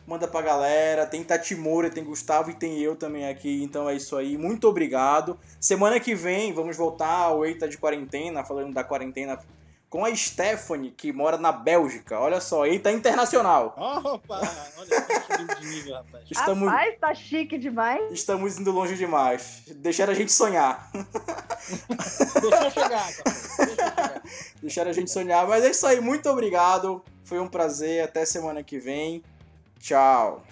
Manda 0.06 0.26
pra 0.26 0.42
galera. 0.42 1.06
Tem 1.06 1.22
Tati 1.22 1.54
Moura, 1.54 1.90
tem 1.90 2.04
Gustavo 2.04 2.50
e 2.50 2.54
tem 2.54 2.78
eu 2.80 2.96
também 2.96 3.28
aqui. 3.28 3.62
Então 3.62 3.88
é 3.88 3.94
isso 3.94 4.16
aí. 4.16 4.36
Muito 4.36 4.68
obrigado. 4.68 5.38
Semana 5.60 6.00
que 6.00 6.14
vem 6.14 6.52
vamos 6.52 6.76
voltar 6.76 7.12
ao 7.12 7.46
Eita 7.46 7.68
de 7.68 7.78
Quarentena, 7.78 8.44
falando 8.44 8.72
da 8.72 8.82
quarentena 8.82 9.38
com 9.92 10.06
a 10.06 10.16
Stephanie, 10.16 10.90
que 10.90 11.12
mora 11.12 11.36
na 11.36 11.52
Bélgica. 11.52 12.18
Olha 12.18 12.40
só, 12.40 12.64
Eita 12.64 12.90
Internacional. 12.90 13.74
Opa! 13.76 14.40
Olha, 14.78 15.00
tá 15.02 15.36
de 15.36 15.66
nível, 15.66 15.96
rapaz. 15.96 16.24
Estamos... 16.30 16.70
Rapaz, 16.70 16.98
tá 16.98 17.14
chique 17.14 17.58
demais. 17.58 18.10
Estamos 18.10 18.58
indo 18.58 18.72
longe 18.72 18.96
demais. 18.96 19.64
Deixaram 19.66 20.14
a 20.14 20.16
gente 20.16 20.32
sonhar. 20.32 20.90
Deixa 22.40 22.64
eu 22.64 22.70
chegar, 22.70 23.12
cara. 23.12 23.24
Deixa 23.26 23.62
eu 23.62 23.68
chegar. 23.68 24.22
Deixaram 24.62 24.90
a 24.90 24.94
gente 24.94 25.10
sonhar. 25.10 25.46
Mas 25.46 25.62
é 25.62 25.68
isso 25.68 25.86
aí. 25.86 26.00
Muito 26.00 26.26
obrigado. 26.30 27.04
Foi 27.22 27.38
um 27.38 27.46
prazer. 27.46 28.02
Até 28.02 28.24
semana 28.24 28.62
que 28.62 28.78
vem. 28.78 29.22
Tchau. 29.78 30.42